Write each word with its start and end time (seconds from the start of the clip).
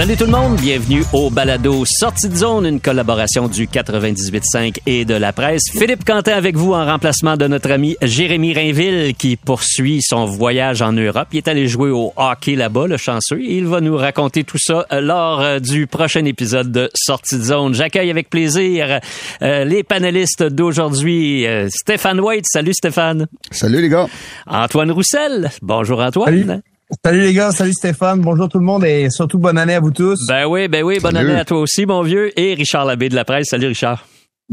Salut 0.00 0.16
tout 0.16 0.24
le 0.24 0.30
monde, 0.30 0.56
bienvenue 0.56 1.02
au 1.12 1.28
Balado 1.28 1.84
Sortie 1.84 2.30
de 2.30 2.34
zone, 2.34 2.64
une 2.64 2.80
collaboration 2.80 3.48
du 3.48 3.66
98.5 3.66 4.78
et 4.86 5.04
de 5.04 5.12
la 5.12 5.34
presse. 5.34 5.60
Philippe 5.72 6.06
Quentin 6.06 6.32
avec 6.32 6.56
vous 6.56 6.72
en 6.72 6.86
remplacement 6.86 7.36
de 7.36 7.46
notre 7.46 7.70
ami 7.70 7.98
Jérémy 8.00 8.54
Rainville 8.54 9.14
qui 9.14 9.36
poursuit 9.36 10.00
son 10.00 10.24
voyage 10.24 10.80
en 10.80 10.94
Europe. 10.94 11.28
Il 11.32 11.36
est 11.36 11.48
allé 11.48 11.68
jouer 11.68 11.90
au 11.90 12.14
hockey 12.16 12.56
là-bas, 12.56 12.86
le 12.86 12.96
chanceux, 12.96 13.42
et 13.42 13.58
il 13.58 13.66
va 13.66 13.82
nous 13.82 13.94
raconter 13.94 14.42
tout 14.42 14.56
ça 14.56 14.86
euh, 14.90 15.02
lors 15.02 15.42
euh, 15.42 15.58
du 15.58 15.86
prochain 15.86 16.24
épisode 16.24 16.72
de 16.72 16.88
Sortie 16.94 17.36
de 17.36 17.42
zone. 17.42 17.74
J'accueille 17.74 18.10
avec 18.10 18.30
plaisir 18.30 19.00
euh, 19.42 19.64
les 19.66 19.82
panélistes 19.82 20.44
d'aujourd'hui. 20.44 21.44
Stéphane 21.68 22.20
White, 22.20 22.46
salut 22.46 22.72
Stéphane. 22.72 23.26
Salut 23.50 23.82
les 23.82 23.90
gars. 23.90 24.06
Antoine 24.46 24.92
Roussel, 24.92 25.50
bonjour 25.60 26.00
Antoine. 26.00 26.46
Salut 26.46 26.62
les 27.12 27.32
gars, 27.32 27.52
salut 27.52 27.72
Stéphane, 27.72 28.20
bonjour 28.20 28.48
tout 28.48 28.58
le 28.58 28.64
monde 28.64 28.84
et 28.84 29.10
surtout 29.10 29.38
bonne 29.38 29.58
année 29.58 29.74
à 29.74 29.80
vous 29.80 29.90
tous. 29.90 30.26
Ben 30.28 30.46
oui, 30.46 30.68
ben 30.68 30.82
oui, 30.82 30.98
bonne 31.00 31.16
année 31.16 31.34
à 31.34 31.44
toi 31.44 31.60
aussi 31.60 31.86
mon 31.86 32.02
vieux 32.02 32.38
et 32.38 32.54
Richard 32.54 32.84
Labbé 32.84 33.08
de 33.08 33.14
la 33.14 33.24
presse. 33.24 33.48
Salut 33.50 33.68
Richard. 33.68 34.06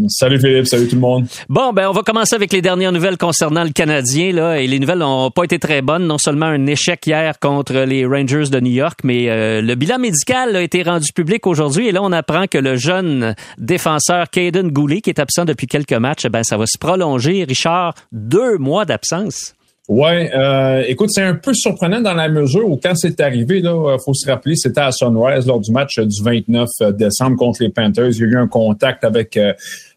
Salut 0.09 0.39
Philippe, 0.39 0.67
salut 0.67 0.87
tout 0.87 0.95
le 0.95 1.01
monde. 1.01 1.25
Bon, 1.49 1.73
ben 1.73 1.89
on 1.89 1.91
va 1.91 2.03
commencer 2.03 2.35
avec 2.35 2.53
les 2.53 2.61
dernières 2.61 2.91
nouvelles 2.91 3.17
concernant 3.17 3.63
le 3.63 3.71
Canadien 3.71 4.31
là 4.31 4.59
et 4.59 4.67
les 4.67 4.77
nouvelles 4.77 4.99
n'ont 4.99 5.31
pas 5.31 5.43
été 5.43 5.57
très 5.57 5.81
bonnes, 5.81 6.05
non 6.05 6.19
seulement 6.19 6.45
un 6.45 6.67
échec 6.67 7.05
hier 7.07 7.39
contre 7.39 7.73
les 7.73 8.05
Rangers 8.05 8.49
de 8.51 8.59
New 8.59 8.73
York, 8.73 8.99
mais 9.03 9.27
euh, 9.29 9.59
le 9.61 9.73
bilan 9.73 9.97
médical 9.97 10.55
a 10.55 10.61
été 10.61 10.83
rendu 10.83 11.11
public 11.11 11.47
aujourd'hui 11.47 11.87
et 11.87 11.91
là 11.91 12.03
on 12.03 12.11
apprend 12.11 12.45
que 12.45 12.59
le 12.59 12.75
jeune 12.75 13.33
défenseur 13.57 14.29
Caden 14.29 14.69
Goulet 14.69 15.01
qui 15.01 15.09
est 15.09 15.19
absent 15.19 15.45
depuis 15.45 15.65
quelques 15.65 15.93
matchs, 15.93 16.27
ben 16.27 16.43
ça 16.43 16.57
va 16.57 16.65
se 16.67 16.77
prolonger 16.77 17.43
Richard, 17.43 17.95
deux 18.11 18.59
mois 18.59 18.85
d'absence. 18.85 19.55
Ouais, 19.87 20.29
euh, 20.35 20.83
écoute, 20.85 21.11
c'est 21.13 21.23
un 21.23 21.35
peu 21.35 21.53
surprenant 21.53 22.01
dans 22.01 22.13
la 22.13 22.27
mesure 22.27 22.69
où 22.69 22.77
quand 22.81 22.93
c'est 22.95 23.21
arrivé, 23.21 23.61
là, 23.61 23.71
euh, 23.71 23.97
faut 23.97 24.13
se 24.13 24.29
rappeler, 24.29 24.57
c'était 24.57 24.81
à 24.81 24.91
Sunrise 24.91 25.47
lors 25.47 25.61
du 25.61 25.71
match 25.71 25.97
du 25.97 26.21
29 26.21 26.69
euh, 26.81 26.91
décembre 26.91 27.37
contre 27.37 27.63
les 27.63 27.69
Panthers. 27.69 28.09
Il 28.11 28.17
y 28.17 28.23
a 28.23 28.25
eu 28.25 28.37
un 28.37 28.47
contact 28.47 29.05
avec 29.05 29.39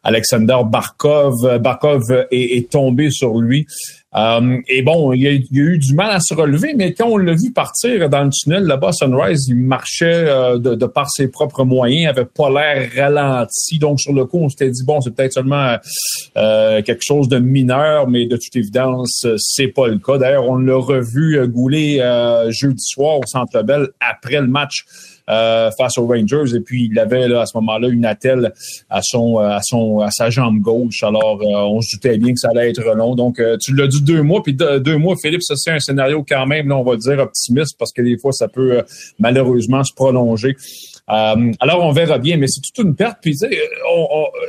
Alexander 0.04 0.58
Barkov. 0.64 1.58
Barkov 1.58 2.26
est 2.30 2.70
tombé 2.70 3.10
sur 3.10 3.38
lui. 3.38 3.66
Euh, 4.16 4.58
et 4.66 4.82
bon, 4.82 5.12
il 5.12 5.22
y, 5.22 5.28
a, 5.28 5.32
eu 5.32 5.78
du 5.78 5.94
mal 5.94 6.10
à 6.10 6.18
se 6.20 6.34
relever, 6.34 6.74
mais 6.74 6.94
quand 6.94 7.06
on 7.06 7.16
l'a 7.16 7.34
vu 7.34 7.52
partir 7.52 8.08
dans 8.08 8.24
le 8.24 8.30
tunnel 8.30 8.64
là-bas, 8.64 8.92
Sunrise, 8.92 9.46
il 9.48 9.56
marchait 9.56 10.24
euh, 10.28 10.58
de, 10.58 10.86
par 10.86 11.08
ses 11.08 11.28
propres 11.28 11.64
moyens, 11.64 12.02
il 12.02 12.06
avait 12.08 12.24
pas 12.24 12.50
l'air 12.50 12.90
ralenti. 12.96 13.78
Donc, 13.78 14.00
sur 14.00 14.12
le 14.12 14.24
coup, 14.24 14.38
on 14.38 14.48
s'était 14.48 14.70
dit, 14.70 14.82
bon, 14.84 15.00
c'est 15.00 15.14
peut-être 15.14 15.34
seulement 15.34 15.76
euh, 16.36 16.82
quelque 16.82 17.04
chose 17.04 17.28
de 17.28 17.38
mineur, 17.38 18.08
mais 18.08 18.26
de 18.26 18.36
toute 18.36 18.56
évidence, 18.56 19.26
c'est 19.36 19.68
pas 19.68 19.86
le 19.86 19.98
cas. 19.98 20.18
D'ailleurs, 20.18 20.48
on 20.48 20.56
l'a 20.56 20.76
revu 20.76 21.46
gouler 21.48 21.98
jeudi 22.48 22.82
soir 22.82 23.18
au 23.18 23.26
Centre 23.26 23.62
Bell 23.62 23.88
après 24.00 24.40
le 24.40 24.48
match 24.48 24.84
euh, 25.30 25.70
face 25.78 25.96
aux 25.96 26.06
Rangers. 26.06 26.56
Et 26.56 26.60
puis, 26.60 26.88
il 26.90 26.98
avait 26.98 27.28
là, 27.28 27.42
à 27.42 27.46
ce 27.46 27.56
moment-là 27.58 27.88
une 27.88 28.04
attelle 28.04 28.52
à 28.88 29.00
son, 29.00 29.38
euh, 29.38 29.50
à 29.50 29.60
son, 29.62 30.00
à 30.00 30.10
sa 30.10 30.28
jambe 30.28 30.58
gauche. 30.58 31.04
Alors, 31.04 31.40
euh, 31.42 31.70
on 31.70 31.80
se 31.80 31.94
doutait 31.94 32.18
bien 32.18 32.32
que 32.32 32.38
ça 32.40 32.48
allait 32.48 32.70
être 32.70 32.82
long. 32.96 33.14
Donc, 33.14 33.40
tu 33.60 33.74
l'as 33.74 33.86
dit 33.86 34.02
deux 34.02 34.22
mois, 34.22 34.42
puis 34.42 34.54
deux, 34.54 34.96
mois, 34.96 35.14
Philippe, 35.22 35.42
ça 35.42 35.54
c'est 35.56 35.70
un 35.70 35.78
scénario 35.78 36.24
quand 36.28 36.46
même, 36.46 36.68
là, 36.68 36.76
on 36.76 36.82
va 36.82 36.96
dire 36.96 37.18
optimiste, 37.20 37.76
parce 37.78 37.92
que 37.92 38.02
des 38.02 38.18
fois, 38.18 38.32
ça 38.32 38.48
peut 38.48 38.82
malheureusement 39.18 39.84
se 39.84 39.94
prolonger. 39.94 40.56
alors, 41.06 41.84
on 41.84 41.92
verra 41.92 42.18
bien, 42.18 42.36
mais 42.36 42.46
c'est 42.48 42.60
toute 42.60 42.84
une 42.84 42.96
perte. 42.96 43.18
Puis, 43.22 43.36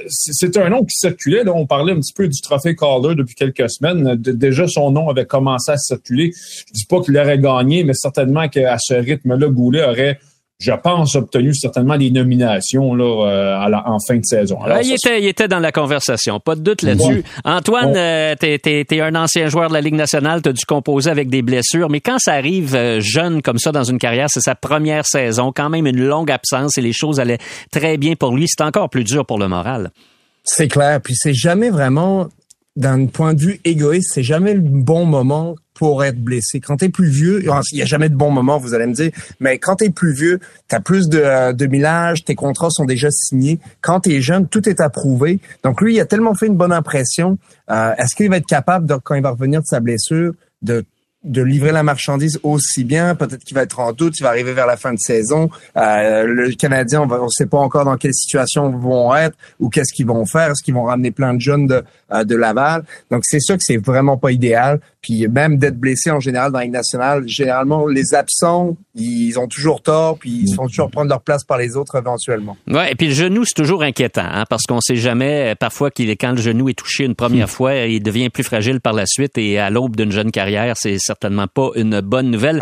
c'est 0.07 0.57
un 0.57 0.69
nom 0.69 0.83
qui 0.83 0.95
circulait. 0.95 1.43
Là, 1.43 1.53
on 1.53 1.67
parlait 1.67 1.93
un 1.93 1.99
petit 1.99 2.13
peu 2.13 2.27
du 2.27 2.41
trophée 2.41 2.75
Calder 2.75 3.15
depuis 3.15 3.35
quelques 3.35 3.69
semaines. 3.69 4.15
déjà, 4.15 4.67
son 4.67 4.91
nom 4.91 5.09
avait 5.09 5.25
commencé 5.25 5.71
à 5.71 5.77
circuler. 5.77 6.31
Je 6.67 6.73
dis 6.73 6.85
pas 6.85 7.01
qu'il 7.01 7.17
aurait 7.17 7.39
gagné, 7.39 7.83
mais 7.83 7.93
certainement 7.93 8.47
qu'à 8.47 8.77
ce 8.79 8.95
rythme-là, 8.95 9.47
Goulet 9.47 9.83
aurait 9.83 10.17
je 10.61 10.71
pense, 10.71 11.15
obtenu 11.15 11.55
certainement 11.55 11.97
des 11.97 12.11
nominations 12.11 12.93
là, 12.93 13.25
euh, 13.27 13.81
en 13.85 13.97
fin 14.07 14.17
de 14.17 14.25
saison. 14.25 14.59
il, 14.83 14.93
était, 14.93 15.19
il 15.19 15.27
était 15.27 15.47
dans 15.47 15.59
la 15.59 15.71
conversation, 15.71 16.39
pas 16.39 16.55
de 16.55 16.61
doute 16.61 16.83
là-dessus. 16.83 17.23
Antoine, 17.43 17.93
euh, 17.95 18.35
tu 18.39 18.45
es, 18.47 19.01
un 19.01 19.15
ancien 19.15 19.47
joueur 19.47 19.69
de 19.69 19.73
la 19.73 19.81
Ligue 19.81 19.95
nationale, 19.95 20.43
tu 20.43 20.49
as 20.49 20.53
dû 20.53 20.63
composer 20.65 21.09
avec 21.09 21.29
des 21.29 21.41
blessures, 21.41 21.89
mais 21.89 21.99
quand 21.99 22.19
ça 22.19 22.33
arrive 22.33 22.75
euh, 22.75 23.01
jeune 23.01 23.41
comme 23.41 23.57
ça 23.57 23.71
dans 23.71 23.83
une 23.83 23.97
carrière, 23.97 24.27
c'est 24.29 24.41
sa 24.41 24.53
première 24.53 25.07
saison, 25.07 25.51
quand 25.51 25.69
même 25.69 25.87
une 25.87 26.05
longue 26.05 26.29
absence 26.29 26.77
et 26.77 26.81
les 26.81 26.93
choses 26.93 27.19
allaient 27.19 27.39
très 27.71 27.97
bien 27.97 28.13
pour 28.15 28.35
lui, 28.35 28.45
c'est 28.47 28.63
encore 28.63 28.91
plus 28.91 29.03
dur 29.03 29.25
pour 29.25 29.39
le 29.39 29.47
moral. 29.47 29.89
C'est 30.43 30.67
clair, 30.67 31.01
puis 31.01 31.15
c'est 31.17 31.33
jamais 31.33 31.71
vraiment 31.71 32.27
d'un 32.75 33.07
point 33.07 33.33
de 33.33 33.41
vue 33.41 33.61
égoïste, 33.65 34.11
c'est 34.13 34.23
jamais 34.23 34.53
le 34.53 34.61
bon 34.61 35.05
moment 35.05 35.55
pour 35.81 36.03
être 36.03 36.23
blessé. 36.23 36.59
Quand 36.59 36.77
tu 36.77 36.85
es 36.85 36.89
plus 36.89 37.09
vieux, 37.09 37.41
il 37.43 37.49
n'y 37.73 37.81
a 37.81 37.85
jamais 37.85 38.07
de 38.07 38.13
bon 38.13 38.29
moment, 38.29 38.59
vous 38.59 38.75
allez 38.75 38.85
me 38.85 38.93
dire, 38.93 39.09
mais 39.39 39.57
quand 39.57 39.77
tu 39.77 39.85
es 39.85 39.89
plus 39.89 40.13
vieux, 40.13 40.39
tu 40.69 40.75
as 40.75 40.79
plus 40.79 41.09
de, 41.09 41.17
euh, 41.17 41.53
de 41.53 41.65
millage, 41.65 42.23
tes 42.23 42.35
contrats 42.35 42.69
sont 42.69 42.85
déjà 42.85 43.09
signés. 43.09 43.59
Quand 43.81 44.01
tu 44.01 44.11
es 44.11 44.21
jeune, 44.21 44.47
tout 44.47 44.69
est 44.69 44.79
approuvé. 44.79 45.39
Donc 45.63 45.81
lui, 45.81 45.95
il 45.95 45.99
a 45.99 46.05
tellement 46.05 46.35
fait 46.35 46.45
une 46.45 46.55
bonne 46.55 46.71
impression. 46.71 47.39
Euh, 47.71 47.95
est-ce 47.97 48.13
qu'il 48.13 48.29
va 48.29 48.37
être 48.37 48.45
capable, 48.45 48.95
quand 49.03 49.15
il 49.15 49.23
va 49.23 49.31
revenir 49.31 49.61
de 49.61 49.65
sa 49.65 49.79
blessure, 49.79 50.33
de 50.61 50.85
de 51.23 51.43
livrer 51.43 51.71
la 51.71 51.83
marchandise 51.83 52.39
aussi 52.41 52.83
bien. 52.83 53.13
Peut-être 53.15 53.43
qu'il 53.43 53.55
va 53.55 53.61
être 53.61 53.79
en 53.79 53.93
doute, 53.93 54.19
il 54.19 54.23
va 54.23 54.29
arriver 54.29 54.53
vers 54.53 54.65
la 54.65 54.77
fin 54.77 54.93
de 54.93 54.99
saison. 54.99 55.49
Euh, 55.77 56.23
le 56.25 56.51
Canadien, 56.53 57.01
on 57.01 57.23
ne 57.23 57.29
sait 57.29 57.45
pas 57.45 57.59
encore 57.59 57.85
dans 57.85 57.95
quelle 57.97 58.13
situation 58.13 58.71
ils 58.71 58.77
vont 58.77 59.15
être 59.15 59.37
ou 59.59 59.69
qu'est-ce 59.69 59.93
qu'ils 59.93 60.07
vont 60.07 60.25
faire. 60.25 60.51
Est-ce 60.51 60.63
qu'ils 60.63 60.73
vont 60.73 60.83
ramener 60.83 61.11
plein 61.11 61.33
de 61.35 61.39
jeunes 61.41 61.67
de, 61.67 61.83
euh, 62.11 62.23
de 62.23 62.35
Laval? 62.35 62.83
Donc, 63.11 63.21
c'est 63.25 63.39
sûr 63.39 63.55
que 63.55 63.63
c'est 63.63 63.77
vraiment 63.77 64.17
pas 64.17 64.31
idéal. 64.31 64.79
Puis 65.01 65.27
même 65.27 65.57
d'être 65.57 65.79
blessé 65.79 66.11
en 66.11 66.19
général 66.19 66.51
dans 66.51 66.59
la 66.59 66.65
Ligue 66.65 66.73
nationale, 66.73 67.27
généralement, 67.27 67.87
les 67.87 68.13
absents, 68.13 68.77
ils 68.93 69.39
ont 69.39 69.47
toujours 69.47 69.81
tort, 69.81 70.19
puis 70.19 70.41
ils 70.43 70.49
se 70.49 70.55
font 70.55 70.67
toujours 70.67 70.91
prendre 70.91 71.09
leur 71.09 71.21
place 71.21 71.43
par 71.43 71.57
les 71.57 71.75
autres 71.75 71.97
éventuellement. 71.97 72.55
Ouais, 72.67 72.91
et 72.91 72.95
puis 72.95 73.07
le 73.07 73.13
genou, 73.13 73.43
c'est 73.43 73.55
toujours 73.55 73.81
inquiétant, 73.81 74.27
hein, 74.31 74.45
parce 74.47 74.63
qu'on 74.63 74.79
sait 74.79 74.95
jamais, 74.95 75.55
parfois, 75.55 75.89
qu'il 75.89 76.11
est, 76.11 76.17
quand 76.17 76.31
le 76.33 76.41
genou 76.41 76.69
est 76.69 76.77
touché 76.77 77.05
une 77.05 77.15
première 77.15 77.47
hmm. 77.47 77.49
fois, 77.49 77.75
il 77.75 78.03
devient 78.03 78.29
plus 78.29 78.43
fragile 78.43 78.79
par 78.79 78.93
la 78.93 79.07
suite, 79.07 79.39
et 79.39 79.57
à 79.57 79.71
l'aube 79.71 79.95
d'une 79.95 80.11
jeune 80.11 80.29
carrière, 80.29 80.75
c'est 80.77 80.99
certainement 81.11 81.47
pas 81.47 81.69
une 81.75 82.01
bonne 82.01 82.31
nouvelle. 82.31 82.59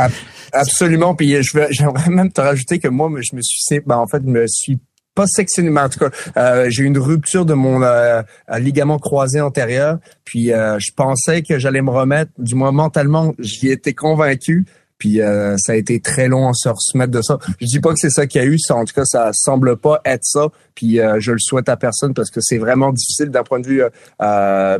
absolument, 0.52 1.16
puis 1.16 1.42
je 1.42 1.60
j'aimerais 1.72 2.10
même 2.10 2.32
te 2.32 2.42
rajouter 2.42 2.80
que 2.80 2.88
moi, 2.88 3.10
je 3.20 3.36
me 3.36 3.42
suis, 3.42 3.80
ben, 3.86 3.98
en 3.98 4.08
fait, 4.08 4.22
je 4.26 4.30
me 4.30 4.46
suis 4.48 4.80
pas 5.16 5.26
mais 5.64 5.82
en 5.82 5.90
tout 5.90 6.00
cas, 6.00 6.10
euh, 6.38 6.70
j'ai 6.70 6.84
eu 6.84 6.86
une 6.86 6.98
rupture 6.98 7.46
de 7.46 7.54
mon 7.54 7.82
euh, 7.82 8.22
ligament 8.58 9.00
croisé 9.00 9.42
antérieur. 9.42 9.98
Puis 10.24 10.54
euh, 10.54 10.80
je 10.80 10.92
pensais 10.94 11.42
que 11.42 11.60
j'allais 11.60 11.82
me 11.82 11.90
remettre, 11.90 12.32
du 12.38 12.56
moins 12.56 12.72
mentalement, 12.72 13.34
j'y 13.40 13.70
étais 13.70 13.94
convaincu. 13.94 14.66
Puis 14.98 15.22
ça 15.56 15.72
a 15.72 15.76
été 15.76 16.02
très 16.02 16.28
long 16.28 16.50
à 16.50 16.52
se 16.54 16.68
remettre 16.68 17.12
de 17.12 17.22
ça. 17.22 17.40
Je 17.62 17.66
dis 17.68 17.80
pas 17.80 17.94
que 17.94 18.00
c'est 18.00 18.10
ça 18.10 18.28
qu'il 18.28 18.42
y 18.42 18.44
a 18.44 18.48
eu, 18.48 18.60
ça, 18.60 18.76
en 18.76 18.84
tout 18.84 18.94
cas, 18.94 19.06
ça 19.06 19.30
semble 19.32 19.78
pas 19.78 20.02
être 20.04 20.26
ça. 20.26 20.50
Puis 20.76 21.00
je 21.20 21.32
le 21.32 21.40
souhaite 21.40 21.70
à 21.70 21.78
personne 21.78 22.14
parce 22.14 22.30
que 22.30 22.42
c'est 22.42 22.58
vraiment 22.58 22.92
difficile 22.92 23.30
d'un 23.30 23.44
point 23.44 23.62
de 23.62 23.68
vue 23.68 23.82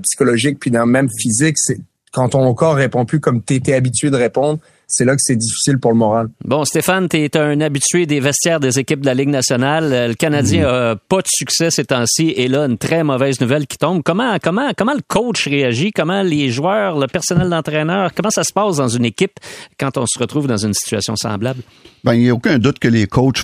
psychologique, 0.02 0.60
puis 0.60 0.72
d'un 0.72 0.86
même 0.86 1.08
physique. 1.22 1.58
C'est 1.58 1.80
quand 2.12 2.30
ton 2.30 2.54
corps 2.54 2.76
répond 2.76 3.06
plus 3.06 3.20
comme 3.20 3.44
tu 3.44 3.56
étais 3.56 3.74
habitué 3.74 4.10
de 4.10 4.16
répondre, 4.16 4.60
c'est 4.90 5.06
là 5.06 5.16
que 5.16 5.22
c'est 5.22 5.36
difficile 5.36 5.78
pour 5.78 5.92
le 5.92 5.98
moral. 5.98 6.30
Bon, 6.44 6.66
Stéphane, 6.66 7.08
tu 7.08 7.18
es 7.18 7.38
un 7.38 7.62
habitué 7.62 8.06
des 8.06 8.20
vestiaires 8.20 8.60
des 8.60 8.80
équipes 8.80 9.02
de 9.02 9.06
la 9.06 9.14
Ligue 9.14 9.30
nationale. 9.30 10.10
Le 10.10 10.14
Canadien 10.16 10.64
n'a 10.64 10.94
mhm. 10.94 11.00
pas 11.08 11.22
de 11.22 11.28
succès 11.28 11.70
ces 11.70 11.86
temps-ci 11.86 12.34
et 12.36 12.48
là, 12.48 12.66
une 12.66 12.78
très 12.78 13.04
mauvaise 13.04 13.40
nouvelle 13.40 13.68
qui 13.68 13.78
tombe. 13.78 14.02
Comment, 14.04 14.38
comment, 14.42 14.72
comment 14.76 14.94
le 14.94 15.04
coach 15.08 15.48
réagit? 15.48 15.92
Comment 15.92 16.24
les 16.24 16.50
joueurs, 16.50 17.00
le 17.00 17.08
personnel 17.08 17.50
d'entraîneur, 17.50 18.12
comment 18.16 18.32
ça 18.32 18.44
se 18.44 18.52
passe 18.52 18.78
dans 18.78 18.88
une 18.88 19.06
équipe 19.06 19.40
quand 19.80 19.98
on 19.98 20.06
se 20.06 20.18
retrouve 20.18 20.48
dans 20.48 20.58
une 20.58 20.74
situation 20.74 21.16
semblable? 21.16 21.62
Ben, 22.04 22.14
il 22.14 22.22
n'y 22.22 22.30
a 22.30 22.34
aucun 22.34 22.58
doute 22.60 22.80
que 22.80 22.88
les 22.88 23.08
coachs, 23.08 23.44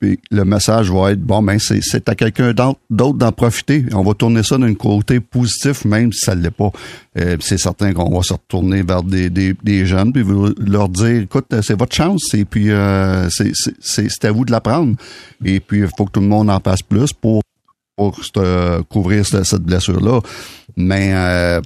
le 0.00 0.44
message 0.44 0.90
va 0.90 1.12
être, 1.12 1.20
bon, 1.20 1.42
ben, 1.42 1.58
c'est 1.58 2.08
à 2.08 2.14
quelqu'un 2.14 2.52
d'autre 2.52 3.18
d'en 3.18 3.32
profiter. 3.32 3.84
On 3.92 4.02
va 4.02 4.14
tourner 4.14 4.42
ça 4.42 4.56
d'un 4.56 4.74
côté 4.74 5.20
positif, 5.20 5.84
même 5.84 6.12
si 6.12 6.20
ça 6.20 6.34
ne 6.34 6.42
l'est 6.42 6.50
pas. 6.50 6.70
Euh, 7.18 7.36
c'est 7.40 7.58
certain 7.58 7.92
qu'on 7.92 8.14
va 8.14 8.22
se 8.22 8.32
retourner 8.32 8.82
vers 8.82 9.02
des, 9.02 9.30
des, 9.30 9.54
des 9.62 9.86
jeunes, 9.86 10.12
puis 10.12 10.22
leur 10.58 10.88
dire, 10.88 11.22
écoute, 11.22 11.46
c'est 11.62 11.78
votre 11.78 11.94
chance, 11.94 12.34
et 12.34 12.44
puis 12.44 12.70
euh, 12.70 13.28
c'est 13.30 14.24
à 14.24 14.32
vous 14.32 14.44
de 14.44 14.52
la 14.52 14.60
prendre. 14.60 14.96
Et 15.44 15.60
puis, 15.60 15.80
il 15.80 15.88
faut 15.96 16.06
que 16.06 16.12
tout 16.12 16.20
le 16.20 16.28
monde 16.28 16.50
en 16.50 16.60
fasse 16.60 16.82
plus 16.82 17.12
pour, 17.12 17.42
pour 17.96 18.20
couvrir 18.88 19.26
cette, 19.26 19.62
blessure-là. 19.62 20.20
Mais 20.76 21.12
euh, 21.14 21.60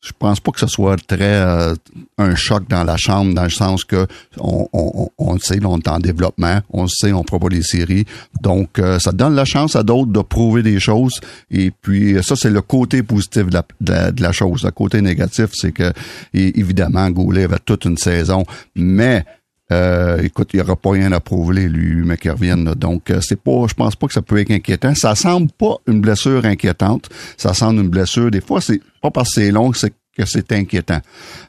je 0.00 0.12
pense 0.18 0.40
pas 0.40 0.50
que 0.50 0.60
ce 0.60 0.66
soit 0.66 0.96
très 0.96 1.20
euh, 1.20 1.74
un 2.16 2.34
choc 2.34 2.66
dans 2.68 2.84
la 2.84 2.96
chambre, 2.96 3.34
dans 3.34 3.44
le 3.44 3.50
sens 3.50 3.84
que 3.84 4.06
on, 4.38 4.66
on, 4.72 5.10
on 5.18 5.38
sait, 5.38 5.58
on 5.62 5.78
est 5.78 5.88
en 5.88 5.98
développement, 5.98 6.60
on 6.70 6.86
sait, 6.88 7.12
on 7.12 7.22
pas 7.22 7.38
les 7.50 7.62
séries. 7.62 8.06
Donc, 8.40 8.78
euh, 8.78 8.98
ça 8.98 9.12
donne 9.12 9.34
la 9.34 9.44
chance 9.44 9.76
à 9.76 9.82
d'autres 9.82 10.10
de 10.10 10.20
prouver 10.20 10.62
des 10.62 10.80
choses. 10.80 11.20
Et 11.50 11.70
puis, 11.70 12.16
ça, 12.22 12.34
c'est 12.34 12.50
le 12.50 12.62
côté 12.62 13.02
positif 13.02 13.46
de 13.46 13.54
la, 13.54 14.10
de 14.10 14.22
la, 14.22 14.32
chose. 14.32 14.64
Le 14.64 14.70
côté 14.70 15.02
négatif, 15.02 15.50
c'est 15.52 15.72
que, 15.72 15.92
évidemment, 16.32 17.10
Goulet 17.10 17.44
avait 17.44 17.58
toute 17.64 17.84
une 17.84 17.96
saison, 17.96 18.44
mais 18.74 19.24
euh, 19.72 20.20
écoute, 20.22 20.50
il 20.52 20.56
n'y 20.56 20.62
aura 20.62 20.76
pas 20.76 20.90
rien 20.90 21.12
à 21.12 21.20
prouver, 21.20 21.68
lui, 21.68 22.02
mais 22.04 22.16
qu'il 22.16 22.30
revienne. 22.30 22.64
Donc, 22.74 23.12
c'est 23.20 23.40
pas, 23.40 23.66
je 23.68 23.74
pense 23.74 23.96
pas 23.96 24.06
que 24.06 24.12
ça 24.12 24.22
peut 24.22 24.38
être 24.38 24.50
inquiétant. 24.50 24.94
Ça 24.94 25.14
semble 25.14 25.50
pas 25.52 25.76
une 25.86 26.00
blessure 26.00 26.44
inquiétante. 26.44 27.08
Ça 27.36 27.54
semble 27.54 27.80
une 27.80 27.88
blessure. 27.88 28.30
Des 28.30 28.40
fois, 28.40 28.60
c'est 28.60 28.80
pas 29.00 29.10
parce 29.10 29.34
que 29.34 29.40
c'est 29.40 29.50
long, 29.50 29.72
c'est 29.72 29.92
que 30.16 30.24
c'est 30.26 30.52
inquiétant. 30.52 31.00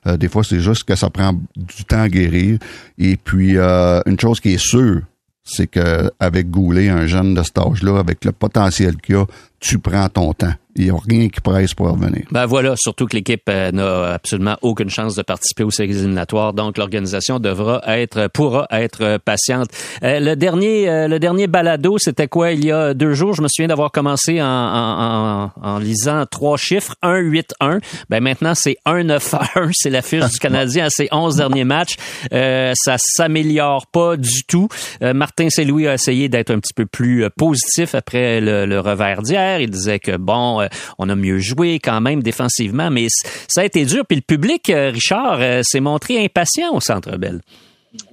Euh, 0.08 0.18
des 0.18 0.28
fois, 0.28 0.44
c'est 0.44 0.60
juste 0.60 0.84
que 0.84 0.96
ça 0.96 1.10
prend 1.10 1.34
du 1.56 1.86
temps 1.86 2.02
à 2.02 2.10
guérir. 2.10 2.60
Et 2.98 3.18
puis, 3.18 3.58
euh, 3.58 4.02
une 4.06 4.20
chose 4.20 4.40
qui 4.40 4.54
est 4.54 4.62
sûre, 4.64 5.02
c'est 5.44 5.68
que 5.68 6.12
avec 6.20 6.50
Goulet, 6.50 6.90
un 6.90 7.08
jeune 7.08 7.34
de 7.34 7.44
cet 7.44 7.58
âge-là, 7.58 8.00
avec 8.00 8.24
le 8.26 8.32
potentiel 8.32 8.98
qu'il 8.98 9.16
a, 9.16 9.26
tu 9.60 9.80
prends 9.80 10.08
ton 10.10 10.34
temps. 10.34 10.54
Il 10.76 10.86
n'y 10.86 10.90
a 10.90 10.96
rien 10.96 11.28
qui 11.28 11.42
presse 11.42 11.74
pour 11.74 11.92
revenir. 11.92 12.26
Ben 12.32 12.46
voilà, 12.46 12.76
surtout 12.78 13.06
que 13.06 13.16
l'équipe 13.16 13.44
euh, 13.50 13.72
n'a 13.72 14.14
absolument 14.14 14.56
aucune 14.62 14.90
chance 14.90 15.16
de 15.16 15.22
participer 15.22 15.64
aux 15.64 15.72
séries 15.72 15.92
éliminatoires, 15.92 16.54
donc 16.54 16.78
l'organisation 16.78 17.40
devra 17.40 17.82
être, 17.88 18.30
pourra 18.30 18.68
être 18.72 19.18
patiente. 19.18 19.70
Euh, 20.04 20.20
le 20.22 20.36
dernier, 20.36 20.90
euh, 20.90 21.08
le 21.10 21.20
dernier 21.20 21.48
balado, 21.48 21.98
c'était 21.98 22.28
quoi 22.28 22.52
il 22.52 22.64
y 22.64 22.72
a 22.72 22.94
deux 22.94 23.14
jours? 23.14 23.34
Je 23.34 23.42
me 23.42 23.48
souviens 23.50 23.68
d'avoir 23.68 23.92
commencé 23.92 24.42
en, 24.42 24.46
en, 24.46 25.52
en, 25.62 25.80
lisant 25.80 26.26
trois 26.26 26.58
chiffres 26.58 26.96
1 27.02 27.18
8 27.18 27.54
1. 27.60 27.80
Ben 28.10 28.24
maintenant 28.24 28.54
c'est 28.56 28.78
1 28.86 29.04
9 29.04 29.34
1. 29.34 29.70
C'est 29.74 29.90
la 29.90 30.02
fiche 30.02 30.24
du 30.30 30.40
Canadien 30.40 30.86
à 30.86 30.90
ses 30.90 31.10
11 31.12 31.36
derniers 31.36 31.66
matchs. 31.66 31.96
Euh, 32.34 32.72
ça 32.76 32.96
s'améliore 32.98 33.88
pas 33.88 34.16
du 34.16 34.44
tout. 34.48 34.70
Martin 35.02 35.50
Saint-Louis 35.50 35.88
a 35.88 35.94
essayé 35.94 36.30
d'être 36.30 36.52
un 36.52 36.60
petit 36.60 36.74
peu 36.74 36.86
plus 36.86 37.26
positif 37.38 37.96
après 37.96 38.40
le, 38.40 38.66
le 38.66 38.80
revers 38.80 39.22
d'hier. 39.22 39.60
Il 39.60 39.70
disait 39.70 40.00
que 40.00 40.16
bon, 40.18 40.61
on 40.98 41.10
a 41.10 41.16
mieux 41.16 41.40
joué 41.40 41.80
quand 41.80 42.02
même 42.02 42.22
défensivement, 42.24 42.90
mais 42.90 43.08
ça 43.48 43.62
a 43.62 43.66
été 43.66 43.86
dur. 43.86 44.04
Puis 44.08 44.18
le 44.18 44.22
public, 44.22 44.70
euh, 44.70 44.92
Richard, 44.92 45.40
euh, 45.42 45.62
s'est 45.64 45.80
montré 45.80 46.24
impatient 46.24 46.74
au 46.74 46.80
Centre 46.80 47.18
Bell. 47.18 47.42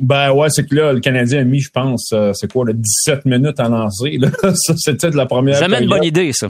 Ben 0.00 0.32
ouais, 0.32 0.48
c'est 0.50 0.66
que 0.66 0.74
là, 0.74 0.92
le 0.92 1.00
Canadien 1.00 1.40
a 1.40 1.44
mis, 1.44 1.60
je 1.60 1.70
pense, 1.70 2.10
euh, 2.12 2.32
c'est 2.34 2.50
quoi, 2.50 2.64
le 2.64 2.74
17 2.74 3.24
minutes 3.26 3.60
à 3.60 3.68
lancer. 3.68 4.18
C'était 4.76 5.10
de 5.10 5.16
la 5.16 5.26
première. 5.26 5.58
Jamais 5.58 5.82
une 5.82 5.88
bonne 5.88 6.04
idée, 6.04 6.32
ça. 6.32 6.48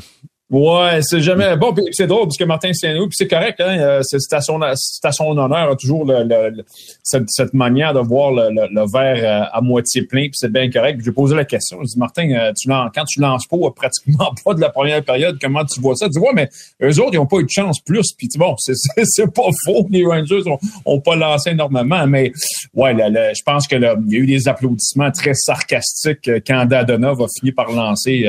Ouais, 0.51 1.01
c'est 1.03 1.21
jamais 1.21 1.57
bon. 1.59 1.75
c'est 1.93 2.07
drôle 2.07 2.23
parce 2.23 2.39
que 2.39 2.45
Martin 2.45 2.73
Saint-Louis, 2.73 3.09
puis 3.09 3.17
c'est 3.19 3.29
correct. 3.29 3.61
Hein, 3.61 4.01
c'est 4.03 4.33
à 4.33 4.41
son, 4.41 4.59
à 4.63 5.13
son 5.13 5.37
honneur 5.37 5.77
toujours 5.77 6.07
le, 6.07 6.23
le, 6.23 6.65
cette, 7.03 7.29
cette, 7.29 7.53
manière 7.53 7.93
de 7.93 8.01
voir 8.01 8.33
le, 8.33 8.49
le 8.51 8.91
verre 8.91 9.43
euh, 9.43 9.47
à 9.53 9.61
moitié 9.61 10.05
plein. 10.05 10.23
Puis 10.23 10.37
c'est 10.37 10.51
bien 10.51 10.71
correct. 10.71 11.03
J'ai 11.05 11.13
posé 11.13 11.37
la 11.37 11.45
question. 11.45 11.81
Je 11.83 11.89
dis 11.89 11.99
Martin, 11.99 12.31
euh, 12.31 12.53
tu 12.59 12.67
lances, 12.67 12.91
quand 12.95 13.05
tu 13.05 13.21
lances 13.21 13.47
pas 13.47 13.59
pratiquement 13.77 14.33
pas 14.45 14.55
de 14.55 14.61
la 14.63 14.71
première 14.71 15.05
période, 15.05 15.37
comment 15.39 15.67
tu 15.67 15.83
vois 15.83 15.97
ça? 15.97 16.07
Tu 16.07 16.13
dis 16.13 16.19
ouais, 16.19 16.33
mais 16.33 16.49
eux 16.83 16.99
autres 16.99 17.13
ils 17.13 17.19
ont 17.19 17.27
pas 17.27 17.41
eu 17.41 17.45
de 17.45 17.51
chance 17.51 17.79
plus. 17.81 18.15
Puis 18.17 18.29
bon, 18.39 18.55
c'est 18.59 19.35
pas 19.35 19.51
faux. 19.67 19.87
Les 19.91 20.07
Rangers 20.07 20.49
ont, 20.49 20.59
ont 20.87 21.01
pas 21.01 21.15
lancé 21.15 21.51
énormément, 21.51 22.07
mais 22.07 22.33
ouais, 22.73 22.95
je 22.97 23.43
pense 23.45 23.69
que 23.69 23.77
il 23.77 24.13
y 24.13 24.17
a 24.17 24.19
eu 24.19 24.27
des 24.27 24.49
applaudissements 24.49 25.11
très 25.11 25.35
sarcastiques 25.35 26.27
euh, 26.29 26.41
quand 26.47 26.65
Dadonov 26.65 27.21
a 27.21 27.27
fini 27.39 27.53
par 27.53 27.71
lancer 27.71 28.25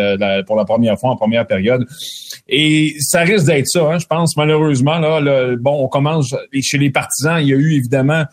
pour 0.46 0.58
la 0.58 0.66
première 0.66 1.00
fois 1.00 1.12
en 1.12 1.16
première 1.16 1.48
période. 1.48 1.88
Et 2.48 2.96
ça 3.00 3.22
risque 3.22 3.46
d'être 3.46 3.68
ça, 3.68 3.84
hein, 3.84 4.00
je 4.00 4.08
pense, 4.08 4.36
malheureusement. 4.38 5.00
Là, 5.00 5.56
bon, 5.58 5.84
on 5.84 5.88
commence 5.88 6.36
chez 6.62 6.78
les 6.78 6.90
partisans, 6.90 7.40
il 7.40 7.50
y 7.50 7.54
a 7.54 7.58
eu 7.58 7.74
évidemment 7.74 8.26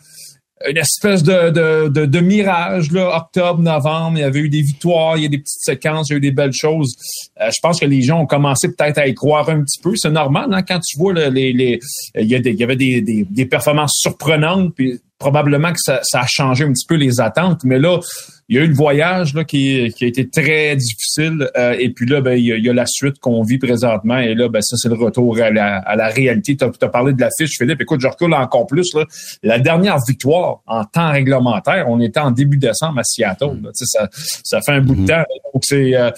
une 0.67 0.77
espèce 0.77 1.23
de, 1.23 2.19
mirage, 2.19 2.91
là, 2.91 3.15
octobre, 3.15 3.61
novembre, 3.61 4.17
il 4.17 4.21
y 4.21 4.23
avait 4.23 4.39
eu 4.39 4.49
des 4.49 4.61
victoires, 4.61 5.17
il 5.17 5.23
y 5.23 5.25
a 5.25 5.29
des 5.29 5.37
petites 5.37 5.61
séquences, 5.61 6.09
il 6.09 6.13
y 6.13 6.15
a 6.15 6.17
eu 6.17 6.21
des 6.21 6.31
belles 6.31 6.53
choses. 6.53 6.95
Euh, 7.39 7.49
je 7.53 7.59
pense 7.61 7.79
que 7.79 7.85
les 7.85 8.01
gens 8.01 8.21
ont 8.21 8.25
commencé 8.25 8.69
peut-être 8.73 8.97
à 8.97 9.07
y 9.07 9.13
croire 9.13 9.49
un 9.49 9.61
petit 9.63 9.79
peu. 9.81 9.95
C'est 9.95 10.09
normal, 10.09 10.49
hein, 10.51 10.63
quand 10.63 10.79
tu 10.79 10.97
vois 10.97 11.13
les, 11.13 11.79
il 12.15 12.27
y, 12.27 12.63
avait 12.63 12.75
des 12.75 13.45
performances 13.45 13.93
surprenantes, 13.99 14.73
puis 14.73 14.99
probablement 15.19 15.71
que 15.71 15.79
ça, 15.79 15.99
ça, 16.03 16.21
a 16.21 16.27
changé 16.27 16.63
un 16.63 16.71
petit 16.73 16.85
peu 16.87 16.95
les 16.95 17.19
attentes, 17.19 17.63
mais 17.63 17.79
là, 17.79 17.99
il 18.49 18.55
y 18.55 18.59
a 18.59 18.63
eu 18.63 18.67
le 18.67 18.73
voyage 18.73 19.33
là, 19.33 19.43
qui, 19.43 19.93
qui 19.95 20.05
a 20.05 20.07
été 20.07 20.29
très 20.29 20.75
difficile, 20.75 21.49
euh, 21.57 21.75
et 21.77 21.89
puis 21.89 22.05
là, 22.05 22.21
ben, 22.21 22.33
il, 22.33 22.45
y 22.45 22.69
a, 22.69 22.73
la 22.73 22.85
suite 22.85 23.19
qu'on 23.19 23.43
vit 23.43 23.57
présentement, 23.57 24.17
et 24.17 24.35
là, 24.35 24.47
ben, 24.47 24.61
ça, 24.61 24.77
c'est 24.77 24.87
le 24.87 24.95
retour 24.95 25.37
à 25.39 25.51
la, 25.51 25.77
à 25.79 25.95
la 25.95 26.07
réalité. 26.07 26.55
Tu 26.55 26.63
as, 26.63 26.89
parlé 26.89 27.13
de 27.13 27.19
la 27.19 27.29
fiche, 27.37 27.57
Philippe. 27.57 27.81
Écoute, 27.81 27.99
je 27.99 28.07
recule 28.07 28.33
encore 28.33 28.65
plus. 28.65 28.93
Là. 28.93 29.03
La 29.43 29.59
dernière 29.59 29.97
victoire 30.07 30.61
en 30.65 30.85
temps 30.85 31.11
réglementaire, 31.11 31.85
on 31.89 31.99
était 31.99 32.19
en 32.19 32.31
début 32.31 32.57
décembre 32.57 32.99
à 32.99 33.03
Seattle. 33.03 33.59
Là. 33.63 33.69
Ça, 33.73 34.07
ça 34.43 34.61
fait 34.61 34.73
un 34.73 34.81
bout 34.81 34.95
de 34.95 35.01
mm-hmm. 35.01 35.07
temps. 35.07 35.23
Donc 35.53 35.63
c'est, 35.65 35.95
euh, 35.95 36.11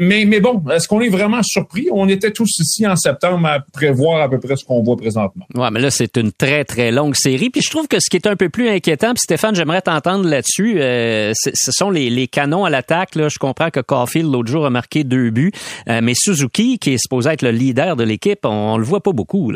mais, 0.00 0.24
mais 0.24 0.40
bon, 0.40 0.62
est-ce 0.70 0.86
qu'on 0.86 1.00
est 1.00 1.08
vraiment 1.08 1.42
surpris? 1.42 1.88
On 1.92 2.08
était 2.08 2.30
tous 2.30 2.58
ici 2.60 2.86
en 2.86 2.94
septembre 2.94 3.46
à 3.48 3.60
prévoir 3.72 4.22
à 4.22 4.28
peu 4.28 4.38
près 4.38 4.56
ce 4.56 4.64
qu'on 4.64 4.82
voit 4.82 4.96
présentement. 4.96 5.46
Ouais, 5.54 5.70
mais 5.70 5.80
là, 5.80 5.90
c'est 5.90 6.16
une 6.16 6.30
très, 6.30 6.64
très 6.64 6.92
longue 6.92 7.16
série. 7.16 7.50
Puis 7.50 7.62
je 7.62 7.70
trouve 7.70 7.88
que 7.88 7.98
ce 7.98 8.08
qui 8.10 8.16
est 8.16 8.26
un 8.26 8.36
peu 8.36 8.48
plus 8.48 8.68
inquiétant, 8.68 9.14
puis 9.14 9.22
Stéphane, 9.22 9.54
j'aimerais 9.54 9.82
t'entendre 9.82 10.28
là-dessus, 10.28 10.76
euh, 10.78 11.32
ce 11.56 11.72
sont 11.72 11.90
les, 11.90 12.28
canons 12.28 12.64
à 12.64 12.70
l'attaque. 12.70 13.10
Je 13.14 13.38
comprends 13.38 13.70
que 13.70 13.80
Caulfield, 13.80 14.30
l'autre 14.30 14.50
jour, 14.50 14.66
a 14.66 14.70
marqué 14.70 15.04
deux 15.04 15.30
buts. 15.30 15.52
Euh, 15.88 16.00
mais 16.02 16.14
Suzuki, 16.14 16.78
qui 16.78 16.92
est 16.94 16.98
supposé 16.98 17.30
être 17.30 17.42
le 17.42 17.50
leader 17.50 17.96
de 17.96 18.04
l'équipe, 18.04 18.40
on, 18.44 18.74
on 18.74 18.78
le 18.78 18.84
voit 18.84 19.02
pas 19.02 19.12
beaucoup. 19.12 19.52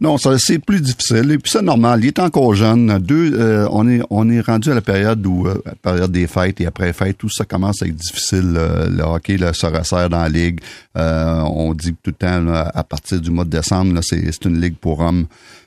Non, 0.00 0.16
c'est 0.18 0.58
plus 0.58 0.80
difficile. 0.80 1.30
Et 1.32 1.38
puis 1.38 1.50
c'est 1.50 1.62
normal. 1.62 2.00
Il 2.02 2.08
est 2.08 2.18
encore 2.18 2.54
jeune. 2.54 2.98
Deux, 2.98 3.32
euh, 3.34 3.66
on 3.70 4.28
est 4.30 4.40
rendu 4.40 4.70
à 4.70 4.74
la 4.74 4.80
période 4.80 5.24
où 5.26 5.46
euh, 5.46 5.60
période 5.82 6.12
des 6.12 6.26
fêtes 6.26 6.60
et 6.60 6.66
après 6.66 6.92
fêtes, 6.92 7.18
tout 7.18 7.30
ça 7.30 7.44
commence 7.44 7.82
à 7.82 7.86
être 7.86 7.96
difficile. 7.96 8.52
le 8.52 9.02
hockey 9.02 9.38
se 9.38 9.66
resserre 9.66 10.10
dans 10.10 10.22
la 10.22 10.28
ligue. 10.28 10.60
On 10.94 11.74
dit 11.74 11.94
tout 12.02 12.10
le 12.10 12.12
temps 12.12 12.46
à 12.48 12.84
partir 12.84 13.20
du 13.20 13.30
mois 13.30 13.44
de 13.44 13.50
décembre, 13.50 14.00
c'est 14.02 14.44
une 14.44 14.60
ligue 14.60 14.76
pour 14.76 15.00
hommes. 15.00 15.26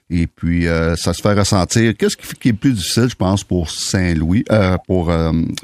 Et 0.10 0.26
puis, 0.28 0.66
ça 0.66 1.14
se 1.14 1.22
fait 1.22 1.34
ressentir. 1.34 1.96
Qu'est-ce 1.96 2.18
qui, 2.18 2.50
est 2.50 2.54
plus 2.54 2.74
difficile, 2.74 3.10
je 3.10 3.16
pense, 3.16 3.44
pour 3.44 3.70
Saint-Louis, 3.70 4.44
pour 4.88 5.14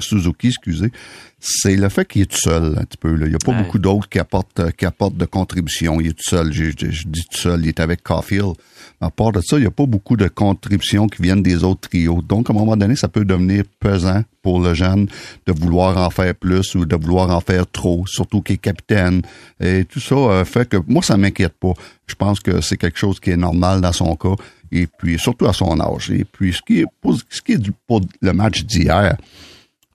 Suzuki, 0.00 0.48
excusez, 0.48 0.92
c'est 1.38 1.76
le 1.76 1.88
fait 1.88 2.06
qu'il 2.06 2.22
est 2.22 2.26
tout 2.26 2.38
seul 2.38 2.76
un 2.78 2.84
petit 2.84 2.96
peu. 2.96 3.14
Là. 3.14 3.26
Il 3.26 3.30
n'y 3.30 3.34
a 3.34 3.44
pas 3.44 3.52
beaucoup 3.52 3.78
d'autres 3.78 4.08
qui 4.08 4.18
apportent, 4.18 4.60
euh, 4.60 4.70
qui 4.70 4.84
apportent 4.84 5.16
de 5.16 5.24
contributions. 5.26 6.00
Il 6.00 6.08
est 6.08 6.12
tout 6.12 6.30
seul. 6.30 6.52
Je, 6.52 6.70
dis 6.70 7.24
tout 7.30 7.38
seul. 7.38 7.60
Il 7.60 7.68
est 7.68 7.80
avec 7.80 8.02
Caulfield. 8.02 8.54
À 9.00 9.10
part 9.10 9.32
de 9.32 9.40
ça, 9.42 9.58
il 9.58 9.60
n'y 9.60 9.66
a 9.66 9.70
pas 9.70 9.84
beaucoup 9.84 10.16
de 10.16 10.26
contributions 10.26 11.06
qui 11.06 11.20
viennent 11.20 11.42
des 11.42 11.64
autres 11.64 11.88
trios. 11.88 12.22
Donc, 12.22 12.48
à 12.48 12.52
un 12.52 12.56
moment 12.56 12.76
donné, 12.76 12.96
ça 12.96 13.08
peut 13.08 13.24
devenir 13.24 13.64
pesant 13.78 14.22
pour 14.42 14.60
le 14.60 14.72
jeune 14.72 15.06
de 15.46 15.52
vouloir 15.52 15.98
en 15.98 16.08
faire 16.08 16.34
plus 16.34 16.74
ou 16.74 16.86
de 16.86 16.96
vouloir 16.96 17.30
en 17.30 17.40
faire 17.40 17.66
trop, 17.70 18.06
surtout 18.06 18.40
qu'il 18.40 18.54
est 18.54 18.58
capitaine. 18.58 19.22
Et 19.60 19.84
tout 19.84 20.00
ça 20.00 20.14
euh, 20.14 20.44
fait 20.44 20.68
que 20.68 20.78
moi, 20.86 21.02
ça 21.02 21.16
m'inquiète 21.16 21.54
pas. 21.60 21.74
Je 22.06 22.14
pense 22.14 22.40
que 22.40 22.60
c'est 22.60 22.78
quelque 22.78 22.98
chose 22.98 23.20
qui 23.20 23.30
est 23.30 23.36
normal 23.36 23.80
dans 23.82 23.92
son 23.92 24.16
cas. 24.16 24.34
Et 24.72 24.86
puis, 24.86 25.18
surtout 25.18 25.46
à 25.46 25.52
son 25.52 25.78
âge. 25.78 26.10
Et 26.10 26.24
puis, 26.24 26.54
ce 26.54 26.62
qui 26.62 26.80
est, 26.80 26.86
ce 27.28 27.42
qui 27.42 27.52
est 27.52 27.70
pour 27.86 28.00
le 28.22 28.32
match 28.32 28.64
d'hier, 28.64 29.16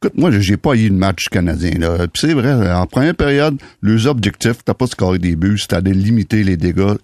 Écoute, 0.04 0.18
moi, 0.18 0.32
j'ai 0.32 0.58
pas 0.58 0.76
eu 0.76 0.90
de 0.90 0.96
match 0.96 1.26
canadien. 1.30 1.78
Là. 1.78 2.08
C'est 2.16 2.34
vrai, 2.34 2.72
en 2.72 2.88
première 2.88 3.14
période, 3.14 3.62
leurs 3.84 4.08
objectifs, 4.08 4.64
t'as 4.66 4.74
pas 4.74 4.88
scorer 4.88 5.20
des 5.20 5.36
buts, 5.36 5.60
c'était 5.60 5.80
de 5.80 5.92
limiter 5.92 6.44
les 6.44 6.58
dégâts 6.58 6.96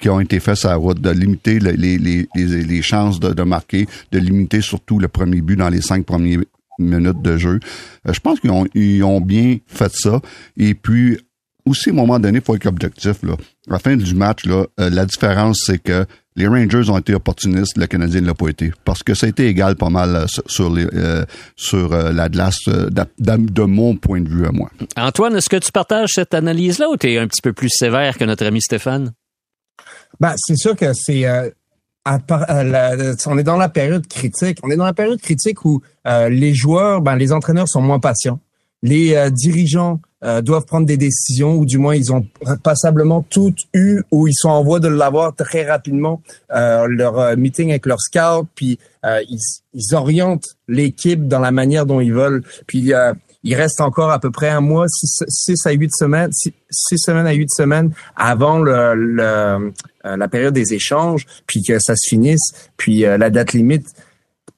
qui 0.00 0.08
ont 0.08 0.20
été 0.20 0.40
faits 0.40 0.56
sur 0.56 0.70
la 0.70 0.76
route, 0.76 0.98
de 0.98 1.10
limiter 1.10 1.58
les, 1.58 2.80
chances 2.82 3.20
de, 3.20 3.34
de, 3.34 3.42
marquer, 3.42 3.86
de 4.10 4.18
limiter 4.18 4.62
surtout 4.62 4.98
le 4.98 5.08
premier 5.08 5.42
but 5.42 5.56
dans 5.56 5.68
les 5.68 5.82
cinq 5.82 6.06
premières 6.06 6.40
minutes 6.78 7.20
de 7.20 7.36
jeu. 7.36 7.60
Euh, 8.08 8.14
je 8.14 8.20
pense 8.20 8.40
qu'ils 8.40 8.50
ont, 8.50 8.66
ont 9.04 9.20
bien 9.20 9.58
fait 9.66 9.92
ça. 9.92 10.22
Et 10.56 10.72
puis, 10.72 11.18
aussi, 11.66 11.90
à 11.90 11.92
un 11.92 11.96
moment 11.96 12.18
donné, 12.18 12.38
il 12.38 12.44
faut 12.44 12.54
être 12.54 12.66
objectif. 12.66 13.22
Là. 13.22 13.34
À 13.68 13.72
la 13.72 13.78
fin 13.78 13.96
du 13.96 14.14
match, 14.14 14.46
là, 14.46 14.64
euh, 14.80 14.90
la 14.90 15.04
différence, 15.04 15.64
c'est 15.66 15.82
que 15.82 16.06
les 16.36 16.46
Rangers 16.46 16.90
ont 16.90 16.98
été 16.98 17.14
opportunistes, 17.14 17.78
le 17.78 17.86
Canadien 17.86 18.20
ne 18.20 18.26
l'a 18.26 18.34
pas 18.34 18.48
été. 18.48 18.70
Parce 18.84 19.02
que 19.02 19.14
ça 19.14 19.26
a 19.26 19.28
été 19.30 19.48
égal 19.48 19.74
pas 19.74 19.88
mal 19.88 20.14
euh, 20.14 20.26
sur, 20.46 20.72
les, 20.72 20.86
euh, 20.94 21.24
sur 21.56 21.92
euh, 21.92 22.12
la 22.12 22.28
glace 22.28 22.68
de, 22.68 23.62
mon 23.62 23.96
point 23.96 24.20
de 24.20 24.28
vue 24.28 24.46
à 24.46 24.52
moi. 24.52 24.70
Antoine, 24.96 25.34
est-ce 25.36 25.48
que 25.48 25.56
tu 25.56 25.72
partages 25.72 26.10
cette 26.14 26.34
analyse-là 26.34 26.90
ou 26.90 26.96
tu 26.96 27.10
es 27.10 27.18
un 27.18 27.26
petit 27.26 27.42
peu 27.42 27.52
plus 27.52 27.70
sévère 27.70 28.18
que 28.18 28.24
notre 28.24 28.44
ami 28.44 28.60
Stéphane? 28.60 29.12
Ben, 30.20 30.34
c'est 30.36 30.56
sûr 30.56 30.76
que 30.76 30.92
c'est... 30.92 31.24
on 32.06 33.38
est 33.38 33.42
dans 33.42 33.56
la 33.56 33.68
période 33.70 34.06
critique. 34.06 34.58
On 34.62 34.70
est 34.70 34.76
dans 34.76 34.84
la 34.84 34.94
période 34.94 35.20
critique 35.20 35.64
où 35.64 35.82
les 36.06 36.54
joueurs, 36.54 37.00
ben, 37.00 37.16
les 37.16 37.32
entraîneurs 37.32 37.68
sont 37.68 37.82
moins 37.82 37.98
patients. 37.98 38.40
Les 38.82 39.30
dirigeants 39.32 40.00
euh, 40.24 40.40
doivent 40.40 40.64
prendre 40.64 40.86
des 40.86 40.96
décisions, 40.96 41.56
ou 41.56 41.66
du 41.66 41.76
moins 41.76 41.94
ils 41.94 42.10
ont 42.10 42.26
passablement 42.62 43.20
tout 43.20 43.54
eu, 43.74 44.00
ou 44.10 44.26
ils 44.26 44.34
sont 44.34 44.48
en 44.48 44.64
voie 44.64 44.80
de 44.80 44.88
l'avoir 44.88 45.36
très 45.36 45.68
rapidement, 45.68 46.22
euh, 46.54 46.86
leur 46.88 47.18
euh, 47.18 47.36
meeting 47.36 47.68
avec 47.68 47.84
leur 47.84 48.00
scout, 48.00 48.48
puis 48.54 48.78
ils, 49.04 49.38
ils, 49.74 49.94
orientent 49.94 50.56
l'équipe 50.68 51.28
dans 51.28 51.38
la 51.38 51.50
manière 51.50 51.84
dont 51.84 52.00
ils 52.00 52.14
veulent. 52.14 52.42
Puis 52.66 52.92
il 53.44 53.54
reste 53.54 53.80
encore 53.82 54.10
à 54.10 54.18
peu 54.18 54.30
près 54.30 54.48
un 54.48 54.62
mois, 54.62 54.86
six, 54.88 55.66
à 55.66 55.72
huit 55.72 55.94
semaines, 55.94 56.32
six, 56.32 56.98
semaines 56.98 57.26
à 57.26 57.32
huit 57.32 57.52
semaines 57.52 57.92
avant 58.16 58.58
le, 58.58 58.94
le 58.94 59.72
la 60.02 60.28
période 60.28 60.54
des 60.54 60.72
échanges, 60.72 61.26
puis 61.46 61.62
que 61.62 61.78
ça 61.78 61.94
se 61.94 62.08
finisse, 62.08 62.70
puis 62.76 63.00
la 63.00 63.30
date 63.30 63.52
limite. 63.52 63.86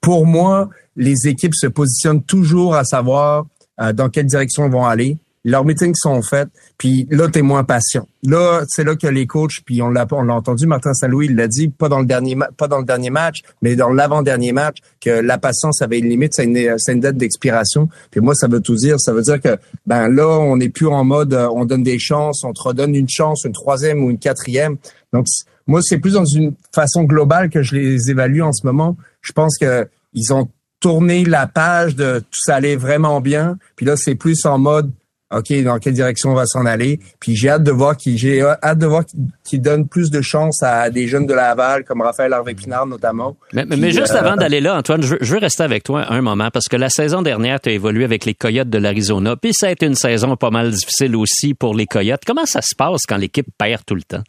Pour 0.01 0.25
moi, 0.25 0.69
les 0.95 1.27
équipes 1.27 1.53
se 1.53 1.67
positionnent 1.67 2.23
toujours 2.23 2.75
à 2.75 2.85
savoir 2.85 3.45
dans 3.93 4.09
quelle 4.09 4.25
direction 4.25 4.65
ils 4.65 4.71
vont 4.71 4.85
aller 4.85 5.19
leurs 5.45 5.63
meetings 5.63 5.95
sont 5.95 6.21
faits, 6.21 6.49
puis 6.77 7.07
là, 7.09 7.29
t'es 7.29 7.41
moins 7.41 7.63
patient. 7.63 8.07
Là, 8.23 8.63
c'est 8.67 8.83
là 8.83 8.95
que 8.95 9.07
les 9.07 9.25
coachs, 9.25 9.61
puis 9.65 9.81
on 9.81 9.89
l'a 9.89 10.05
on 10.11 10.23
l'a 10.23 10.33
entendu, 10.33 10.67
Martin 10.67 10.93
Saint-Louis, 10.93 11.29
l'a 11.29 11.47
dit, 11.47 11.69
pas 11.69 11.87
dans 11.87 11.99
le 11.99 12.05
dernier 12.05 12.37
pas 12.57 12.67
dans 12.67 12.79
le 12.79 12.83
dernier 12.85 13.09
match, 13.09 13.41
mais 13.61 13.75
dans 13.75 13.89
l'avant-dernier 13.89 14.51
match, 14.51 14.77
que 14.99 15.09
la 15.09 15.37
patience 15.37 15.81
avait 15.81 15.99
une 15.99 16.09
limite, 16.09 16.33
c'est 16.33 16.43
une, 16.43 16.57
une, 16.57 16.99
date 16.99 17.17
d'expiration. 17.17 17.89
Puis 18.11 18.19
moi, 18.19 18.35
ça 18.35 18.47
veut 18.47 18.59
tout 18.59 18.75
dire. 18.75 18.99
Ça 18.99 19.13
veut 19.13 19.21
dire 19.21 19.39
que 19.39 19.57
ben 19.85 20.09
là, 20.09 20.27
on 20.27 20.57
n'est 20.57 20.69
plus 20.69 20.87
en 20.87 21.03
mode 21.03 21.33
euh, 21.33 21.47
on 21.49 21.65
donne 21.65 21.83
des 21.83 21.99
chances, 21.99 22.43
on 22.43 22.51
te 22.51 22.61
redonne 22.61 22.93
une 22.93 23.09
chance, 23.09 23.43
une 23.45 23.53
troisième 23.53 24.03
ou 24.03 24.11
une 24.11 24.19
quatrième. 24.19 24.77
Donc 25.13 25.25
moi, 25.67 25.81
c'est 25.81 25.99
plus 25.99 26.13
dans 26.13 26.25
une 26.25 26.53
façon 26.73 27.03
globale 27.03 27.49
que 27.49 27.63
je 27.63 27.75
les 27.75 28.09
évalue 28.09 28.41
en 28.41 28.51
ce 28.51 28.65
moment. 28.65 28.97
Je 29.21 29.31
pense 29.31 29.57
que 29.57 29.87
ils 30.13 30.33
ont 30.33 30.49
tourner 30.79 31.25
la 31.25 31.47
page 31.47 31.95
de 31.95 32.19
tout 32.19 32.39
ça 32.41 32.55
allait 32.55 32.75
vraiment 32.75 33.21
bien. 33.21 33.57
Puis 33.75 33.85
là, 33.85 33.95
c'est 33.97 34.15
plus 34.15 34.45
en 34.45 34.57
mode 34.57 34.91
OK, 35.31 35.53
dans 35.63 35.77
quelle 35.77 35.93
direction 35.93 36.31
on 36.31 36.35
va 36.35 36.45
s'en 36.45 36.65
aller? 36.65 36.99
Puis 37.19 37.35
j'ai 37.35 37.49
hâte 37.49 37.63
de 37.63 37.71
voir 37.71 37.95
qui 37.95 38.17
j'ai 38.17 38.41
hâte 38.41 38.79
de 38.79 38.87
voir 38.87 39.03
qui 39.43 39.59
donne 39.59 39.87
plus 39.87 40.09
de 40.09 40.21
chance 40.21 40.63
à 40.63 40.89
des 40.89 41.07
jeunes 41.07 41.27
de 41.27 41.33
Laval 41.33 41.83
comme 41.83 42.01
Raphaël 42.01 42.33
Harvey 42.33 42.55
Pinard 42.55 42.87
notamment. 42.87 43.37
Mais, 43.53 43.65
mais 43.65 43.91
juste 43.91 44.11
euh, 44.11 44.19
avant 44.19 44.35
d'aller 44.35 44.59
là, 44.59 44.75
Antoine, 44.77 45.03
je 45.03 45.15
veux, 45.19 45.37
rester 45.37 45.63
avec 45.63 45.83
toi 45.83 46.05
un 46.11 46.21
moment 46.21 46.49
parce 46.51 46.67
que 46.67 46.75
la 46.75 46.89
saison 46.89 47.21
dernière, 47.21 47.59
tu 47.61 47.69
as 47.69 47.73
évolué 47.73 48.03
avec 48.03 48.25
les 48.25 48.33
Coyotes 48.33 48.69
de 48.69 48.77
l'Arizona. 48.79 49.35
Puis 49.35 49.53
ça 49.53 49.67
a 49.67 49.71
été 49.71 49.85
une 49.85 49.95
saison 49.95 50.35
pas 50.35 50.49
mal 50.49 50.71
difficile 50.71 51.15
aussi 51.15 51.53
pour 51.53 51.75
les 51.75 51.85
Coyotes. 51.85 52.21
Comment 52.25 52.45
ça 52.45 52.61
se 52.61 52.73
passe 52.75 53.01
quand 53.07 53.17
l'équipe 53.17 53.47
perd 53.57 53.85
tout 53.85 53.95
le 53.95 54.03
temps? 54.03 54.23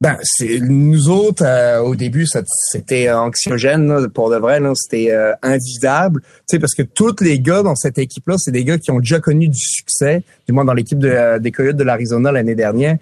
Ben, 0.00 0.16
c'est 0.22 0.60
nous 0.60 1.08
autres 1.08 1.44
euh, 1.44 1.80
au 1.80 1.96
début, 1.96 2.24
c'était 2.70 3.10
anxiogène 3.10 4.08
pour 4.10 4.30
de 4.30 4.36
vrai, 4.36 4.60
c'était 4.74 5.10
euh, 5.10 5.32
invivable. 5.42 6.20
Tu 6.20 6.28
sais, 6.46 6.58
parce 6.60 6.74
que 6.74 6.82
tous 6.82 7.16
les 7.20 7.40
gars 7.40 7.64
dans 7.64 7.74
cette 7.74 7.98
équipe-là, 7.98 8.36
c'est 8.38 8.52
des 8.52 8.62
gars 8.62 8.78
qui 8.78 8.92
ont 8.92 9.00
déjà 9.00 9.18
connu 9.18 9.48
du 9.48 9.58
succès. 9.58 10.22
Du 10.46 10.52
moins 10.52 10.64
dans 10.64 10.72
l'équipe 10.72 11.00
de, 11.00 11.08
euh, 11.08 11.38
des 11.40 11.50
Coyotes 11.50 11.76
de 11.76 11.82
l'Arizona 11.82 12.30
l'année 12.30 12.54
dernière, 12.54 12.98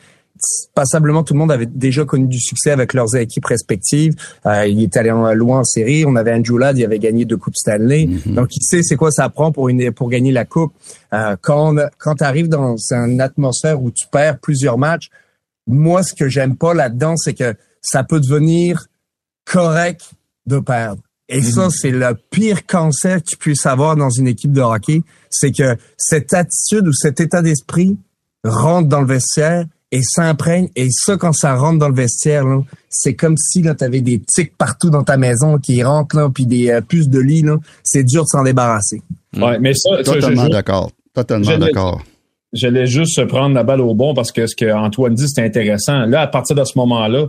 passablement 0.74 1.22
tout 1.22 1.34
le 1.34 1.38
monde 1.38 1.52
avait 1.52 1.66
déjà 1.66 2.04
connu 2.04 2.26
du 2.26 2.40
succès 2.40 2.70
avec 2.70 2.94
leurs 2.94 3.14
équipes 3.16 3.46
respectives. 3.46 4.14
Euh, 4.46 4.66
il 4.66 4.82
est 4.82 4.96
allé 4.96 5.10
loin 5.34 5.60
en 5.60 5.64
série. 5.64 6.04
On 6.06 6.16
avait 6.16 6.32
Andrew 6.32 6.58
Ladd, 6.58 6.78
il 6.78 6.84
avait 6.84 6.98
gagné 6.98 7.24
deux 7.24 7.36
coupes 7.36 7.56
Stanley. 7.56 8.06
Mm-hmm. 8.06 8.34
Donc 8.34 8.56
il 8.56 8.62
sait 8.62 8.82
c'est 8.82 8.96
quoi 8.96 9.10
ça 9.10 9.28
prend 9.28 9.52
pour 9.52 9.68
une 9.68 9.92
pour 9.92 10.08
gagner 10.08 10.32
la 10.32 10.44
coupe. 10.44 10.72
Euh, 11.12 11.36
quand 11.40 11.74
quand 11.98 12.16
tu 12.16 12.24
arrives 12.24 12.48
dans 12.48 12.76
une 12.90 13.20
atmosphère 13.20 13.82
où 13.82 13.90
tu 13.90 14.06
perds 14.10 14.38
plusieurs 14.38 14.78
matchs 14.78 15.10
moi, 15.66 16.02
ce 16.02 16.14
que 16.14 16.28
j'aime 16.28 16.56
pas 16.56 16.75
là-dedans, 16.75 17.16
c'est 17.16 17.35
que 17.35 17.54
ça 17.82 18.04
peut 18.04 18.20
devenir 18.20 18.87
correct 19.44 20.11
de 20.46 20.58
perdre. 20.58 21.02
Et 21.28 21.42
ça, 21.42 21.64
mhm. 21.64 21.70
c'est 21.70 21.90
le 21.90 22.16
pire 22.30 22.66
cancer 22.66 23.20
que 23.20 23.30
tu 23.30 23.37
puisses 23.37 23.66
avoir 23.66 23.96
dans 23.96 24.11
une 24.11 24.28
équipe 24.28 24.52
de 24.52 24.61
hockey. 24.61 25.02
C'est 25.28 25.50
que 25.50 25.76
cette 25.96 26.32
attitude 26.35 26.87
ou 26.87 26.92
cet 26.92 27.20
état 27.20 27.42
d'esprit 27.42 27.96
rentre 28.44 28.88
dans 28.88 29.00
le 29.00 29.08
vestiaire 29.08 29.64
et 29.90 30.02
s'imprègne. 30.02 30.68
Et 30.76 30.88
ça, 30.90 31.16
quand 31.16 31.32
ça 31.32 31.56
rentre 31.56 31.78
dans 31.78 31.88
le 31.88 31.94
vestiaire, 31.94 32.44
c'est 32.88 33.14
comme 33.14 33.37
si 33.37 33.62
tu 33.62 33.85
avais 33.85 34.00
des 34.00 34.20
tics 34.20 34.56
partout 34.56 34.90
dans 34.90 35.02
ta 35.02 35.16
maison 35.16 35.58
qui 35.58 35.82
rentrent, 35.82 36.16
là, 36.16 36.30
puis 36.32 36.46
des 36.46 36.70
euh, 36.70 36.80
puces 36.80 37.08
de 37.08 37.18
lit. 37.18 37.44
C'est 37.82 38.04
dur 38.04 38.23
de 38.23 38.28
s'en 38.28 38.44
débarrasser. 38.44 39.02
Ouais, 39.37 39.58
mais 39.58 39.75
ça, 39.75 40.02
Totalement 40.04 40.49
d'accord. 40.49 40.92
Totalement 41.12 41.58
d'accord. 41.58 42.02
J'allais 42.56 42.86
juste 42.86 43.25
prendre 43.26 43.54
la 43.54 43.62
balle 43.62 43.80
au 43.80 43.94
bon 43.94 44.14
parce 44.14 44.32
que 44.32 44.46
ce 44.46 44.56
qu'Antoine 44.56 45.14
dit, 45.14 45.28
c'est 45.28 45.44
intéressant. 45.44 46.06
Là, 46.06 46.22
à 46.22 46.26
partir 46.26 46.56
de 46.56 46.64
ce 46.64 46.76
moment-là, 46.78 47.26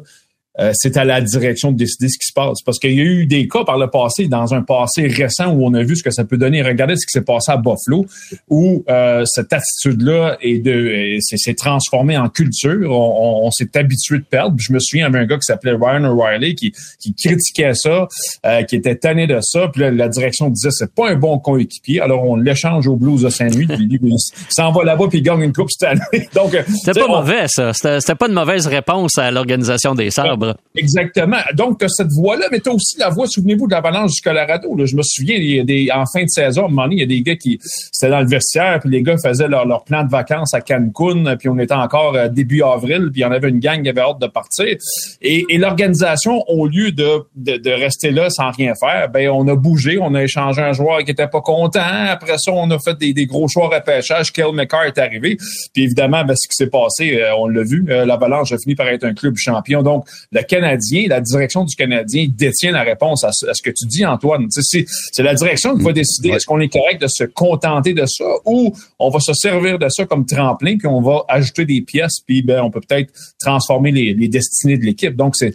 euh, 0.59 0.71
c'est 0.73 0.97
à 0.97 1.05
la 1.05 1.21
direction 1.21 1.71
de 1.71 1.77
décider 1.77 2.09
ce 2.09 2.17
qui 2.17 2.27
se 2.27 2.33
passe. 2.33 2.61
Parce 2.65 2.79
qu'il 2.79 2.93
y 2.93 2.99
a 2.99 3.03
eu 3.03 3.25
des 3.25 3.47
cas 3.47 3.63
par 3.63 3.77
le 3.77 3.89
passé, 3.89 4.27
dans 4.27 4.53
un 4.53 4.61
passé 4.61 5.07
récent 5.07 5.53
où 5.53 5.65
on 5.65 5.73
a 5.73 5.83
vu 5.83 5.95
ce 5.95 6.03
que 6.03 6.11
ça 6.11 6.23
peut 6.23 6.37
donner. 6.37 6.61
Regardez 6.61 6.95
ce 6.95 7.05
qui 7.05 7.11
s'est 7.11 7.21
passé 7.21 7.51
à 7.51 7.57
Buffalo, 7.57 8.05
où 8.49 8.83
euh, 8.89 9.23
cette 9.25 9.53
attitude-là 9.53 10.37
est 10.41 10.59
de 10.59 11.17
s'est 11.19 11.53
transformée 11.53 12.17
en 12.17 12.29
culture. 12.29 12.91
On, 12.91 13.49
s'est 13.51 13.77
habitué 13.77 14.17
de 14.17 14.23
perdre. 14.23 14.55
je 14.59 14.73
me 14.73 14.79
souviens, 14.79 15.07
il 15.07 15.13
y 15.13 15.15
avait 15.15 15.23
un 15.23 15.27
gars 15.27 15.37
qui 15.37 15.45
s'appelait 15.45 15.73
Ryan 15.73 16.03
O'Reilly 16.03 16.55
qui, 16.55 16.73
qui 16.99 17.13
critiquait 17.13 17.73
ça, 17.73 18.07
euh, 18.45 18.63
qui 18.63 18.75
était 18.75 18.95
tanné 18.95 19.25
de 19.25 19.39
ça. 19.41 19.69
Puis 19.69 19.81
là, 19.81 19.91
la 19.91 20.09
direction 20.09 20.49
disait 20.49 20.69
c'est 20.71 20.93
pas 20.93 21.09
un 21.09 21.15
bon 21.15 21.39
coéquipier. 21.39 22.01
Alors 22.01 22.23
on 22.23 22.35
l'échange 22.35 22.87
au 22.87 22.95
Blues 22.95 23.21
de 23.21 23.29
Saint-Louis. 23.29 23.67
puis 23.67 23.87
il 23.89 24.15
s'en 24.49 24.71
va 24.71 24.83
là-bas 24.83 25.05
puis 25.09 25.19
il 25.19 25.23
gagne 25.23 25.41
une 25.41 25.53
coupe 25.53 25.69
cette 25.71 25.89
année. 25.89 26.27
Donc 26.35 26.57
c'était 26.67 26.99
pas 26.99 27.07
mauvais 27.07 27.47
ça. 27.47 27.71
C'était 27.73 28.15
pas 28.15 28.27
une 28.27 28.33
mauvaise 28.33 28.67
réponse 28.67 29.17
à 29.17 29.31
l'organisation 29.31 29.95
des 29.95 30.11
sabres. 30.11 30.46
Exactement. 30.75 31.37
Donc, 31.53 31.83
cette 31.87 32.11
voie-là, 32.11 32.47
mais 32.51 32.59
tu 32.59 32.69
aussi 32.69 32.97
la 32.99 33.09
voie, 33.09 33.27
souvenez-vous, 33.27 33.67
de 33.67 33.71
l'avalanche 33.71 34.11
du 34.13 34.21
Colorado. 34.21 34.75
Là. 34.75 34.85
Je 34.85 34.95
me 34.95 35.01
souviens, 35.03 35.35
il 35.35 35.55
y 35.55 35.59
a 35.59 35.63
des, 35.63 35.89
en 35.93 36.05
fin 36.05 36.23
de 36.23 36.29
saison, 36.29 36.63
à 36.63 36.65
un 36.65 36.69
moment 36.69 36.83
donné, 36.83 36.95
il 36.95 36.99
y 36.99 37.03
a 37.03 37.07
des 37.07 37.21
gars 37.21 37.35
qui, 37.35 37.59
c'était 37.61 38.11
dans 38.11 38.21
le 38.21 38.27
vestiaire, 38.27 38.79
puis 38.79 38.89
les 38.89 39.01
gars 39.01 39.15
faisaient 39.23 39.47
leur, 39.47 39.65
leur 39.65 39.83
plan 39.83 40.03
de 40.03 40.09
vacances 40.09 40.53
à 40.53 40.61
Cancun, 40.61 41.35
puis 41.37 41.49
on 41.49 41.57
était 41.59 41.73
encore 41.73 42.15
euh, 42.15 42.27
début 42.27 42.61
avril, 42.63 43.09
puis 43.11 43.21
il 43.21 43.23
y 43.23 43.25
en 43.25 43.31
avait 43.31 43.49
une 43.49 43.59
gang 43.59 43.81
qui 43.81 43.89
avait 43.89 44.01
hâte 44.01 44.19
de 44.19 44.27
partir. 44.27 44.75
Et, 45.21 45.45
l'organisation, 45.57 46.43
au 46.47 46.67
lieu 46.67 46.91
de, 46.91 47.25
de, 47.35 47.71
rester 47.71 48.11
là 48.11 48.29
sans 48.29 48.51
rien 48.51 48.73
faire, 48.79 49.09
ben 49.09 49.29
on 49.29 49.47
a 49.47 49.55
bougé, 49.55 49.97
on 49.99 50.13
a 50.13 50.23
échangé 50.23 50.61
un 50.61 50.73
joueur 50.73 51.03
qui 51.03 51.11
était 51.11 51.27
pas 51.27 51.41
content. 51.41 51.79
Après 51.81 52.37
ça, 52.37 52.51
on 52.51 52.69
a 52.71 52.77
fait 52.79 52.97
des, 52.97 53.25
gros 53.25 53.47
choix 53.47 53.69
repêchage. 53.69 54.31
Kel 54.31 54.53
McCarr 54.53 54.85
est 54.85 54.97
arrivé. 54.97 55.37
Puis 55.73 55.83
évidemment, 55.83 56.23
ben, 56.23 56.35
ce 56.35 56.47
qui 56.47 56.55
s'est 56.55 56.69
passé, 56.69 57.19
euh, 57.19 57.35
on 57.37 57.47
l'a 57.47 57.63
vu, 57.63 57.85
euh, 57.89 58.05
l'avalanche 58.05 58.51
a 58.51 58.57
fini 58.57 58.75
par 58.75 58.87
être 58.87 59.03
un 59.03 59.13
club 59.13 59.35
champion. 59.37 59.81
Donc, 59.81 60.05
le 60.37 60.43
Canadien, 60.43 61.05
la 61.07 61.21
direction 61.21 61.63
du 61.63 61.75
Canadien 61.75 62.27
détient 62.29 62.71
la 62.71 62.83
réponse 62.83 63.23
à 63.23 63.31
ce, 63.31 63.61
que 63.61 63.69
tu 63.69 63.85
dis, 63.85 64.05
Antoine. 64.05 64.47
C'est 64.49 65.23
la 65.23 65.33
direction 65.33 65.77
qui 65.77 65.83
va 65.83 65.93
décider 65.93 66.29
est-ce 66.29 66.45
qu'on 66.45 66.59
est 66.59 66.71
correct 66.71 67.01
de 67.01 67.07
se 67.07 67.23
contenter 67.23 67.93
de 67.93 68.05
ça 68.05 68.25
ou 68.45 68.73
on 68.99 69.09
va 69.09 69.19
se 69.19 69.33
servir 69.33 69.79
de 69.79 69.87
ça 69.89 70.05
comme 70.05 70.25
tremplin, 70.25 70.77
puis 70.77 70.87
on 70.87 71.01
va 71.01 71.23
ajouter 71.27 71.65
des 71.65 71.81
pièces, 71.81 72.19
puis 72.25 72.41
ben, 72.41 72.61
on 72.61 72.71
peut 72.71 72.81
peut-être 72.87 73.13
transformer 73.39 73.91
les, 73.91 74.13
les 74.13 74.27
destinées 74.27 74.77
de 74.77 74.85
l'équipe. 74.85 75.15
Donc, 75.15 75.35
c'est 75.35 75.53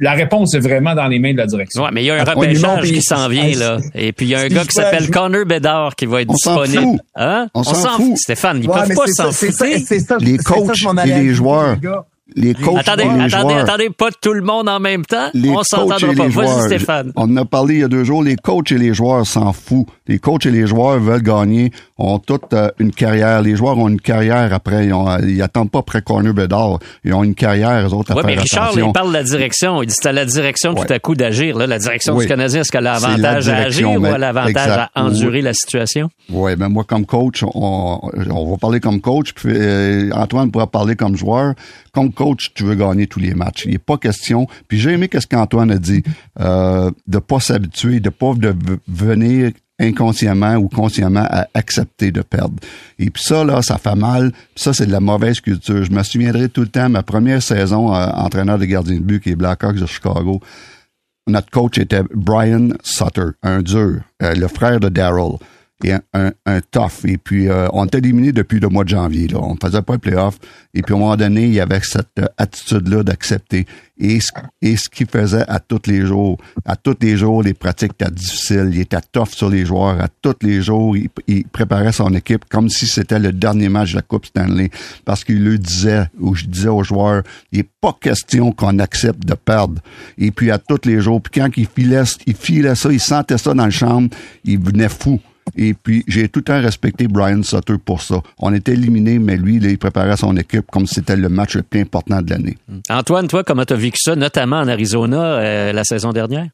la 0.00 0.12
réponse 0.12 0.54
est 0.54 0.60
vraiment 0.60 0.94
dans 0.94 1.06
les 1.06 1.18
mains 1.18 1.32
de 1.32 1.38
la 1.38 1.46
direction. 1.46 1.82
Ouais, 1.82 1.90
mais 1.92 2.02
il 2.02 2.06
y 2.06 2.10
a 2.10 2.14
un 2.14 2.24
repêchage 2.24 2.90
qui 2.90 3.02
s'en 3.02 3.28
vient, 3.28 3.54
là. 3.54 3.78
Et 3.94 4.12
puis, 4.12 4.26
il 4.26 4.30
y 4.30 4.34
a 4.34 4.40
un 4.40 4.48
gars 4.48 4.64
qui 4.64 4.72
s'appelle 4.72 5.10
Connor 5.10 5.44
Bedard 5.44 5.94
qui 5.94 6.06
va 6.06 6.22
être 6.22 6.32
disponible. 6.32 7.00
Hein? 7.14 7.48
On, 7.54 7.62
s'en 7.62 7.96
fout. 7.96 8.16
Stéphane, 8.16 8.60
ils 8.62 8.68
peuvent 8.68 8.94
pas 8.94 9.06
s'en 9.08 9.30
foutre. 9.30 9.64
Les 10.20 10.38
coachs 10.38 10.70
et 11.04 11.06
les 11.06 11.34
joueurs 11.34 11.76
les 11.80 11.90
coachs 12.54 12.78
attendez, 12.78 13.04
et 13.04 13.06
les 13.06 13.34
attendez, 13.34 13.54
joueurs. 13.54 13.64
attendez, 13.64 13.90
pas 13.90 14.10
tout 14.20 14.32
le 14.32 14.42
monde 14.42 14.68
en 14.68 14.80
même 14.80 15.04
temps. 15.04 15.30
Les 15.34 15.50
on 15.50 15.62
s'entendra 15.62 15.98
pas. 15.98 16.28
Vas-y, 16.28 16.66
Stéphane. 16.66 17.12
On 17.16 17.22
en 17.24 17.36
a 17.36 17.44
parlé 17.44 17.74
il 17.74 17.80
y 17.80 17.84
a 17.84 17.88
deux 17.88 18.04
jours. 18.04 18.22
Les 18.22 18.36
coachs 18.36 18.70
et 18.72 18.78
les 18.78 18.94
joueurs 18.94 19.26
s'en 19.26 19.52
foutent. 19.52 19.88
Les 20.06 20.18
coachs 20.18 20.46
et 20.46 20.50
les 20.50 20.66
joueurs 20.66 20.98
veulent 20.98 21.22
gagner, 21.22 21.72
ont 21.98 22.18
toute 22.18 22.52
euh, 22.54 22.70
une 22.78 22.92
carrière. 22.92 23.42
Les 23.42 23.56
joueurs 23.56 23.76
ont 23.78 23.88
une 23.88 24.00
carrière 24.00 24.52
après. 24.54 24.86
Ils, 24.86 24.94
ont, 24.94 25.18
ils 25.18 25.42
attendent 25.42 25.70
pas 25.70 25.82
près 25.82 26.00
Corner 26.00 26.32
Bedard. 26.32 26.78
Ils 27.04 27.12
ont 27.12 27.24
une 27.24 27.34
carrière, 27.34 27.86
eux 27.86 27.92
autres, 27.92 28.12
à 28.12 28.14
ouais, 28.14 28.22
faire 28.22 28.30
mais 28.30 28.40
Richard, 28.40 28.64
attention. 28.66 28.86
il 28.88 28.92
parle 28.92 29.08
de 29.08 29.14
la 29.14 29.22
direction. 29.24 29.82
Il 29.82 29.86
dit 29.86 29.94
c'est 29.98 30.08
à 30.08 30.12
la 30.12 30.24
direction 30.24 30.74
tout 30.74 30.92
à 30.92 30.98
coup 30.98 31.14
d'agir. 31.14 31.56
La 31.58 31.78
direction 31.78 32.14
Oui. 32.14 32.24
du 32.24 32.28
Canadien, 32.28 32.60
est-ce 32.60 32.70
qu'elle 32.72 32.86
a 32.86 32.94
l'avantage 33.00 33.48
à 33.48 33.56
agir 33.56 33.90
ou 33.90 34.06
elle 34.06 34.14
a 34.14 34.32
l'avantage 34.32 34.88
à 34.94 35.02
endurer 35.02 35.42
la 35.42 35.52
situation? 35.54 36.08
Oui, 36.30 36.56
ben 36.56 36.68
moi, 36.68 36.84
comme 36.84 37.04
coach, 37.06 37.42
on, 37.42 38.00
on 38.30 38.50
va 38.50 38.56
parler 38.58 38.80
comme 38.80 39.00
coach, 39.00 39.32
puis 39.34 39.52
euh, 39.54 40.10
Antoine 40.12 40.50
pourra 40.50 40.66
parler 40.66 40.94
comme 40.94 41.16
joueur. 41.16 41.54
Comme 41.92 42.12
coach, 42.12 42.52
tu 42.54 42.64
veux 42.64 42.74
gagner 42.74 43.06
tous 43.06 43.18
les 43.18 43.34
matchs. 43.34 43.64
Il 43.64 43.72
n'est 43.72 43.78
pas 43.78 43.96
question. 43.96 44.46
Puis 44.68 44.78
j'ai 44.78 44.92
aimé 44.92 45.08
ce 45.12 45.26
qu'Antoine 45.26 45.70
a 45.72 45.78
dit, 45.78 46.02
euh, 46.40 46.90
de 47.06 47.18
pas 47.18 47.40
s'habituer, 47.40 47.98
de 48.00 48.10
pas 48.10 48.34
de 48.34 48.54
venir 48.86 49.50
inconsciemment 49.78 50.56
ou 50.56 50.68
consciemment 50.68 51.26
à 51.28 51.46
accepter 51.54 52.10
de 52.10 52.22
perdre. 52.22 52.56
Et 52.98 53.10
puis 53.10 53.22
ça, 53.22 53.44
là, 53.44 53.62
ça 53.62 53.78
fait 53.78 53.94
mal. 53.94 54.32
Puis 54.32 54.64
ça, 54.64 54.72
c'est 54.72 54.86
de 54.86 54.92
la 54.92 55.00
mauvaise 55.00 55.40
culture. 55.40 55.84
Je 55.84 55.92
me 55.92 56.02
souviendrai 56.02 56.48
tout 56.48 56.62
le 56.62 56.68
temps, 56.68 56.88
ma 56.88 57.02
première 57.02 57.42
saison 57.42 57.94
euh, 57.94 58.06
entraîneur 58.08 58.58
de 58.58 58.64
gardien 58.64 58.96
de 58.96 59.00
but, 59.00 59.22
qui 59.22 59.30
est 59.30 59.36
Blackhawks 59.36 59.76
de 59.76 59.86
Chicago, 59.86 60.40
notre 61.28 61.50
coach 61.50 61.78
était 61.78 62.02
Brian 62.14 62.70
Sutter, 62.82 63.30
un 63.42 63.62
dur, 63.62 64.00
euh, 64.22 64.34
le 64.34 64.48
frère 64.48 64.80
de 64.80 64.88
Daryl, 64.88 65.36
et 65.84 65.92
un, 65.92 66.00
un, 66.12 66.32
un 66.46 66.60
tough. 66.60 67.04
Et 67.04 67.18
puis, 67.18 67.48
euh, 67.48 67.68
on 67.72 67.84
était 67.86 67.98
éliminé 67.98 68.32
depuis 68.32 68.58
le 68.60 68.68
mois 68.68 68.84
de 68.84 68.88
janvier. 68.88 69.28
Là. 69.28 69.38
On 69.40 69.56
faisait 69.56 69.82
pas 69.82 69.92
le 69.94 69.98
playoff. 69.98 70.38
Et 70.74 70.82
puis, 70.82 70.92
à 70.94 70.96
un 70.96 71.00
moment 71.00 71.16
donné, 71.16 71.44
il 71.44 71.54
y 71.54 71.60
avait 71.60 71.80
cette 71.82 72.08
euh, 72.18 72.26
attitude-là 72.36 73.02
d'accepter. 73.04 73.66
Et, 74.00 74.20
ce- 74.20 74.30
et 74.62 74.76
ce 74.76 74.88
qu'il 74.88 75.06
faisait 75.08 75.44
à 75.48 75.58
tous 75.60 75.82
les 75.86 76.04
jours, 76.06 76.38
à 76.64 76.76
tous 76.76 76.96
les 77.00 77.16
jours, 77.16 77.42
les 77.42 77.54
pratiques 77.54 77.92
étaient 78.00 78.10
difficiles. 78.10 78.70
Il 78.72 78.80
était 78.80 78.98
tough 79.12 79.28
sur 79.30 79.48
les 79.50 79.64
joueurs. 79.66 80.00
À 80.00 80.08
tous 80.08 80.34
les 80.42 80.62
jours, 80.62 80.96
il, 80.96 81.08
il 81.28 81.44
préparait 81.44 81.92
son 81.92 82.12
équipe 82.14 82.44
comme 82.48 82.68
si 82.68 82.86
c'était 82.86 83.18
le 83.18 83.32
dernier 83.32 83.68
match 83.68 83.92
de 83.92 83.96
la 83.96 84.02
Coupe 84.02 84.26
Stanley. 84.26 84.70
Parce 85.04 85.22
qu'il 85.24 85.44
lui 85.44 85.58
disait, 85.58 86.06
ou 86.18 86.34
je 86.34 86.44
disais 86.46 86.68
aux 86.68 86.82
joueurs, 86.84 87.22
il 87.52 87.58
n'est 87.58 87.68
pas 87.80 87.96
question 88.00 88.50
qu'on 88.52 88.78
accepte 88.80 89.24
de 89.24 89.34
perdre. 89.34 89.80
Et 90.16 90.30
puis, 90.32 90.50
à 90.50 90.58
tous 90.58 90.80
les 90.86 91.00
jours, 91.00 91.20
puis 91.22 91.40
quand 91.40 91.48
il 91.56 91.66
filait, 91.66 92.02
il 92.26 92.34
filait 92.34 92.74
ça, 92.74 92.92
il 92.92 93.00
sentait 93.00 93.38
ça 93.38 93.54
dans 93.54 93.64
le 93.64 93.70
chambre, 93.70 94.08
il 94.44 94.58
venait 94.60 94.88
fou. 94.88 95.20
Et 95.56 95.74
puis, 95.74 96.04
j'ai 96.06 96.28
tout 96.28 96.40
le 96.40 96.44
temps 96.44 96.60
respecté 96.60 97.08
Brian 97.08 97.42
Sutter 97.42 97.76
pour 97.84 98.02
ça. 98.02 98.20
On 98.38 98.52
était 98.52 98.72
éliminés, 98.72 99.18
mais 99.18 99.36
lui, 99.36 99.58
là, 99.58 99.68
il 99.70 99.78
préparait 99.78 100.16
son 100.16 100.36
équipe 100.36 100.66
comme 100.70 100.86
si 100.86 100.96
c'était 100.96 101.16
le 101.16 101.28
match 101.28 101.56
le 101.56 101.62
plus 101.62 101.80
important 101.80 102.22
de 102.22 102.30
l'année. 102.30 102.58
Antoine, 102.88 103.28
toi, 103.28 103.44
comment 103.44 103.64
tu 103.64 103.72
as 103.72 103.76
vécu 103.76 103.98
ça, 104.00 104.16
notamment 104.16 104.58
en 104.58 104.68
Arizona 104.68 105.38
euh, 105.38 105.72
la 105.72 105.84
saison 105.84 106.12
dernière? 106.12 106.48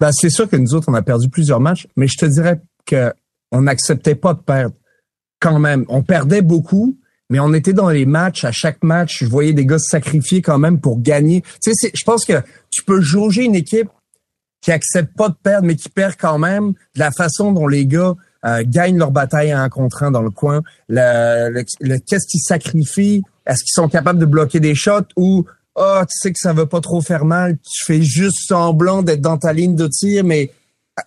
Ben, 0.00 0.10
c'est 0.12 0.30
sûr 0.30 0.48
que 0.48 0.56
nous 0.56 0.74
autres, 0.74 0.88
on 0.88 0.94
a 0.94 1.02
perdu 1.02 1.28
plusieurs 1.28 1.60
matchs, 1.60 1.86
mais 1.96 2.08
je 2.08 2.16
te 2.16 2.26
dirais 2.26 2.60
que 2.86 3.12
on 3.52 3.62
n'acceptait 3.62 4.14
pas 4.14 4.34
de 4.34 4.40
perdre. 4.40 4.74
Quand 5.40 5.58
même, 5.58 5.84
on 5.88 6.02
perdait 6.02 6.42
beaucoup, 6.42 6.96
mais 7.30 7.40
on 7.40 7.52
était 7.52 7.72
dans 7.72 7.90
les 7.90 8.06
matchs. 8.06 8.44
À 8.44 8.52
chaque 8.52 8.82
match, 8.82 9.18
je 9.20 9.26
voyais 9.26 9.52
des 9.52 9.66
gars 9.66 9.78
se 9.78 9.90
sacrifier 9.90 10.42
quand 10.42 10.58
même 10.58 10.80
pour 10.80 11.00
gagner. 11.00 11.42
Tu 11.62 11.72
sais, 11.74 11.90
je 11.94 12.04
pense 12.04 12.24
que 12.24 12.42
tu 12.70 12.82
peux 12.82 13.00
jauger 13.00 13.44
une 13.44 13.54
équipe 13.54 13.88
qui 14.60 14.72
accepte 14.72 15.16
pas 15.16 15.28
de 15.28 15.36
perdre, 15.42 15.66
mais 15.66 15.76
qui 15.76 15.88
perd 15.88 16.14
quand 16.18 16.38
même 16.38 16.72
de 16.72 17.00
la 17.00 17.10
façon 17.10 17.52
dont 17.52 17.66
les 17.66 17.86
gars 17.86 18.14
euh, 18.44 18.62
gagnent 18.66 18.98
leur 18.98 19.10
bataille 19.10 19.52
un 19.52 19.68
contre 19.68 20.10
dans 20.10 20.22
le 20.22 20.30
coin. 20.30 20.62
Le, 20.88 21.62
qu'est-ce 21.98 22.26
qu'ils 22.26 22.40
sacrifient? 22.40 23.22
Est-ce 23.46 23.62
qu'ils 23.62 23.74
sont 23.74 23.88
capables 23.88 24.18
de 24.18 24.26
bloquer 24.26 24.60
des 24.60 24.74
shots 24.74 25.08
ou 25.16 25.44
oh, 25.76 26.00
tu 26.02 26.18
sais 26.18 26.32
que 26.32 26.38
ça 26.38 26.52
va 26.52 26.66
pas 26.66 26.80
trop 26.80 27.00
faire 27.00 27.24
mal, 27.24 27.56
tu 27.58 27.84
fais 27.84 28.02
juste 28.02 28.48
semblant 28.48 29.02
d'être 29.02 29.20
dans 29.20 29.38
ta 29.38 29.52
ligne 29.52 29.76
de 29.76 29.86
tir, 29.86 30.24
mais 30.24 30.50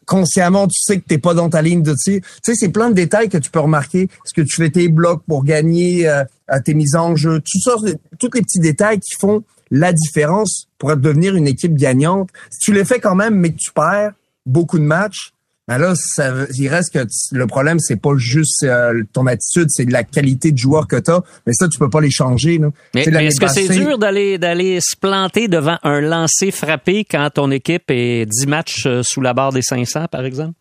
consciemment, 0.05 0.67
tu 0.67 0.79
sais 0.79 0.99
que 0.99 1.05
t'es 1.05 1.17
pas 1.17 1.33
dans 1.33 1.49
ta 1.49 1.61
ligne 1.61 1.81
de 1.81 1.95
tir. 1.95 2.21
Tu 2.21 2.29
sais, 2.43 2.53
c'est 2.55 2.69
plein 2.69 2.89
de 2.89 2.95
détails 2.95 3.29
que 3.29 3.37
tu 3.37 3.49
peux 3.49 3.59
remarquer. 3.59 4.03
Est-ce 4.03 4.33
que 4.33 4.41
tu 4.41 4.55
fais 4.55 4.69
tes 4.69 4.87
blocs 4.87 5.23
pour 5.27 5.43
gagner 5.43 6.07
euh, 6.07 6.23
tes 6.63 6.75
mises 6.75 6.95
en 6.95 7.15
jeu? 7.15 7.39
Tout 7.39 7.59
ça, 7.59 7.73
tous 8.19 8.29
les 8.33 8.41
petits 8.41 8.59
détails 8.59 8.99
qui 8.99 9.15
font 9.19 9.43
la 9.71 9.93
différence 9.93 10.67
pour 10.77 10.95
devenir 10.95 11.35
une 11.35 11.47
équipe 11.47 11.75
gagnante. 11.75 12.29
Si 12.49 12.59
tu 12.59 12.73
les 12.73 12.85
fais 12.85 12.99
quand 12.99 13.15
même, 13.15 13.35
mais 13.35 13.51
que 13.51 13.57
tu 13.57 13.71
perds 13.71 14.13
beaucoup 14.45 14.79
de 14.79 14.83
matchs, 14.83 15.31
ben 15.69 15.77
là, 15.77 15.93
ça, 15.95 16.33
il 16.57 16.67
reste 16.67 16.93
que 16.93 17.05
le 17.31 17.45
problème, 17.45 17.77
c'est 17.77 18.01
pas 18.01 18.17
juste 18.17 18.63
euh, 18.63 19.03
ton 19.13 19.27
attitude, 19.27 19.67
c'est 19.69 19.87
la 19.87 20.03
qualité 20.03 20.51
de 20.51 20.57
joueur 20.57 20.87
que 20.87 20.95
tu 20.95 21.11
as. 21.11 21.21
Mais 21.45 21.53
ça, 21.53 21.67
tu 21.67 21.77
peux 21.77 21.91
pas 21.91 22.01
les 22.01 22.09
changer. 22.09 22.57
Là. 22.57 22.69
Mais, 22.95 23.03
est-ce 23.03 23.39
que 23.39 23.47
c'est 23.47 23.67
dur 23.67 23.99
d'aller 23.99 24.39
d'aller 24.39 24.79
se 24.81 24.95
planter 24.95 25.47
devant 25.47 25.77
un 25.83 26.01
lancer 26.01 26.49
frappé 26.49 27.05
quand 27.05 27.29
ton 27.35 27.51
équipe 27.51 27.83
est 27.89 28.25
10 28.25 28.47
matchs 28.47 28.87
euh, 28.87 29.03
sous 29.03 29.21
la 29.21 29.35
barre 29.35 29.51
des 29.51 29.61
500, 29.61 30.07
par 30.11 30.25
exemple? 30.25 30.55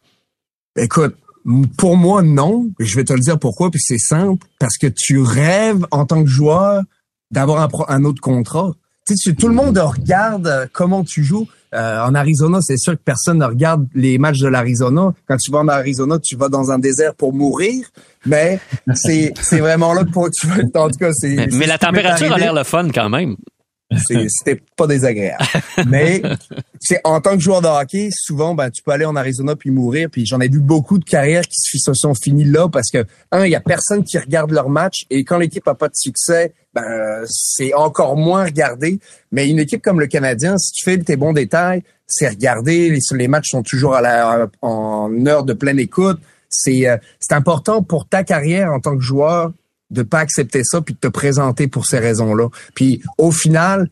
Écoute, 0.76 1.16
pour 1.78 1.96
moi, 1.96 2.22
non. 2.22 2.68
Je 2.78 2.94
vais 2.94 3.04
te 3.04 3.14
le 3.14 3.20
dire 3.20 3.38
pourquoi, 3.38 3.70
puis 3.70 3.80
c'est 3.82 3.96
simple. 3.96 4.44
Parce 4.58 4.76
que 4.76 4.88
tu 4.88 5.22
rêves 5.22 5.86
en 5.90 6.04
tant 6.04 6.22
que 6.22 6.28
joueur 6.28 6.82
d'avoir 7.30 7.62
un, 7.88 7.96
un 7.96 8.04
autre 8.04 8.20
contrat. 8.20 8.72
Tu 9.08 9.16
sais, 9.16 9.34
tout 9.34 9.48
le 9.48 9.54
monde 9.54 9.78
regarde 9.78 10.46
euh, 10.46 10.66
comment 10.72 11.04
tu 11.04 11.24
joues. 11.24 11.46
Euh, 11.74 12.00
en 12.02 12.14
Arizona, 12.14 12.60
c'est 12.62 12.78
sûr 12.78 12.94
que 12.94 13.02
personne 13.04 13.38
ne 13.38 13.44
regarde 13.44 13.86
les 13.94 14.18
matchs 14.18 14.40
de 14.40 14.48
l'Arizona. 14.48 15.12
Quand 15.26 15.36
tu 15.36 15.50
vas 15.50 15.58
en 15.58 15.68
Arizona, 15.68 16.18
tu 16.18 16.36
vas 16.36 16.48
dans 16.48 16.70
un 16.70 16.78
désert 16.78 17.14
pour 17.14 17.34
mourir, 17.34 17.86
mais 18.24 18.58
c'est 18.94 19.34
c'est 19.40 19.60
vraiment 19.60 19.92
là 19.92 20.04
que 20.04 20.30
tu 20.30 20.46
vas. 20.46 20.80
En 20.80 20.88
tout 20.88 20.98
cas, 20.98 21.12
c'est. 21.12 21.48
Mais, 21.52 21.66
la 21.66 21.78
température 21.78 22.32
a 22.32 22.38
l'air 22.38 22.54
le 22.54 22.64
fun 22.64 22.88
quand 22.88 23.10
même. 23.10 23.36
C'était 24.06 24.60
pas 24.76 24.86
désagréable. 24.86 25.42
Mais 25.86 26.22
c'est 26.78 27.00
en 27.04 27.20
tant 27.20 27.36
que 27.36 27.42
joueur 27.42 27.62
de 27.62 27.68
hockey, 27.68 28.10
souvent, 28.12 28.54
ben, 28.54 28.70
tu 28.70 28.82
peux 28.82 28.90
aller 28.90 29.06
en 29.06 29.16
Arizona 29.16 29.56
puis 29.56 29.70
mourir. 29.70 30.08
Puis 30.10 30.26
j'en 30.26 30.40
ai 30.40 30.48
vu 30.48 30.60
beaucoup 30.60 30.98
de 30.98 31.04
carrières 31.04 31.42
qui 31.42 31.78
se 31.78 31.94
sont 31.94 32.14
finies 32.14 32.44
là 32.44 32.68
parce 32.68 32.90
que 32.90 33.06
un, 33.32 33.46
il 33.46 33.50
y 33.50 33.54
a 33.54 33.60
personne 33.60 34.04
qui 34.04 34.18
regarde 34.18 34.50
leur 34.50 34.68
match 34.68 35.06
et 35.08 35.24
quand 35.24 35.38
l'équipe 35.38 35.66
a 35.68 35.74
pas 35.74 35.88
de 35.88 35.96
succès, 35.96 36.52
ben 36.74 37.24
c'est 37.26 37.72
encore 37.72 38.16
moins 38.16 38.44
regardé. 38.44 39.00
Mais 39.32 39.48
une 39.48 39.58
équipe 39.58 39.82
comme 39.82 40.00
le 40.00 40.06
Canadien, 40.06 40.58
si 40.58 40.72
tu 40.72 40.84
fais 40.84 40.98
tes 40.98 41.16
bons 41.16 41.32
détails, 41.32 41.82
c'est 42.06 42.28
regardé. 42.28 42.90
Les, 42.90 43.00
les 43.12 43.28
matchs 43.28 43.50
sont 43.50 43.62
toujours 43.62 43.94
à 43.94 44.02
la, 44.02 44.48
en 44.60 45.26
heure 45.26 45.44
de 45.44 45.54
pleine 45.54 45.78
écoute. 45.78 46.18
C'est 46.50 46.88
euh, 46.88 46.96
c'est 47.20 47.34
important 47.34 47.82
pour 47.82 48.08
ta 48.08 48.24
carrière 48.24 48.72
en 48.72 48.80
tant 48.80 48.96
que 48.96 49.02
joueur 49.02 49.52
de 49.90 50.02
pas 50.02 50.20
accepter 50.20 50.62
ça 50.64 50.80
puis 50.80 50.94
de 50.94 50.98
te 50.98 51.08
présenter 51.08 51.68
pour 51.68 51.86
ces 51.86 51.98
raisons-là. 51.98 52.48
Puis 52.74 53.02
au 53.16 53.30
final, 53.30 53.90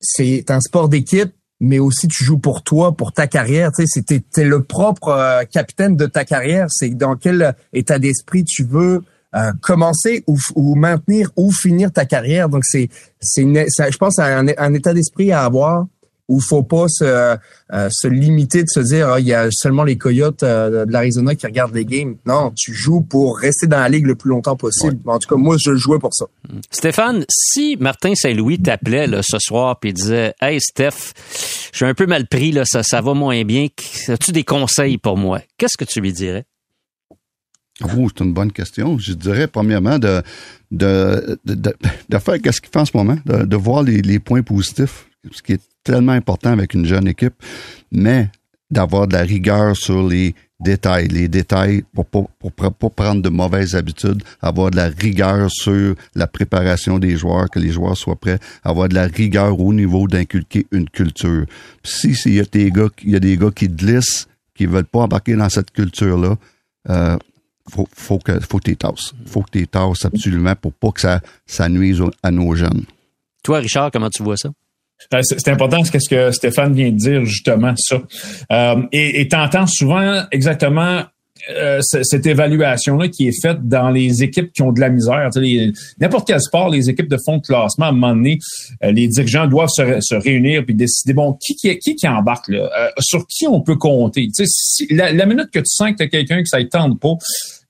c'est 0.00 0.50
un 0.50 0.60
sport 0.60 0.88
d'équipe, 0.88 1.32
mais 1.60 1.78
aussi 1.78 2.08
tu 2.08 2.24
joues 2.24 2.38
pour 2.38 2.62
toi, 2.62 2.96
pour 2.96 3.12
ta 3.12 3.26
carrière. 3.26 3.72
Tu 3.72 3.86
sais, 3.86 4.02
t'es 4.02 4.44
le 4.44 4.62
propre 4.62 5.08
euh, 5.08 5.44
capitaine 5.44 5.96
de 5.96 6.06
ta 6.06 6.24
carrière. 6.24 6.66
C'est 6.70 6.90
dans 6.90 7.16
quel 7.16 7.56
état 7.72 7.98
d'esprit 7.98 8.44
tu 8.44 8.64
veux 8.64 9.02
euh, 9.34 9.52
commencer 9.60 10.22
ou, 10.26 10.38
ou, 10.54 10.74
maintenir 10.74 11.30
ou 11.36 11.50
finir 11.50 11.92
ta 11.92 12.04
carrière. 12.04 12.48
Donc 12.48 12.64
c'est 12.64 12.88
c'est 13.20 13.42
je 13.42 13.96
pense 13.98 14.18
un, 14.18 14.46
un 14.56 14.74
état 14.74 14.94
d'esprit 14.94 15.32
à 15.32 15.44
avoir 15.44 15.86
où 16.28 16.40
faut 16.40 16.62
pas 16.62 16.86
se, 16.88 17.04
euh, 17.04 17.88
se 17.90 18.08
limiter 18.08 18.62
de 18.62 18.68
se 18.68 18.80
dire 18.80 19.08
ah, 19.08 19.20
il 19.20 19.26
y 19.26 19.34
a 19.34 19.48
seulement 19.50 19.84
les 19.84 19.96
Coyotes 19.96 20.42
euh, 20.42 20.84
de 20.84 20.92
l'Arizona 20.92 21.34
qui 21.34 21.46
regardent 21.46 21.74
les 21.74 21.84
games. 21.84 22.16
Non, 22.26 22.52
tu 22.56 22.74
joues 22.74 23.02
pour 23.02 23.38
rester 23.38 23.66
dans 23.66 23.78
la 23.78 23.88
ligue 23.88 24.06
le 24.06 24.16
plus 24.16 24.30
longtemps 24.30 24.56
possible. 24.56 24.98
En 25.06 25.18
tout 25.18 25.28
cas, 25.28 25.36
moi, 25.36 25.56
je 25.58 25.74
jouais 25.74 25.98
pour 25.98 26.14
ça. 26.14 26.26
Stéphane, 26.70 27.24
si 27.28 27.76
Martin 27.78 28.14
Saint-Louis 28.14 28.58
t'appelait 28.60 29.08
ce 29.22 29.38
soir 29.38 29.78
et 29.84 29.92
disait 29.92 30.34
Hey 30.40 30.60
Steph, 30.60 31.12
je 31.72 31.76
suis 31.76 31.86
un 31.86 31.94
peu 31.94 32.06
mal 32.06 32.26
pris, 32.26 32.52
là, 32.52 32.64
ça, 32.64 32.82
ça 32.82 33.00
va 33.00 33.14
moins 33.14 33.44
bien. 33.44 33.68
As-tu 34.08 34.32
des 34.32 34.44
conseils 34.44 34.98
pour 34.98 35.16
moi? 35.16 35.40
Qu'est-ce 35.58 35.76
que 35.76 35.84
tu 35.84 36.00
lui 36.00 36.12
dirais? 36.12 36.44
Oh, 37.84 38.08
c'est 38.08 38.24
une 38.24 38.32
bonne 38.32 38.52
question. 38.52 38.98
Je 38.98 39.12
dirais 39.12 39.46
premièrement 39.48 39.98
de 39.98 40.22
de, 40.70 41.38
de, 41.44 41.54
de, 42.08 42.18
faire 42.18 42.40
qu'est-ce 42.40 42.60
qu'il 42.60 42.70
fait 42.70 42.80
en 42.80 42.84
ce 42.84 42.96
moment, 42.96 43.18
de, 43.24 43.44
de 43.44 43.56
voir 43.56 43.82
les, 43.82 44.02
les 44.02 44.18
points 44.18 44.42
positifs, 44.42 45.06
ce 45.30 45.40
qui 45.40 45.52
est 45.52 45.62
tellement 45.86 46.12
important 46.12 46.50
avec 46.50 46.74
une 46.74 46.84
jeune 46.84 47.06
équipe, 47.06 47.34
mais 47.92 48.28
d'avoir 48.70 49.06
de 49.06 49.12
la 49.12 49.22
rigueur 49.22 49.76
sur 49.76 50.06
les 50.06 50.34
détails, 50.58 51.06
les 51.06 51.28
détails 51.28 51.84
pour 51.94 52.06
pas 52.06 52.24
pour, 52.40 52.52
pour, 52.72 52.92
prendre 52.92 53.22
de 53.22 53.28
mauvaises 53.28 53.76
habitudes, 53.76 54.22
avoir 54.42 54.72
de 54.72 54.76
la 54.76 54.88
rigueur 54.88 55.48
sur 55.50 55.94
la 56.16 56.26
préparation 56.26 56.98
des 56.98 57.16
joueurs, 57.16 57.48
que 57.48 57.60
les 57.60 57.70
joueurs 57.70 57.96
soient 57.96 58.16
prêts, 58.16 58.40
avoir 58.64 58.88
de 58.88 58.94
la 58.94 59.06
rigueur 59.06 59.60
au 59.60 59.72
niveau 59.72 60.08
d'inculquer 60.08 60.66
une 60.72 60.88
culture. 60.90 61.46
si 61.84 62.14
s'il 62.16 62.34
y 62.34 62.40
a 62.40 62.44
des 62.44 62.70
gars, 62.72 62.88
il 63.04 63.10
y 63.10 63.16
a 63.16 63.20
des 63.20 63.36
gars 63.36 63.52
qui 63.54 63.68
glissent, 63.68 64.26
qui 64.54 64.66
veulent 64.66 64.84
pas 64.84 65.00
embarquer 65.00 65.36
dans 65.36 65.48
cette 65.48 65.70
culture 65.70 66.18
là, 66.18 66.36
euh, 66.88 67.16
faut, 67.68 67.88
faut 67.94 68.18
que 68.18 68.40
faut 68.40 68.58
que 68.58 68.72
tasses. 68.72 69.14
Faut 69.26 69.42
que 69.42 69.58
tu 69.58 69.68
tasses 69.68 70.04
absolument 70.04 70.56
pour 70.56 70.72
pas 70.72 70.90
que 70.90 71.00
ça, 71.00 71.20
ça 71.46 71.68
nuise 71.68 72.02
à 72.22 72.30
nos 72.32 72.54
jeunes. 72.56 72.84
Toi, 73.44 73.58
Richard, 73.58 73.90
comment 73.92 74.10
tu 74.10 74.24
vois 74.24 74.36
ça? 74.36 74.50
Euh, 75.14 75.20
c'est 75.22 75.48
important 75.48 75.82
ce 75.84 76.08
que 76.08 76.30
Stéphane 76.32 76.74
vient 76.74 76.90
de 76.90 76.96
dire, 76.96 77.24
justement, 77.24 77.74
ça. 77.76 78.02
Euh, 78.52 78.82
et 78.92 79.28
t'entends 79.28 79.66
souvent 79.66 80.24
exactement 80.32 81.02
euh, 81.50 81.80
cette 81.80 82.26
évaluation-là 82.26 83.08
qui 83.08 83.28
est 83.28 83.40
faite 83.40 83.68
dans 83.68 83.90
les 83.90 84.22
équipes 84.22 84.52
qui 84.52 84.62
ont 84.62 84.72
de 84.72 84.80
la 84.80 84.88
misère. 84.88 85.28
N'importe 86.00 86.26
quel 86.26 86.40
sport, 86.40 86.70
les 86.70 86.90
équipes 86.90 87.08
de 87.08 87.18
fond 87.24 87.36
de 87.36 87.42
classement, 87.42 87.86
à 87.86 87.88
un 87.90 87.92
moment 87.92 88.14
donné, 88.14 88.38
les 88.82 89.06
dirigeants 89.06 89.46
doivent 89.46 89.68
se, 89.68 90.14
réunir 90.14 90.64
puis 90.64 90.74
décider, 90.74 91.12
bon, 91.12 91.34
qui 91.34 91.54
qui, 91.54 91.78
qui, 91.78 92.08
embarque 92.08 92.48
là? 92.48 92.90
sur 92.98 93.26
qui 93.26 93.46
on 93.46 93.60
peut 93.60 93.76
compter? 93.76 94.26
Si, 94.32 94.88
la, 94.90 95.12
la, 95.12 95.26
minute 95.26 95.50
que 95.52 95.60
tu 95.60 95.66
sens 95.68 95.92
que 95.92 95.96
tu 95.98 96.02
as 96.04 96.08
quelqu'un 96.08 96.42
que 96.42 96.48
ça 96.48 96.58
ne 96.58 96.64
tente 96.64 96.98
pas, 96.98 97.14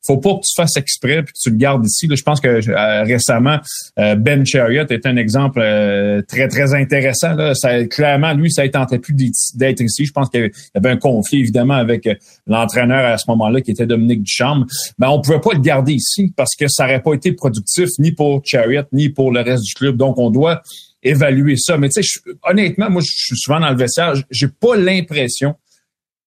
faut 0.06 0.18
pas 0.18 0.34
que 0.34 0.40
tu 0.46 0.54
fasses 0.54 0.76
exprès 0.76 1.22
puis 1.22 1.32
que 1.32 1.38
tu 1.38 1.50
le 1.50 1.56
gardes 1.56 1.84
ici. 1.84 2.06
Là, 2.06 2.14
je 2.16 2.22
pense 2.22 2.40
que 2.40 2.48
euh, 2.48 3.02
récemment, 3.02 3.58
euh, 3.98 4.14
Ben 4.14 4.44
Chariot 4.44 4.86
est 4.88 5.06
un 5.06 5.16
exemple 5.16 5.60
euh, 5.62 6.22
très, 6.22 6.48
très 6.48 6.74
intéressant. 6.74 7.34
Là. 7.34 7.54
Ça, 7.54 7.84
clairement, 7.84 8.32
lui, 8.34 8.50
ça 8.50 8.64
ne 8.64 8.68
tentait 8.68 8.98
plus 8.98 9.14
d'être 9.54 9.80
ici. 9.80 10.06
Je 10.06 10.12
pense 10.12 10.28
qu'il 10.30 10.42
y 10.42 10.78
avait 10.78 10.90
un 10.90 10.96
conflit, 10.96 11.40
évidemment, 11.40 11.74
avec 11.74 12.08
l'entraîneur 12.46 13.04
à 13.04 13.18
ce 13.18 13.24
moment-là, 13.28 13.60
qui 13.60 13.70
était 13.70 13.86
Dominique 13.86 14.22
Duchamp. 14.22 14.64
Mais 14.98 15.06
on 15.06 15.20
pouvait 15.20 15.40
pas 15.40 15.52
le 15.52 15.60
garder 15.60 15.92
ici 15.92 16.32
parce 16.36 16.54
que 16.54 16.68
ça 16.68 16.84
n'aurait 16.84 17.02
pas 17.02 17.14
été 17.14 17.32
productif 17.32 17.88
ni 17.98 18.12
pour 18.12 18.42
Chariot, 18.44 18.84
ni 18.92 19.08
pour 19.08 19.32
le 19.32 19.40
reste 19.40 19.64
du 19.64 19.74
club. 19.74 19.96
Donc, 19.96 20.18
on 20.18 20.30
doit 20.30 20.62
évaluer 21.02 21.56
ça. 21.56 21.76
Mais 21.78 21.88
tu 21.88 22.02
sais, 22.02 22.20
honnêtement, 22.42 22.90
moi, 22.90 23.02
je 23.02 23.10
suis 23.12 23.36
souvent 23.36 23.60
dans 23.60 23.70
le 23.70 23.76
vestiaire. 23.76 24.14
J'ai 24.30 24.48
pas 24.48 24.76
l'impression 24.76 25.54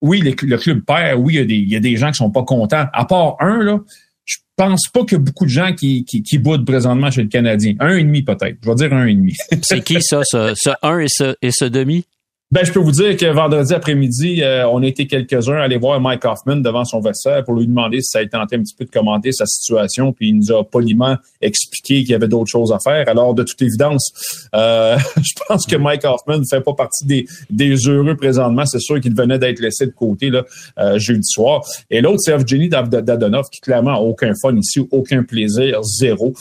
oui, 0.02 0.22
le, 0.22 0.32
club 0.32 0.82
perd, 0.86 1.20
oui, 1.20 1.36
il 1.36 1.70
y, 1.70 1.76
a 1.76 1.80
des, 1.80 1.98
gens 1.98 2.12
qui 2.12 2.18
sont 2.18 2.32
pas 2.32 2.44
contents. 2.44 2.86
À 2.94 3.06
part 3.06 3.36
un, 3.40 3.62
là, 3.64 3.80
je 4.26 4.38
pense 4.56 4.88
pas 4.94 5.02
qu'il 5.02 5.14
y 5.14 5.16
a 5.16 5.24
beaucoup 5.24 5.46
de 5.46 5.50
gens 5.50 5.74
qui, 5.74 6.06
qui, 6.06 6.24
qui 6.24 6.38
boudent 6.38 6.66
présentement 6.66 7.12
chez 7.12 7.24
le 7.24 7.28
Canadien. 7.28 7.76
Un 7.80 7.98
et 7.98 8.04
demi 8.04 8.22
peut-être. 8.22 8.58
Je 8.64 8.70
vais 8.70 8.76
dire 8.76 8.94
un 8.94 9.06
et 9.06 9.16
demi. 9.16 9.36
C'est 9.62 9.84
qui 9.84 10.02
ça, 10.02 10.22
ce, 10.24 10.54
ce 10.56 10.70
un 10.82 11.00
et 11.00 11.08
ce, 11.10 11.36
et 11.42 11.52
ce 11.52 11.66
demi? 11.66 12.06
Ben, 12.52 12.66
je 12.66 12.72
peux 12.72 12.80
vous 12.80 12.92
dire 12.92 13.16
que 13.16 13.28
vendredi 13.28 13.76
après-midi, 13.76 14.42
euh, 14.42 14.68
on 14.70 14.82
a 14.82 14.88
été 14.88 15.06
quelques-uns 15.06 15.58
à 15.58 15.66
aller 15.66 15.78
voir 15.78 16.02
Mike 16.02 16.26
Hoffman 16.26 16.56
devant 16.56 16.84
son 16.84 17.00
vestiaire 17.00 17.44
pour 17.44 17.54
lui 17.54 17.68
demander 17.68 18.02
si 18.02 18.08
ça 18.10 18.20
a 18.22 18.26
tenté 18.26 18.56
un 18.56 18.64
petit 18.64 18.74
peu 18.74 18.86
de 18.86 18.90
commenter 18.90 19.32
sa 19.32 19.46
situation, 19.46 20.14
puis 20.14 20.30
il 20.30 20.38
nous 20.38 20.52
a 20.52 20.64
poliment 20.64 21.16
expliqué 21.42 22.00
qu'il 22.00 22.10
y 22.10 22.16
avait 22.16 22.28
d'autres 22.28 22.50
choses 22.50 22.72
à 22.72 22.80
faire. 22.80 23.08
Alors, 23.08 23.36
de 23.36 23.44
toute 23.44 23.62
évidence, 23.62 24.12
euh, 24.56 24.98
je 25.18 25.34
pense 25.48 25.68
que 25.68 25.76
Mike 25.76 26.06
Hoffman 26.06 26.40
ne 26.40 26.44
fait 26.50 26.62
pas 26.62 26.74
partie 26.74 27.06
des, 27.06 27.28
des 27.52 27.76
heureux 27.88 28.16
présentement. 28.16 28.66
C'est 28.66 28.80
sûr 28.80 29.00
qu'il 29.00 29.16
venait 29.16 29.38
d'être 29.38 29.60
laissé 29.60 29.86
de 29.86 29.92
côté 29.92 30.32
là, 30.32 30.44
euh, 30.80 30.98
jeudi 30.98 31.30
soir. 31.30 31.62
Et 31.92 32.02
l'autre, 32.02 32.22
c'est 32.22 32.32
Evgeny 32.32 32.68
Dadonov, 32.68 33.46
qui 33.52 33.62
clairement 33.62 33.94
a 33.94 34.00
aucun 34.00 34.34
fun 34.42 34.56
ici, 34.56 34.80
aucun 34.90 35.22
plaisir, 35.22 35.84
zéro. 35.84 36.34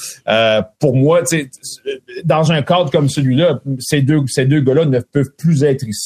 pour 0.79 0.97
moi, 0.97 1.21
dans 2.25 2.51
un 2.51 2.63
cadre 2.63 2.91
comme 2.91 3.11
celui-là, 3.11 3.61
ces 3.79 4.01
deux, 4.01 4.21
ces 4.27 4.47
deux 4.47 4.61
gars-là 4.61 4.87
ne 4.87 5.01
peuvent 5.01 5.35
plus 5.37 5.65
être 5.65 5.87
ici 5.87 5.98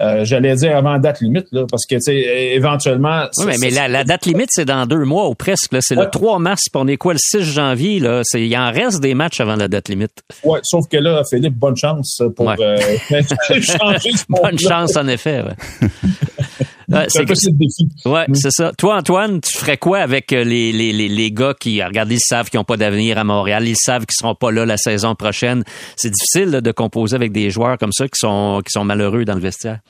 euh, 0.00 0.24
j'allais 0.24 0.54
dire 0.54 0.76
avant 0.76 0.98
date 0.98 1.20
limite, 1.20 1.46
là, 1.52 1.66
parce 1.70 1.84
que, 1.84 1.96
tu 1.96 2.00
sais, 2.00 2.54
éventuellement... 2.54 3.26
Oui, 3.38 3.52
mais, 3.60 3.70
la, 3.70 4.02
date 4.02 4.24
limite, 4.24 4.48
c'est 4.50 4.64
dans 4.64 4.86
deux 4.86 5.04
mois 5.04 5.28
ou 5.28 5.34
presque. 5.34 5.76
C'est 5.80 5.94
le 5.94 6.08
3 6.08 6.38
mars, 6.38 6.62
puis 6.72 6.82
on 6.82 6.88
est 6.88 6.96
quoi, 6.96 7.12
le 7.12 7.18
6 7.20 7.42
janvier? 7.42 8.00
Là, 8.00 8.22
il 8.34 8.56
en 8.56 8.72
reste 8.72 9.00
des 9.00 9.14
matchs 9.14 9.40
avant 9.40 9.56
la 9.56 9.68
date 9.68 9.90
limite. 9.90 10.22
Oui, 10.42 10.58
sauf 10.62 10.88
que 10.88 10.96
là, 10.96 11.22
Philippe, 11.28 11.54
bonne 11.54 11.76
chance 11.76 12.22
pour 12.34 12.50
euh, 12.50 12.56
changer 13.60 14.12
ce 14.12 14.24
Bonne 14.28 14.58
chance, 14.58 14.96
en 14.96 15.06
effet. 15.06 15.42
Ouais. 15.42 15.88
c'est 17.08 17.20
le 17.22 17.58
défi. 17.58 17.88
Ouais, 18.04 18.26
c'est 18.34 18.50
ça. 18.50 18.72
Toi, 18.76 18.96
Antoine, 18.96 19.40
tu 19.40 19.56
ferais 19.56 19.76
quoi 19.76 19.98
avec 19.98 20.32
euh, 20.32 20.44
les, 20.44 20.72
les, 20.72 20.92
les, 20.92 21.08
les 21.08 21.32
gars 21.32 21.54
qui, 21.58 21.82
regardez, 21.82 22.16
ils 22.16 22.20
savent 22.20 22.50
qu'ils 22.50 22.58
n'ont 22.58 22.64
pas 22.64 22.76
d'avenir 22.76 23.18
à 23.18 23.24
Montréal, 23.24 23.66
ils 23.66 23.76
savent 23.76 24.06
qu'ils 24.06 24.16
seront 24.16 24.34
pas 24.34 24.50
là 24.50 24.66
la 24.66 24.76
saison 24.76 25.14
prochaine. 25.14 25.64
C'est 25.96 26.10
difficile 26.10 26.50
de 26.50 26.72
composer 26.72 27.16
avec 27.16 27.32
des 27.32 27.50
joueurs 27.50 27.78
comme 27.78 27.92
ça 27.92 28.06
qui 28.06 28.18
sont, 28.18 28.60
qui 28.64 28.72
sont 28.72 28.84
malheureux 28.84 29.24
dans 29.24 29.34
le 29.34 29.40
vestiaire. 29.40 29.80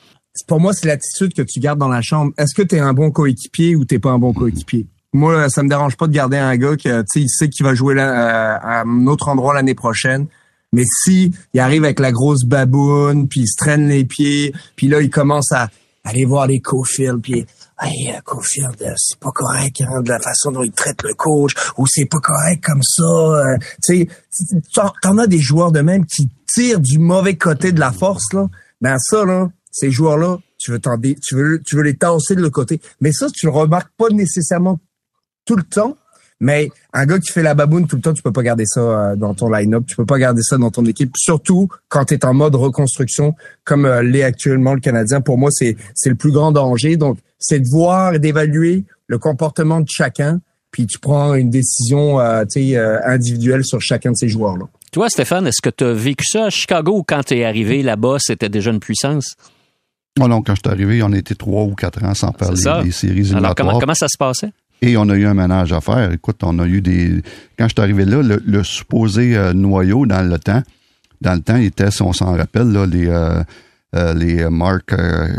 Pour 0.47 0.59
moi, 0.59 0.73
c'est 0.73 0.87
l'attitude 0.87 1.33
que 1.33 1.41
tu 1.41 1.59
gardes 1.59 1.79
dans 1.79 1.89
la 1.89 2.01
chambre. 2.01 2.31
Est-ce 2.37 2.55
que 2.55 2.61
tu 2.61 2.75
es 2.75 2.79
un 2.79 2.93
bon 2.93 3.11
coéquipier 3.11 3.75
ou 3.75 3.83
t'es 3.83 3.99
pas 3.99 4.11
un 4.11 4.19
bon 4.19 4.31
coéquipier? 4.33 4.87
Moi, 5.13 5.49
ça 5.49 5.61
me 5.61 5.67
dérange 5.67 5.97
pas 5.97 6.07
de 6.07 6.13
garder 6.13 6.37
un 6.37 6.55
gars 6.55 6.77
qui, 6.77 6.87
il 6.87 7.29
sait 7.29 7.49
qu'il 7.49 7.65
va 7.65 7.73
jouer 7.73 7.95
là, 7.95 8.55
à 8.55 8.83
un 8.83 9.07
autre 9.07 9.27
endroit 9.27 9.53
l'année 9.53 9.75
prochaine. 9.75 10.27
Mais 10.71 10.83
si 10.85 11.33
il 11.53 11.59
arrive 11.59 11.83
avec 11.83 11.99
la 11.99 12.13
grosse 12.13 12.45
baboune, 12.45 13.27
puis 13.27 13.41
il 13.41 13.47
se 13.47 13.57
traîne 13.57 13.89
les 13.89 14.05
pieds, 14.05 14.53
puis 14.77 14.87
là 14.87 15.01
il 15.01 15.09
commence 15.09 15.51
à 15.51 15.69
aller 16.03 16.25
voir 16.25 16.47
les 16.47 16.59
co 16.61 16.83
puis 17.21 17.45
hey, 17.79 18.19
Cofield, 18.25 18.93
c'est 18.97 19.19
pas 19.19 19.31
correct 19.31 19.81
hein, 19.81 20.01
de 20.01 20.09
la 20.09 20.19
façon 20.19 20.51
dont 20.51 20.63
il 20.63 20.71
traite 20.71 21.03
le 21.03 21.13
coach, 21.13 21.53
ou 21.77 21.85
c'est 21.87 22.05
pas 22.05 22.19
correct 22.19 22.63
comme 22.63 22.83
ça. 22.83 23.57
tu 23.83 24.07
sais, 24.07 24.91
t'en 25.01 25.17
as 25.17 25.27
des 25.27 25.39
joueurs 25.39 25.71
de 25.71 25.81
même 25.81 26.05
qui 26.05 26.29
tirent 26.47 26.79
du 26.79 26.99
mauvais 26.99 27.37
côté 27.37 27.71
de 27.71 27.79
la 27.79 27.91
force 27.91 28.33
là. 28.33 28.47
Ben 28.81 28.97
ça 28.97 29.25
là, 29.25 29.49
ces 29.71 29.91
joueurs-là, 29.91 30.39
tu 30.57 30.71
veux 30.71 30.79
tu 30.79 31.35
veux, 31.35 31.61
tu 31.63 31.75
veux 31.75 31.83
les 31.83 31.95
tasser 31.95 32.35
de 32.35 32.41
le 32.41 32.49
côté. 32.49 32.81
Mais 32.99 33.11
ça, 33.11 33.27
tu 33.29 33.45
le 33.45 33.51
remarques 33.51 33.91
pas 33.97 34.09
nécessairement 34.09 34.79
tout 35.45 35.55
le 35.55 35.63
temps. 35.63 35.97
Mais 36.41 36.71
un 36.91 37.05
gars 37.05 37.19
qui 37.19 37.31
fait 37.31 37.43
la 37.43 37.53
baboune 37.53 37.85
tout 37.85 37.95
le 37.95 38.01
temps, 38.01 38.13
tu 38.13 38.23
peux 38.23 38.31
pas 38.31 38.41
garder 38.41 38.65
ça 38.65 38.81
euh, 38.81 39.15
dans 39.15 39.35
ton 39.35 39.47
line-up, 39.47 39.83
tu 39.87 39.95
peux 39.95 40.07
pas 40.07 40.17
garder 40.17 40.41
ça 40.41 40.57
dans 40.57 40.71
ton 40.71 40.83
équipe, 40.85 41.13
surtout 41.15 41.69
quand 41.87 42.05
tu 42.05 42.15
es 42.15 42.25
en 42.25 42.33
mode 42.33 42.55
reconstruction 42.55 43.35
comme 43.63 43.85
euh, 43.85 44.01
l'est 44.01 44.23
actuellement 44.23 44.73
le 44.73 44.79
Canadien. 44.79 45.21
Pour 45.21 45.37
moi, 45.37 45.51
c'est 45.51 45.77
c'est 45.93 46.09
le 46.09 46.15
plus 46.15 46.31
grand 46.31 46.51
danger. 46.51 46.97
Donc, 46.97 47.19
c'est 47.37 47.59
de 47.59 47.67
voir 47.69 48.15
et 48.15 48.19
d'évaluer 48.19 48.85
le 49.05 49.19
comportement 49.19 49.81
de 49.81 49.87
chacun, 49.87 50.41
puis 50.71 50.87
tu 50.87 50.97
prends 50.97 51.35
une 51.35 51.51
décision 51.51 52.19
euh, 52.19 52.43
euh 52.57 52.99
individuelle 53.05 53.63
sur 53.63 53.79
chacun 53.79 54.11
de 54.11 54.17
ces 54.17 54.27
joueurs-là. 54.27 54.65
Toi, 54.91 55.09
Stéphane, 55.09 55.45
est-ce 55.45 55.61
que 55.61 55.69
tu 55.69 55.83
as 55.83 55.93
vécu 55.93 56.25
ça 56.25 56.45
à 56.45 56.49
Chicago 56.49 56.97
ou 56.97 57.03
quand 57.03 57.23
tu 57.23 57.35
es 57.35 57.45
arrivé 57.45 57.83
là-bas, 57.83 58.17
c'était 58.19 58.49
déjà 58.49 58.71
une 58.71 58.79
puissance? 58.79 59.35
Oh 60.19 60.27
non, 60.27 60.41
quand 60.41 60.55
je 60.55 60.61
suis 60.65 60.73
arrivé, 60.73 61.03
on 61.03 61.13
était 61.13 61.35
trois 61.35 61.63
ou 61.63 61.75
quatre 61.75 62.03
ans 62.03 62.15
sans 62.15 62.33
faire 62.33 62.51
les, 62.51 62.91
séries 62.91 63.19
éliminatoires. 63.19 63.43
Alors, 63.43 63.55
comment, 63.55 63.79
comment 63.79 63.93
ça 63.93 64.07
se 64.07 64.17
passait? 64.17 64.51
Et 64.81 64.97
on 64.97 65.07
a 65.09 65.15
eu 65.15 65.25
un 65.25 65.35
ménage 65.35 65.71
à 65.73 65.81
faire. 65.81 66.11
Écoute, 66.11 66.37
on 66.43 66.57
a 66.57 66.65
eu 66.65 66.81
des. 66.81 67.21
Quand 67.57 67.65
je 67.65 67.73
suis 67.73 67.81
arrivé 67.81 68.03
là, 68.03 68.21
le, 68.23 68.63
supposé 68.63 69.37
euh, 69.37 69.53
noyau 69.53 70.07
dans 70.07 70.27
le 70.27 70.39
temps, 70.39 70.63
dans 71.21 71.35
le 71.35 71.41
temps, 71.41 71.57
il 71.57 71.65
était, 71.65 71.91
si 71.91 72.01
on 72.01 72.13
s'en 72.13 72.35
rappelle, 72.35 72.71
là, 72.71 72.87
les 72.87 73.07
euh, 73.07 73.43
euh, 73.93 74.13
les 74.13 74.49
Mark, 74.49 74.95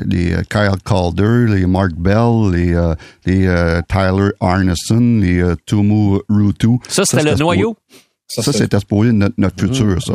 les 0.06 0.36
Kyle 0.48 0.76
Calder, 0.84 1.46
les 1.48 1.66
Mark 1.66 1.92
Bell, 1.96 2.52
les 2.52 2.92
les 3.26 3.80
Tyler 3.88 4.30
Arneson, 4.40 5.18
les 5.20 5.42
Tumu 5.66 6.20
Rutu. 6.28 6.78
Ça, 6.88 7.04
c'était 7.04 7.24
le 7.24 7.34
noyau? 7.34 7.76
Ça, 8.40 8.52
c'était 8.52 8.78
supposé 8.78 9.12
notre, 9.12 9.34
notre 9.36 9.60
futur, 9.60 10.02
ça. 10.02 10.14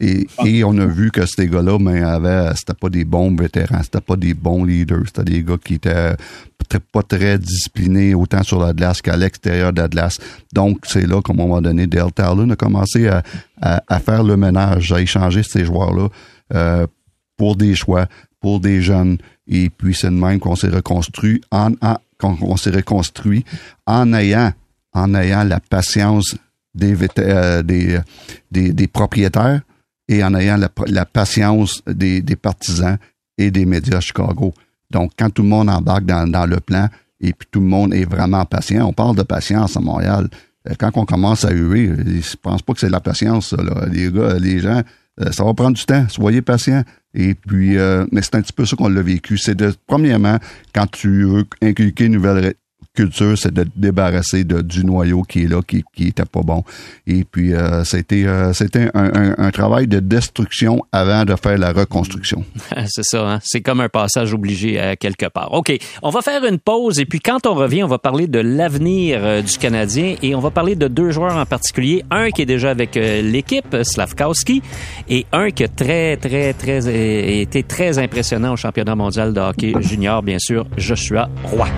Et, 0.00 0.26
et, 0.44 0.64
on 0.64 0.78
a 0.78 0.86
vu 0.86 1.10
que 1.10 1.26
ces 1.26 1.48
gars-là, 1.48 1.78
mais 1.80 2.00
avaient, 2.00 2.54
c'était 2.54 2.74
pas 2.74 2.88
des 2.88 3.04
bons 3.04 3.34
vétérans, 3.34 3.82
c'était 3.82 4.00
pas 4.00 4.14
des 4.14 4.34
bons 4.34 4.64
leaders, 4.64 5.02
c'était 5.06 5.24
des 5.24 5.42
gars 5.42 5.56
qui 5.62 5.74
étaient 5.74 6.14
pas 6.92 7.02
très 7.02 7.38
disciplinés 7.38 8.14
autant 8.14 8.44
sur 8.44 8.60
la 8.60 8.72
glace 8.72 9.02
qu'à 9.02 9.16
l'extérieur 9.16 9.72
de 9.72 9.80
la 9.80 9.88
glace. 9.88 10.18
Donc, 10.52 10.78
c'est 10.84 11.06
là 11.06 11.20
qu'à 11.22 11.32
un 11.32 11.36
moment 11.36 11.60
donné, 11.60 11.88
Dale 11.88 12.12
Talon 12.12 12.48
a 12.50 12.56
commencé 12.56 13.08
à, 13.08 13.22
à, 13.60 13.98
faire 13.98 14.22
le 14.22 14.36
ménage, 14.36 14.92
à 14.92 15.00
échanger 15.00 15.42
ces 15.42 15.64
joueurs-là 15.64 16.08
euh, 16.54 16.86
pour 17.36 17.56
des 17.56 17.74
choix, 17.74 18.06
pour 18.40 18.60
des 18.60 18.80
jeunes. 18.80 19.18
Et 19.48 19.70
puis, 19.70 19.94
c'est 19.94 20.10
de 20.10 20.14
même 20.14 20.38
qu'on 20.38 20.54
s'est 20.54 20.68
reconstruit 20.68 21.40
en, 21.50 21.72
en 21.82 21.96
qu'on 22.18 22.56
s'est 22.56 22.70
reconstruit 22.70 23.44
en 23.86 24.12
ayant 24.12 24.52
en 24.98 25.14
ayant 25.14 25.44
la 25.44 25.60
patience 25.60 26.34
des, 26.74 26.96
euh, 27.18 27.62
des, 27.62 28.00
des, 28.50 28.86
propriétaires 28.86 29.60
et 30.08 30.22
en 30.22 30.34
ayant 30.34 30.56
la, 30.56 31.04
patience 31.04 31.82
des, 31.86 32.22
partisans 32.40 32.98
et 33.36 33.50
des 33.50 33.66
médias 33.66 33.98
à 33.98 34.00
Chicago. 34.00 34.54
Donc, 34.90 35.12
quand 35.18 35.30
tout 35.30 35.42
le 35.42 35.48
monde 35.48 35.68
embarque 35.68 36.04
dans, 36.04 36.48
le 36.48 36.60
plan 36.60 36.88
et 37.20 37.32
puis 37.32 37.48
tout 37.50 37.60
le 37.60 37.66
monde 37.66 37.92
est 37.94 38.04
vraiment 38.04 38.44
patient, 38.44 38.86
on 38.86 38.92
parle 38.92 39.16
de 39.16 39.22
patience 39.22 39.76
à 39.76 39.80
Montréal. 39.80 40.28
Euh, 40.68 40.74
quand 40.78 40.90
on 40.96 41.04
commence 41.04 41.44
à 41.44 41.50
huer, 41.50 41.92
je 42.06 42.36
pense 42.36 42.62
pas 42.62 42.74
que 42.74 42.80
c'est 42.80 42.88
la 42.88 43.00
patience, 43.00 43.52
là. 43.52 43.86
Les 43.90 44.10
gars, 44.10 44.34
les 44.38 44.60
gens, 44.60 44.82
euh, 45.20 45.32
ça 45.32 45.44
va 45.44 45.52
prendre 45.52 45.76
du 45.76 45.84
temps. 45.84 46.06
Soyez 46.08 46.42
patients. 46.42 46.84
Et 47.14 47.34
puis, 47.34 47.76
mais 48.12 48.22
c'est 48.22 48.34
un 48.34 48.42
petit 48.42 48.52
peu 48.52 48.66
ça 48.66 48.76
qu'on 48.76 48.88
l'a 48.88 49.02
vécu. 49.02 49.38
C'est 49.38 49.54
de, 49.54 49.74
premièrement, 49.86 50.38
quand 50.74 50.86
tu 50.86 51.24
veux 51.24 51.44
inculquer 51.62 52.04
une 52.04 52.12
nouvelle 52.12 52.54
culture, 52.98 53.38
c'est 53.38 53.54
de 53.54 53.64
débarrasser 53.76 54.42
de, 54.42 54.60
du 54.60 54.84
noyau 54.84 55.22
qui 55.22 55.44
est 55.44 55.46
là, 55.46 55.60
qui, 55.64 55.84
qui 55.94 56.08
était 56.08 56.24
pas 56.24 56.40
bon. 56.42 56.64
Et 57.06 57.22
puis, 57.22 57.54
euh, 57.54 57.84
c'était 57.84 58.26
euh, 58.26 58.52
c'était 58.52 58.90
un, 58.92 59.34
un, 59.38 59.50
travail 59.52 59.86
de 59.86 60.00
destruction 60.00 60.82
avant 60.90 61.24
de 61.24 61.36
faire 61.36 61.58
la 61.58 61.72
reconstruction. 61.72 62.44
c'est 62.86 63.04
ça, 63.04 63.34
hein? 63.34 63.38
c'est 63.44 63.60
comme 63.60 63.80
un 63.80 63.88
passage 63.88 64.34
obligé 64.34 64.80
à 64.80 64.96
quelque 64.96 65.26
part. 65.26 65.52
OK, 65.52 65.72
on 66.02 66.10
va 66.10 66.22
faire 66.22 66.44
une 66.44 66.58
pause 66.58 66.98
et 66.98 67.06
puis 67.06 67.20
quand 67.20 67.46
on 67.46 67.54
revient, 67.54 67.84
on 67.84 67.88
va 67.88 67.98
parler 67.98 68.26
de 68.26 68.40
l'avenir 68.40 69.20
euh, 69.22 69.42
du 69.42 69.56
Canadien 69.58 70.16
et 70.20 70.34
on 70.34 70.40
va 70.40 70.50
parler 70.50 70.74
de 70.74 70.88
deux 70.88 71.12
joueurs 71.12 71.36
en 71.36 71.46
particulier. 71.46 72.04
Un 72.10 72.30
qui 72.30 72.42
est 72.42 72.46
déjà 72.46 72.70
avec 72.70 72.96
l'équipe, 72.96 73.76
Slavkowski, 73.80 74.60
et 75.08 75.24
un 75.30 75.50
qui 75.50 75.62
a 75.62 75.68
très, 75.68 76.16
très, 76.16 76.52
très 76.52 77.40
été 77.42 77.62
très 77.62 77.98
impressionnant 77.98 78.54
au 78.54 78.56
championnat 78.56 78.96
mondial 78.96 79.32
de 79.32 79.40
hockey 79.40 79.72
junior, 79.80 80.22
bien 80.22 80.38
sûr, 80.40 80.66
Joshua 80.76 81.28
Roy. 81.44 81.68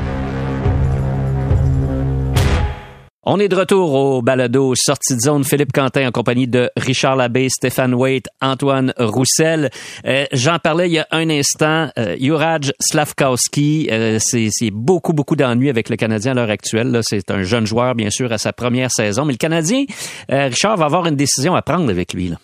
On 3.22 3.38
est 3.38 3.48
de 3.48 3.56
retour 3.56 3.92
au 3.92 4.22
balado 4.22 4.72
Sortie 4.74 5.14
de 5.14 5.20
zone. 5.20 5.44
Philippe 5.44 5.72
Quentin 5.72 6.09
en 6.09 6.11
compagnie 6.11 6.48
de 6.48 6.70
Richard 6.74 7.16
Labbé, 7.16 7.50
Stéphane 7.50 7.92
Waite, 7.92 8.28
Antoine 8.40 8.94
Roussel. 8.96 9.68
Euh, 10.06 10.24
J'en 10.33 10.59
parlais 10.59 10.88
il 10.88 10.94
y 10.94 10.98
a 10.98 11.06
un 11.11 11.28
instant. 11.28 11.90
Euh, 11.98 12.16
Juraj 12.18 12.72
Slavkowski, 12.80 13.88
euh, 13.92 14.18
c'est 14.20 14.70
beaucoup, 14.72 15.12
beaucoup 15.12 15.37
d'ennuis 15.37 15.68
avec 15.68 15.90
le 15.90 15.96
Canadien 15.96 16.33
à 16.33 16.35
l'heure 16.37 16.48
actuelle. 16.48 16.98
C'est 17.02 17.30
un 17.30 17.42
jeune 17.42 17.66
joueur, 17.66 17.94
bien 17.94 18.09
sûr, 18.09 18.33
à 18.33 18.38
sa 18.38 18.54
première 18.54 18.90
saison. 18.90 19.26
Mais 19.26 19.35
le 19.35 19.38
Canadien, 19.38 19.85
euh, 20.33 20.46
Richard, 20.46 20.78
va 20.78 20.87
avoir 20.87 21.06
une 21.06 21.16
décision 21.16 21.54
à 21.54 21.61
prendre 21.61 21.90
avec 21.90 22.14
lui. 22.14 22.28
Là. 22.28 22.37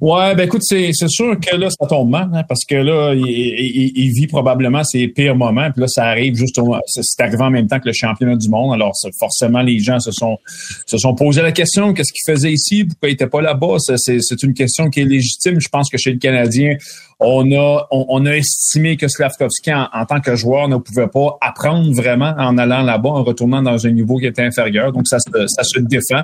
Ouais, 0.00 0.34
ben 0.34 0.44
écoute, 0.44 0.62
c'est, 0.64 0.90
c'est 0.92 1.08
sûr 1.08 1.38
que 1.40 1.56
là, 1.56 1.68
ça 1.70 1.86
tombe 1.86 2.10
mal, 2.10 2.30
hein, 2.32 2.42
parce 2.48 2.64
que 2.64 2.74
là, 2.74 3.14
il, 3.14 3.92
il, 3.96 4.12
vit 4.12 4.26
probablement 4.26 4.84
ses 4.84 5.08
pires 5.08 5.36
moments, 5.36 5.70
puis 5.70 5.80
là, 5.80 5.88
ça 5.88 6.04
arrive 6.04 6.34
juste 6.34 6.58
au, 6.58 6.74
c'est 6.86 7.22
arrivé 7.22 7.42
en 7.42 7.50
même 7.50 7.66
temps 7.66 7.80
que 7.80 7.86
le 7.86 7.92
championnat 7.92 8.36
du 8.36 8.48
monde. 8.48 8.74
Alors, 8.74 8.92
forcément, 9.18 9.62
les 9.62 9.78
gens 9.78 10.00
se 10.00 10.12
sont 10.12 10.38
se 10.86 10.98
sont 10.98 11.14
posé 11.14 11.42
la 11.42 11.52
question, 11.52 11.94
qu'est-ce 11.94 12.12
qu'il 12.12 12.32
faisait 12.32 12.52
ici, 12.52 12.84
pourquoi 12.84 13.08
il 13.08 13.12
était 13.12 13.26
pas 13.26 13.40
là-bas. 13.40 13.76
C'est, 13.78 14.20
c'est 14.20 14.42
une 14.42 14.54
question 14.54 14.90
qui 14.90 15.00
est 15.00 15.04
légitime. 15.04 15.60
Je 15.60 15.68
pense 15.68 15.88
que 15.90 15.98
chez 15.98 16.12
le 16.12 16.18
Canadien, 16.18 16.76
on 17.18 17.50
a, 17.52 17.86
on, 17.90 18.26
a 18.26 18.36
estimé 18.36 18.96
que 18.96 19.08
Slavkovski, 19.08 19.72
en, 19.72 20.04
tant 20.06 20.20
que 20.20 20.36
joueur, 20.36 20.68
ne 20.68 20.76
pouvait 20.76 21.08
pas 21.08 21.38
apprendre 21.40 21.90
vraiment 21.94 22.34
en 22.36 22.58
allant 22.58 22.82
là-bas, 22.82 23.08
en 23.08 23.24
retournant 23.24 23.62
dans 23.62 23.86
un 23.86 23.90
niveau 23.90 24.18
qui 24.18 24.26
était 24.26 24.42
inférieur. 24.42 24.92
Donc, 24.92 25.08
ça 25.08 25.18
se, 25.18 25.46
ça 25.46 25.62
se 25.64 25.80
défend. 25.80 26.22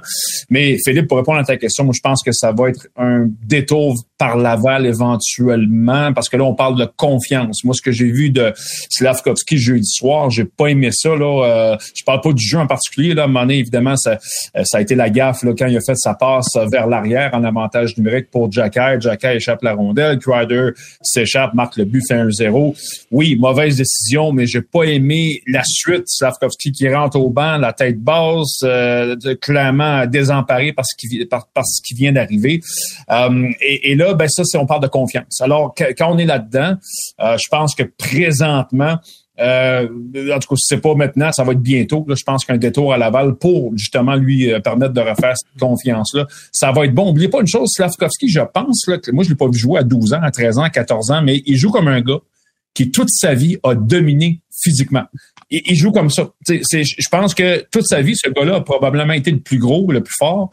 Mais 0.50 0.76
Philippe, 0.84 1.08
pour 1.08 1.16
répondre 1.16 1.38
à 1.38 1.44
ta 1.44 1.56
question, 1.56 1.84
moi, 1.84 1.94
je 1.96 2.00
pense 2.02 2.22
que 2.22 2.32
ça 2.32 2.52
va 2.52 2.68
être 2.68 2.86
un 2.96 3.26
détour 3.42 3.96
par 4.22 4.36
Laval 4.36 4.86
éventuellement, 4.86 6.12
parce 6.12 6.28
que 6.28 6.36
là, 6.36 6.44
on 6.44 6.54
parle 6.54 6.78
de 6.78 6.84
confiance. 6.96 7.64
Moi, 7.64 7.74
ce 7.74 7.82
que 7.82 7.90
j'ai 7.90 8.08
vu 8.08 8.30
de 8.30 8.52
Slavkovski 8.88 9.58
jeudi 9.58 9.84
soir, 9.84 10.30
j'ai 10.30 10.44
pas 10.44 10.68
aimé 10.68 10.90
ça. 10.92 11.16
Là, 11.16 11.44
euh, 11.44 11.76
je 11.92 12.04
parle 12.04 12.20
pas 12.20 12.32
du 12.32 12.44
jeu 12.44 12.58
en 12.58 12.68
particulier. 12.68 13.14
Là, 13.14 13.22
à 13.22 13.24
un 13.24 13.28
moment 13.28 13.40
donné, 13.40 13.58
évidemment, 13.58 13.96
ça, 13.96 14.20
euh, 14.56 14.62
ça 14.62 14.78
a 14.78 14.80
été 14.80 14.94
la 14.94 15.10
gaffe 15.10 15.42
là, 15.42 15.54
quand 15.58 15.66
il 15.66 15.76
a 15.76 15.80
fait 15.84 15.96
sa 15.96 16.14
passe 16.14 16.56
vers 16.70 16.86
l'arrière 16.86 17.30
en 17.32 17.42
avantage 17.42 17.96
numérique 17.96 18.30
pour 18.30 18.52
Jacky. 18.52 19.00
Jacky 19.00 19.26
échappe 19.26 19.60
la 19.62 19.74
rondelle. 19.74 20.20
Crider 20.20 20.68
s'échappe, 21.00 21.54
marque 21.54 21.76
le 21.76 21.84
but, 21.84 22.02
fait 22.06 22.14
un 22.14 22.30
zéro. 22.30 22.76
Oui, 23.10 23.34
mauvaise 23.34 23.76
décision, 23.76 24.30
mais 24.30 24.46
j'ai 24.46 24.62
pas 24.62 24.84
aimé 24.84 25.42
la 25.48 25.64
suite. 25.64 26.04
Slavkovski 26.06 26.70
qui 26.70 26.88
rentre 26.88 27.18
au 27.18 27.28
banc, 27.28 27.56
la 27.56 27.72
tête 27.72 27.98
basse, 27.98 28.60
euh, 28.62 29.16
clairement 29.40 30.06
désemparé 30.06 30.72
par 30.72 30.84
ce 30.86 30.94
qui, 30.96 31.26
par, 31.26 31.48
ce 31.64 31.82
qui 31.82 31.94
vient 31.94 32.12
d'arriver. 32.12 32.60
Euh, 33.10 33.50
et, 33.60 33.96
là, 33.96 34.11
ben 34.14 34.28
ça, 34.28 34.44
c'est 34.44 34.58
on 34.58 34.66
parle 34.66 34.82
de 34.82 34.88
confiance. 34.88 35.40
Alors, 35.40 35.74
quand 35.76 36.12
on 36.12 36.18
est 36.18 36.24
là-dedans, 36.24 36.76
euh, 37.20 37.36
je 37.42 37.48
pense 37.50 37.74
que 37.74 37.82
présentement, 37.82 38.98
euh, 39.40 39.88
en 40.34 40.38
tout 40.38 40.48
cas, 40.48 40.56
si 40.56 40.66
c'est 40.66 40.80
pas 40.80 40.94
maintenant, 40.94 41.32
ça 41.32 41.42
va 41.42 41.52
être 41.52 41.62
bientôt. 41.62 42.06
je 42.08 42.22
pense 42.24 42.44
qu'un 42.44 42.58
détour 42.58 42.92
à 42.92 42.98
Laval 42.98 43.34
pour 43.34 43.72
justement 43.76 44.14
lui 44.14 44.52
euh, 44.52 44.60
permettre 44.60 44.92
de 44.92 45.00
refaire 45.00 45.34
cette 45.36 45.58
confiance-là, 45.58 46.26
ça 46.52 46.70
va 46.70 46.84
être 46.84 46.94
bon. 46.94 47.06
N'oubliez 47.06 47.28
pas 47.28 47.40
une 47.40 47.48
chose, 47.48 47.70
Slavkovski, 47.74 48.28
je 48.28 48.40
pense, 48.40 48.86
là, 48.86 48.98
que 48.98 49.10
moi, 49.10 49.24
je 49.24 49.30
l'ai 49.30 49.36
pas 49.36 49.48
vu 49.48 49.58
jouer 49.58 49.80
à 49.80 49.84
12 49.84 50.12
ans, 50.14 50.20
à 50.22 50.30
13 50.30 50.58
ans, 50.58 50.62
à 50.62 50.70
14 50.70 51.10
ans, 51.10 51.22
mais 51.22 51.42
il 51.46 51.56
joue 51.56 51.70
comme 51.70 51.88
un 51.88 52.00
gars 52.00 52.20
qui 52.74 52.90
toute 52.90 53.10
sa 53.10 53.34
vie 53.34 53.58
a 53.62 53.74
dominé 53.74 54.40
physiquement. 54.62 55.04
Il, 55.50 55.62
il 55.66 55.76
joue 55.76 55.92
comme 55.92 56.10
ça. 56.10 56.30
je 56.48 57.08
pense 57.10 57.34
que 57.34 57.66
toute 57.70 57.86
sa 57.86 58.00
vie, 58.00 58.16
ce 58.16 58.30
gars-là 58.30 58.56
a 58.56 58.60
probablement 58.60 59.12
été 59.12 59.30
le 59.30 59.40
plus 59.40 59.58
gros, 59.58 59.90
le 59.90 60.02
plus 60.02 60.14
fort. 60.16 60.50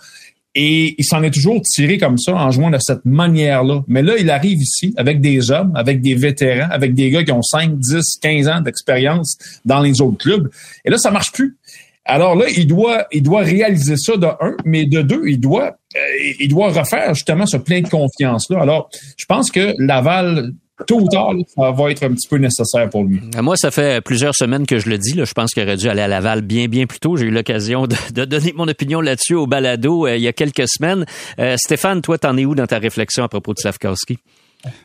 Et 0.55 0.95
il 0.97 1.05
s'en 1.05 1.21
est 1.21 1.31
toujours 1.31 1.61
tiré 1.61 1.97
comme 1.97 2.17
ça 2.17 2.33
en 2.33 2.49
jouant 2.49 2.71
de 2.71 2.79
cette 2.79 3.05
manière-là. 3.05 3.83
Mais 3.87 4.01
là, 4.01 4.13
il 4.17 4.29
arrive 4.31 4.61
ici 4.61 4.93
avec 4.97 5.21
des 5.21 5.51
hommes, 5.51 5.71
avec 5.75 6.01
des 6.01 6.15
vétérans, 6.15 6.69
avec 6.71 6.95
des 6.95 7.11
gars 7.11 7.23
qui 7.23 7.31
ont 7.31 7.43
5, 7.43 7.77
10, 7.77 8.17
15 8.21 8.47
ans 8.47 8.61
d'expérience 8.61 9.37
dans 9.65 9.79
les 9.79 10.01
autres 10.01 10.17
clubs. 10.17 10.49
Et 10.85 10.89
là, 10.89 10.97
ça 10.97 11.11
marche 11.11 11.31
plus. 11.31 11.57
Alors 12.05 12.35
là, 12.35 12.45
il 12.49 12.65
doit, 12.65 13.05
il 13.11 13.21
doit 13.21 13.41
réaliser 13.41 13.95
ça 13.95 14.17
de 14.17 14.25
un, 14.25 14.57
mais 14.65 14.85
de 14.85 15.03
deux, 15.03 15.21
il 15.27 15.39
doit, 15.39 15.77
euh, 15.95 15.99
il 16.39 16.47
doit 16.47 16.71
refaire 16.71 17.13
justement 17.13 17.45
ce 17.45 17.57
plein 17.57 17.81
de 17.81 17.87
confiance-là. 17.87 18.59
Alors, 18.59 18.89
je 19.15 19.25
pense 19.25 19.51
que 19.51 19.75
Laval 19.77 20.53
tôt 20.85 21.01
ou 21.01 21.07
tard, 21.07 21.33
ça 21.55 21.71
va 21.71 21.91
être 21.91 22.03
un 22.03 22.13
petit 22.13 22.27
peu 22.27 22.37
nécessaire 22.37 22.89
pour 22.89 23.03
lui. 23.03 23.21
Euh, 23.35 23.41
moi, 23.41 23.55
ça 23.57 23.71
fait 23.71 24.01
plusieurs 24.01 24.35
semaines 24.35 24.65
que 24.65 24.79
je 24.79 24.89
le 24.89 24.97
dis. 24.97 25.13
Là. 25.13 25.25
Je 25.25 25.33
pense 25.33 25.51
qu'il 25.51 25.63
aurait 25.63 25.77
dû 25.77 25.89
aller 25.89 26.01
à 26.01 26.07
Laval 26.07 26.41
bien, 26.41 26.67
bien 26.67 26.85
plus 26.85 26.99
tôt. 26.99 27.17
J'ai 27.17 27.25
eu 27.25 27.31
l'occasion 27.31 27.87
de, 27.87 28.25
donner 28.25 28.53
mon 28.53 28.67
opinion 28.67 29.01
là-dessus 29.01 29.35
au 29.35 29.47
balado 29.47 30.07
euh, 30.07 30.15
il 30.15 30.21
y 30.21 30.27
a 30.27 30.33
quelques 30.33 30.67
semaines. 30.67 31.05
Euh, 31.39 31.55
Stéphane, 31.57 32.01
toi, 32.01 32.17
t'en 32.17 32.37
es 32.37 32.45
où 32.45 32.55
dans 32.55 32.67
ta 32.67 32.79
réflexion 32.79 33.23
à 33.23 33.29
propos 33.29 33.53
de 33.53 33.59
Slavkowski? 33.59 34.17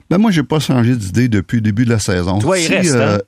Ben 0.08 0.18
moi, 0.18 0.30
j'ai 0.30 0.44
pas 0.44 0.60
changé 0.60 0.94
d'idée 0.94 1.28
depuis 1.28 1.56
le 1.56 1.62
début 1.62 1.84
de 1.84 1.90
la 1.90 1.98
saison. 1.98 2.38
Toi, 2.38 2.58
il 2.58 2.72
reste, 2.72 2.94
hein? 2.94 3.18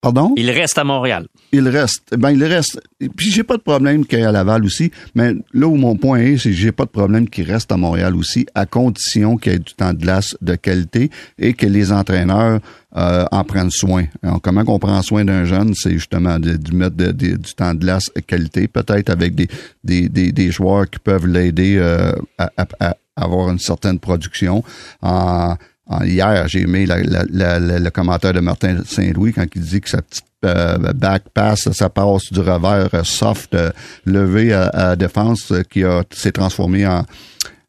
Pardon? 0.00 0.32
Il 0.36 0.48
reste 0.52 0.78
à 0.78 0.84
Montréal. 0.84 1.26
Il 1.50 1.66
reste. 1.68 2.14
Ben, 2.16 2.30
il 2.30 2.44
reste. 2.44 2.80
Puis, 3.16 3.32
j'ai 3.32 3.42
pas 3.42 3.56
de 3.56 3.62
problème 3.62 4.06
qu'il 4.06 4.22
à 4.24 4.30
Laval 4.30 4.64
aussi. 4.64 4.92
Mais 5.16 5.32
là 5.52 5.66
où 5.66 5.74
mon 5.74 5.96
point 5.96 6.20
est, 6.20 6.38
c'est 6.38 6.50
que 6.50 6.54
j'ai 6.56 6.70
pas 6.70 6.84
de 6.84 6.90
problème 6.90 7.28
qu'il 7.28 7.50
reste 7.50 7.72
à 7.72 7.76
Montréal 7.76 8.14
aussi, 8.14 8.46
à 8.54 8.64
condition 8.64 9.36
qu'il 9.36 9.52
y 9.52 9.54
ait 9.56 9.58
du 9.58 9.74
temps 9.74 9.92
de 9.92 9.98
glace 9.98 10.36
de 10.40 10.54
qualité 10.54 11.10
et 11.36 11.52
que 11.52 11.66
les 11.66 11.90
entraîneurs 11.90 12.60
euh, 12.96 13.24
en 13.32 13.42
prennent 13.42 13.72
soin. 13.72 14.04
Alors, 14.22 14.40
comment 14.40 14.62
on 14.68 14.78
prend 14.78 15.02
soin 15.02 15.24
d'un 15.24 15.44
jeune, 15.44 15.74
c'est 15.74 15.92
justement 15.92 16.38
de, 16.38 16.56
de 16.56 16.74
mettre 16.74 16.96
du 16.96 17.54
temps 17.56 17.74
de 17.74 17.80
glace 17.80 18.08
de 18.14 18.20
qualité, 18.20 18.68
peut-être 18.68 19.10
avec 19.10 19.34
des, 19.34 19.48
des, 19.82 20.08
des, 20.08 20.30
des, 20.30 20.50
joueurs 20.52 20.88
qui 20.88 21.00
peuvent 21.00 21.26
l'aider 21.26 21.76
euh, 21.76 22.12
à, 22.38 22.50
à, 22.56 22.66
à, 22.78 22.96
avoir 23.16 23.50
une 23.50 23.58
certaine 23.58 23.98
production. 23.98 24.62
En, 25.02 25.56
hier, 26.04 26.48
j'ai 26.48 26.62
aimé 26.62 26.86
la, 26.86 26.98
la, 27.02 27.58
le 27.58 27.90
commentaire 27.90 28.32
de 28.32 28.40
Martin 28.40 28.78
Saint-Louis 28.84 29.32
quand 29.32 29.46
il 29.54 29.62
dit 29.62 29.80
que 29.80 29.88
sa 29.88 30.02
petite 30.02 30.24
euh, 30.44 30.78
back 30.94 31.24
pass, 31.34 31.68
ça 31.72 31.88
passe 31.88 32.32
du 32.32 32.38
revers 32.38 32.88
euh, 32.94 33.02
soft 33.02 33.54
euh, 33.54 33.70
levé 34.04 34.52
à, 34.52 34.94
défense 34.94 35.52
qui 35.68 35.82
a 35.82 36.04
s'est 36.12 36.30
transformé 36.30 36.86
en, 36.86 37.04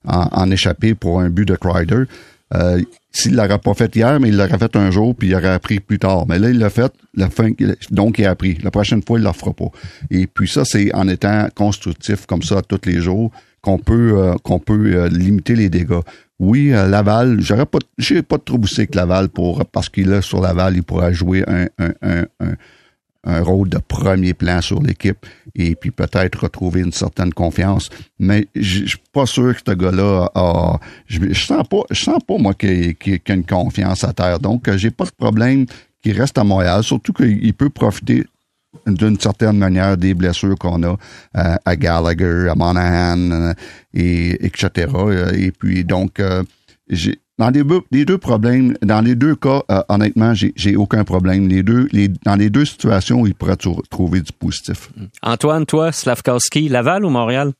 en, 0.06 0.52
échappé 0.52 0.94
pour 0.94 1.20
un 1.20 1.30
but 1.30 1.46
de 1.46 1.56
Crider. 1.56 2.04
S'il 3.12 3.36
l'aurait 3.36 3.58
pas 3.58 3.74
fait 3.74 3.96
hier, 3.96 4.20
mais 4.20 4.30
il 4.30 4.38
l'aurait 4.38 4.60
fait 4.60 4.76
un 4.76 4.92
jour, 4.92 5.16
puis 5.16 5.30
il 5.30 5.36
aurait 5.36 5.50
appris 5.50 5.80
plus 5.80 5.98
tard. 5.98 6.26
Mais 6.28 6.38
là, 6.38 6.52
il 6.52 6.60
l'a 6.60 6.70
fait, 6.70 6.94
la 7.16 7.32
fin, 7.32 7.50
donc 7.90 8.20
il 8.20 8.26
a 8.26 8.32
appris. 8.32 8.60
La 8.62 8.70
prochaine 8.70 9.02
fois, 9.02 9.18
il 9.18 9.24
ne 9.24 9.28
le 9.28 9.34
fera 9.34 9.52
pas. 9.52 9.72
Et 10.12 10.28
puis 10.28 10.48
ça, 10.48 10.64
c'est 10.64 10.94
en 10.94 11.08
étant 11.08 11.48
constructif 11.56 12.28
comme 12.28 12.44
ça 12.44 12.62
tous 12.62 12.82
les 12.86 13.02
jours 13.02 13.32
qu'on 13.62 13.80
peut 13.80 14.36
qu'on 14.44 14.60
peut 14.60 15.08
limiter 15.08 15.56
les 15.56 15.70
dégâts. 15.70 16.02
Oui, 16.40 16.70
Laval, 16.70 17.42
j'aurais 17.42 17.66
pas, 17.66 17.80
j'ai 17.98 18.22
pas 18.22 18.38
de 18.38 18.54
boussé 18.54 18.82
avec 18.82 18.96
Laval 18.96 19.28
pour, 19.28 19.66
parce 19.66 19.90
qu'il 19.90 20.12
est 20.12 20.22
sur 20.22 20.40
Laval, 20.40 20.78
il 20.78 20.84
pourra 20.84 21.12
jouer 21.12 21.44
un, 21.48 21.66
un, 21.78 21.92
un, 22.02 22.26
un, 23.26 23.42
rôle 23.44 23.68
de 23.68 23.78
premier 23.80 24.34
plan 24.34 24.62
sur 24.62 24.82
l'équipe 24.82 25.26
et 25.54 25.76
puis 25.76 25.92
peut-être 25.92 26.44
retrouver 26.44 26.80
une 26.80 26.94
certaine 26.94 27.34
confiance. 27.34 27.90
Mais 28.20 28.48
je 28.56 28.86
suis 28.86 29.02
pas 29.12 29.26
sûr 29.26 29.54
que 29.54 29.62
ce 29.68 29.76
gars-là 29.76 30.30
a, 30.34 30.80
je, 31.08 31.34
sens 31.34 31.68
pas, 31.68 31.82
je 31.92 32.02
sens 32.02 32.24
pas, 32.26 32.38
moi, 32.38 32.54
qu'il 32.54 32.96
a 33.06 33.34
une 33.34 33.46
confiance 33.46 34.06
à 34.06 34.14
terre. 34.14 34.40
Donc, 34.40 34.74
j'ai 34.78 34.92
pas 34.92 35.06
de 35.06 35.12
problème 35.12 35.66
qu'il 36.02 36.18
reste 36.18 36.38
à 36.38 36.46
Montréal, 36.46 36.84
surtout 36.84 37.12
qu'il 37.12 37.54
peut 37.54 37.70
profiter 37.70 38.26
d'une 38.88 39.20
certaine 39.20 39.58
manière 39.58 39.98
des 39.98 40.14
blessures 40.14 40.58
qu'on 40.58 40.84
a 40.84 40.96
euh, 41.38 41.56
à 41.66 41.76
Gallagher, 41.76 42.48
à 42.50 42.56
Monahan, 42.56 43.32
euh, 43.32 43.54
et 43.94 44.46
etc. 44.46 44.88
Et 45.34 45.52
puis 45.52 45.84
donc, 45.84 46.20
euh, 46.20 46.44
j'ai 46.90 47.20
dans 47.38 47.50
les, 47.52 47.64
les, 47.92 48.04
deux 48.04 48.18
problèmes, 48.18 48.76
dans 48.82 49.00
les 49.00 49.16
deux 49.16 49.34
cas, 49.34 49.62
honnêtement, 49.88 50.34
j'ai 50.34 50.76
aucun 50.76 51.06
problème. 51.06 51.48
Les 51.48 51.64
deux, 51.64 51.88
les, 51.94 52.10
dans 52.10 52.36
les 52.36 52.50
deux 52.50 52.66
situations, 52.66 53.26
il 53.26 53.34
pourrait 53.34 53.56
trouver 53.90 54.20
du 54.20 54.34
positif. 54.34 54.90
Antoine, 55.24 55.66
toi, 55.66 55.94
Slavkowski, 55.94 56.68
Laval 56.68 57.06
ou 57.06 57.10
Montréal? 57.10 57.54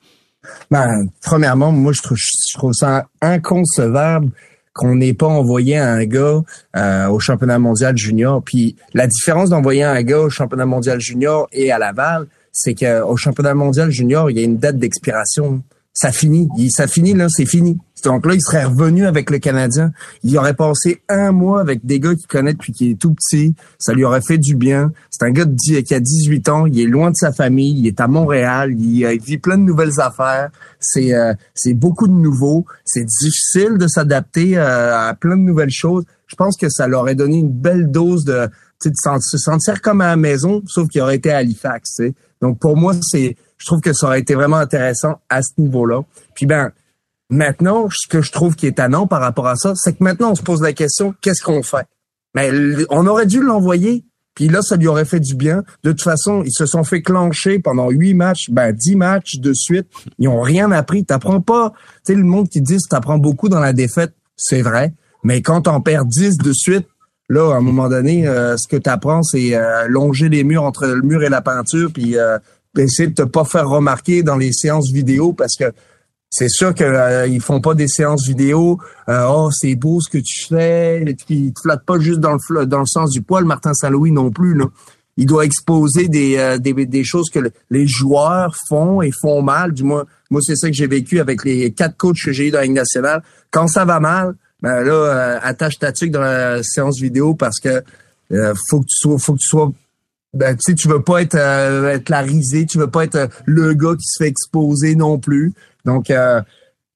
Ben, 0.70 1.08
premièrement, 1.22 1.72
moi, 1.72 1.94
je 1.94 2.02
trouve, 2.02 2.18
je 2.18 2.58
trouve 2.58 2.74
ça 2.74 3.08
inconcevable 3.22 4.32
qu'on 4.80 4.96
n'ait 4.96 5.14
pas 5.14 5.28
envoyé 5.28 5.76
un 5.76 6.06
gars 6.06 6.42
euh, 6.78 7.08
au 7.10 7.20
championnat 7.20 7.60
mondial 7.60 7.98
junior. 7.98 8.42
Puis 8.42 8.78
la 8.94 9.08
différence 9.08 9.50
d'envoyer 9.50 9.84
un 9.84 10.02
gars 10.04 10.22
au 10.22 10.30
championnat 10.30 10.66
mondial 10.66 11.02
junior 11.02 11.50
et 11.52 11.70
à 11.74 11.78
Laval, 11.78 12.28
c'est 12.54 12.76
qu'au 12.76 13.18
championnat 13.18 13.54
mondial 13.54 13.92
junior, 13.92 14.32
il 14.32 14.38
y 14.38 14.40
a 14.40 14.44
une 14.44 14.58
date 14.58 14.78
d'expiration 14.78 15.62
ça 16.00 16.14
finit. 16.14 16.48
Ça 16.70 16.88
finit, 16.88 17.14
là, 17.14 17.28
c'est 17.28 17.46
fini. 17.46 17.78
Donc 18.06 18.26
là, 18.26 18.34
il 18.34 18.42
serait 18.42 18.64
revenu 18.64 19.06
avec 19.06 19.30
le 19.30 19.38
Canadien. 19.38 19.92
Il 20.24 20.38
aurait 20.38 20.54
passé 20.54 21.02
un 21.10 21.34
mois 21.34 21.60
avec 21.60 21.86
des 21.86 22.00
gars 22.00 22.16
qu'il 22.16 22.28
connaît 22.28 22.54
depuis 22.54 22.72
qu'il 22.72 22.92
est 22.92 22.96
tout 22.98 23.14
petit. 23.14 23.54
Ça 23.80 23.92
lui 23.92 24.06
aurait 24.06 24.22
fait 24.22 24.38
du 24.38 24.56
bien. 24.56 24.94
C'est 25.10 25.26
un 25.26 25.32
gars 25.32 25.44
qui 25.46 25.94
a 25.94 26.00
18 26.00 26.48
ans. 26.48 26.66
Il 26.68 26.80
est 26.80 26.86
loin 26.86 27.12
de 27.12 27.18
sa 27.18 27.34
famille. 27.34 27.78
Il 27.78 27.86
est 27.86 28.00
à 28.00 28.08
Montréal. 28.08 28.74
Il, 28.80 29.04
euh, 29.04 29.18
vit 29.22 29.40
plein 29.40 29.58
de 29.58 29.64
nouvelles 29.64 30.00
affaires. 30.00 30.52
C'est 30.80 31.14
euh, 31.14 31.34
beaucoup 31.74 32.08
de 32.08 32.14
nouveaux. 32.14 32.66
C'est 32.86 33.04
difficile 33.04 33.78
de 33.78 33.88
s'adapter 33.90 34.58
euh, 34.58 35.10
à 35.10 35.14
plein 35.16 35.36
de 35.36 35.42
nouvelles 35.42 35.70
choses. 35.70 36.06
Je 36.28 36.36
pense 36.38 36.56
que 36.56 36.70
ça 36.70 36.88
leur 36.88 37.02
aurait 37.02 37.16
donné 37.16 37.40
une 37.40 37.52
belle 37.52 37.92
dose 37.92 38.24
de, 38.24 38.48
de 38.86 38.94
se 39.20 39.38
sentir 39.38 39.82
comme 39.82 40.02
à 40.02 40.08
la 40.08 40.16
maison, 40.16 40.62
sauf 40.68 40.88
qu'il 40.88 41.02
aurait 41.02 41.18
été 41.18 41.32
à 41.32 41.38
Halifax. 41.38 42.02
Donc 42.42 42.60
pour 42.60 42.78
moi, 42.78 42.94
c'est 43.02 43.36
je 43.58 43.66
trouve 43.66 43.82
que 43.82 43.94
ça 43.94 44.08
aurait 44.08 44.22
été 44.22 44.36
vraiment 44.36 44.58
intéressant 44.58 45.20
à 45.30 45.42
ce 45.42 45.52
niveau-là. 45.58 46.02
Puis 46.34 46.46
ben, 46.46 46.72
maintenant, 47.30 47.88
ce 47.92 48.08
que 48.08 48.22
je 48.22 48.32
trouve 48.32 48.56
qui 48.56 48.68
est 48.68 48.78
tannant 48.78 49.06
par 49.06 49.22
rapport 49.22 49.48
à 49.48 49.56
ça, 49.56 49.74
c'est 49.76 49.94
que 49.94 50.04
maintenant, 50.04 50.32
on 50.32 50.36
se 50.36 50.44
pose 50.44 50.62
la 50.62 50.74
question, 50.74 51.14
qu'est-ce 51.22 51.44
qu'on 51.44 51.62
fait? 51.62 51.86
Mais 52.36 52.52
on 52.90 53.06
aurait 53.08 53.26
dû 53.26 53.42
l'envoyer, 53.42 54.06
puis 54.40 54.48
là, 54.48 54.62
ça 54.62 54.78
lui 54.78 54.88
aurait 54.88 55.06
fait 55.06 55.20
du 55.20 55.36
bien. 55.36 55.64
De 55.84 55.92
toute 55.92 56.02
façon, 56.02 56.44
ils 56.46 56.54
se 56.54 56.66
sont 56.66 56.86
fait 56.86 57.02
clencher 57.02 57.60
pendant 57.60 57.90
huit 57.90 58.14
matchs, 58.14 58.50
ben 58.50 58.72
dix 58.72 58.96
matchs 58.96 59.38
de 59.40 59.54
suite. 59.54 59.88
Ils 60.18 60.30
ont 60.30 60.42
rien 60.42 60.72
appris. 60.72 61.04
T'apprends 61.04 61.42
pas. 61.42 61.74
Tu 62.06 62.14
sais, 62.14 62.16
le 62.16 62.24
monde 62.24 62.48
qui 62.48 62.62
dit 62.62 62.78
t'apprends 62.90 63.18
beaucoup 63.18 63.50
dans 63.50 63.60
la 63.60 63.74
défaite, 63.74 64.14
c'est 64.38 64.62
vrai. 64.62 64.94
Mais 65.24 65.42
quand 65.42 65.64
t'en 65.64 65.82
perds 65.82 66.06
dix 66.06 66.38
de 66.38 66.54
suite, 66.54 66.88
là, 67.30 67.54
à 67.54 67.58
un 67.58 67.62
moment 67.62 67.88
donné, 67.88 68.28
euh, 68.28 68.58
ce 68.58 68.68
que 68.68 68.78
t'apprends, 68.78 69.24
c'est 69.24 69.56
euh, 69.56 69.88
longer 69.88 70.30
les 70.30 70.44
murs 70.44 70.64
entre 70.64 70.88
le 70.88 71.02
mur 71.02 71.24
et 71.24 71.30
la 71.30 71.42
peinture, 71.42 71.92
puis 71.94 72.18
euh, 72.18 72.38
essayer 72.78 73.08
de 73.08 73.14
te 73.14 73.24
pas 73.24 73.46
faire 73.46 73.68
remarquer 73.68 74.24
dans 74.24 74.38
les 74.38 74.52
séances 74.52 74.92
vidéo 74.92 75.34
parce 75.34 75.56
que 75.56 75.72
c'est 76.30 76.50
sûr 76.50 76.76
qu'ils 76.76 76.86
euh, 76.86 77.28
ils 77.28 77.42
font 77.42 77.60
pas 77.60 77.74
des 77.74 77.88
séances 77.88 78.28
vidéo. 78.28 78.80
Euh, 79.08 79.26
oh, 79.28 79.50
c'est 79.52 79.76
beau 79.76 80.00
ce 80.00 80.10
que 80.10 80.20
tu 80.20 80.46
fais. 80.48 81.04
Ils 81.30 81.54
te 81.54 81.62
flattent 81.62 81.86
pas 81.86 82.00
juste 82.00 82.20
dans 82.20 82.38
le 82.50 82.66
dans 82.66 82.80
le 82.80 82.86
sens 82.86 83.12
du 83.12 83.22
poil. 83.22 83.46
Martin 83.46 83.74
Saint-Louis 83.74 84.12
non 84.12 84.30
plus. 84.30 84.60
Il 85.18 85.26
doit 85.26 85.44
exposer 85.44 86.08
des, 86.08 86.58
des, 86.62 87.04
choses 87.04 87.30
que 87.30 87.40
les 87.70 87.88
joueurs 87.88 88.56
font 88.70 89.02
et 89.02 89.12
font 89.12 89.42
mal. 89.42 89.74
Du 89.74 89.84
moins, 89.84 90.06
moi 90.30 90.40
c'est 90.42 90.56
ça 90.56 90.70
que 90.70 90.74
j'ai 90.74 90.88
vécu 90.88 91.20
avec 91.20 91.44
les 91.44 91.72
quatre 91.72 91.98
coachs 91.98 92.24
que 92.24 92.32
j'ai 92.32 92.48
eu 92.48 92.52
dans 92.52 92.62
la. 92.62 93.22
Quand 93.52 93.68
ça 93.68 93.84
va 93.84 94.00
mal, 94.00 94.36
ben 94.62 94.82
là, 94.82 95.40
attache 95.42 95.80
ta 95.80 95.92
tuque 95.92 96.12
dans 96.12 96.22
la 96.22 96.64
séance 96.64 97.00
vidéo 97.00 97.34
parce 97.34 97.60
que 97.60 97.84
faut 98.70 98.82
que 98.82 98.86
tu 98.86 98.96
sois, 98.96 99.18
faut 99.18 99.34
que 99.34 99.40
tu 99.40 99.48
sois 99.48 99.72
ben, 100.34 100.56
tu 100.56 100.62
sais, 100.62 100.76
tu 100.76 100.88
veux 100.88 101.02
pas 101.02 101.22
être, 101.22 101.36
euh, 101.36 101.90
être 101.90 102.10
la 102.10 102.22
risée, 102.22 102.66
tu 102.66 102.78
veux 102.78 102.90
pas 102.90 103.04
être 103.04 103.16
euh, 103.16 103.28
le 103.46 103.74
gars 103.74 103.96
qui 103.98 104.06
se 104.06 104.24
fait 104.24 104.30
exposer 104.30 104.96
non 104.96 105.18
plus. 105.18 105.54
Donc, 105.86 106.12
euh, 106.12 106.42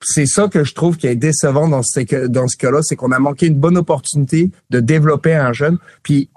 c'est 0.02 0.28
ça 0.28 0.48
que 0.48 0.64
je 0.64 0.74
trouve 0.76 0.98
qui 0.98 1.08
est 1.08 1.16
décevant 1.16 1.68
dans 1.68 1.82
ce, 1.82 2.28
dans 2.28 2.48
ce 2.48 2.58
cas-là, 2.58 2.82
c'est 2.84 2.96
qu'on 2.96 3.12
a 3.12 3.20
manqué 3.20 3.48
une 3.48 3.60
bonne 3.60 3.78
opportunité 3.78 4.52
de 4.70 4.80
développer 4.80 5.34
un 5.34 5.52
jeune. 5.52 5.78
Puis, 6.04 6.30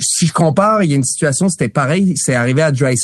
si 0.00 0.26
je 0.26 0.32
compare, 0.32 0.82
il 0.82 0.90
y 0.90 0.94
a 0.94 0.96
une 0.96 1.04
situation, 1.04 1.48
c'était 1.48 1.68
pareil, 1.68 2.14
c'est 2.16 2.34
arrivé 2.34 2.62
à 2.62 2.72
Dry 2.72 2.96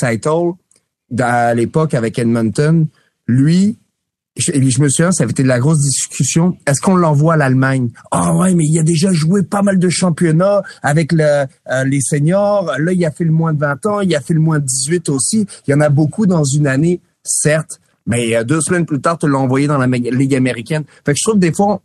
à 1.21 1.55
l'époque 1.55 1.95
avec 1.95 2.19
Edmonton. 2.19 2.87
Lui, 3.29 3.79
je, 4.39 4.53
je 4.53 4.81
me 4.81 4.89
souviens, 4.89 5.13
ça 5.13 5.25
avait 5.25 5.33
été 5.33 5.43
de 5.43 5.49
la 5.49 5.59
grosse 5.59 5.81
discussion. 5.81 6.57
Est-ce 6.67 6.81
qu'on 6.81 6.97
l'envoie 6.97 7.35
à 7.35 7.37
l'Allemagne? 7.37 7.91
Ah 8.11 8.35
ouais, 8.35 8.55
mais 8.55 8.65
il 8.65 8.79
a 8.79 8.83
déjà 8.83 9.13
joué 9.13 9.43
pas 9.43 9.63
mal 9.63 9.79
de 9.79 9.89
championnats 9.89 10.63
avec 10.83 11.13
le, 11.13 11.47
euh, 11.71 11.85
les 11.85 12.01
seniors. 12.01 12.73
Là, 12.79 12.93
il 12.93 13.05
a 13.05 13.11
fait 13.11 13.25
le 13.25 13.33
moins 13.33 13.53
de 13.53 13.59
20 13.59 13.87
ans, 13.87 14.01
il 14.01 14.15
a 14.15 14.21
fait 14.21 14.35
le 14.35 14.41
moins 14.41 14.61
de 14.61 14.65
18 14.65 15.09
aussi. 15.09 15.47
Il 15.67 15.73
y 15.73 15.75
en 15.75 15.81
a 15.81 15.89
beaucoup 15.89 16.27
dans 16.27 16.45
une 16.45 16.67
année, 16.67 17.01
certes, 17.25 17.81
mais 18.07 18.37
euh, 18.37 18.45
deux 18.45 18.61
semaines 18.61 18.87
plus 18.87 19.01
tard, 19.01 19.19
tu 19.19 19.29
l'as 19.29 19.39
envoyé 19.39 19.67
dans 19.67 19.79
la 19.79 19.87
Ligue 19.87 20.35
américaine. 20.35 20.85
Fait 21.05 21.13
que 21.13 21.19
je 21.19 21.29
trouve 21.29 21.39
des 21.39 21.53
fois, 21.53 21.83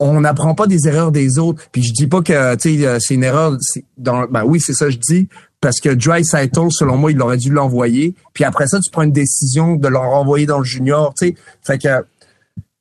on 0.00 0.20
n'apprend 0.20 0.54
pas 0.54 0.66
des 0.66 0.86
erreurs 0.86 1.12
des 1.12 1.38
autres. 1.38 1.62
Puis 1.72 1.82
je 1.82 1.92
dis 1.92 2.06
pas 2.06 2.22
que 2.22 2.32
euh, 2.32 2.98
c'est 2.98 3.14
une 3.14 3.24
erreur. 3.24 3.56
Dans, 3.96 4.26
ben 4.26 4.44
oui, 4.44 4.60
c'est 4.60 4.74
ça 4.74 4.90
je 4.90 4.96
dis 4.96 5.28
parce 5.60 5.80
que 5.80 5.88
Dry 5.88 6.24
selon 6.24 6.96
moi, 6.96 7.10
il 7.10 7.20
aurait 7.20 7.36
dû 7.36 7.50
l'envoyer. 7.50 8.14
Puis 8.32 8.44
après 8.44 8.68
ça, 8.68 8.78
tu 8.80 8.90
prends 8.90 9.02
une 9.02 9.12
décision 9.12 9.74
de 9.74 9.88
le 9.88 9.98
renvoyer 9.98 10.46
dans 10.46 10.58
le 10.58 10.64
junior. 10.64 11.12
Sais, 11.16 11.34
fait 11.62 11.78
que 11.78 11.88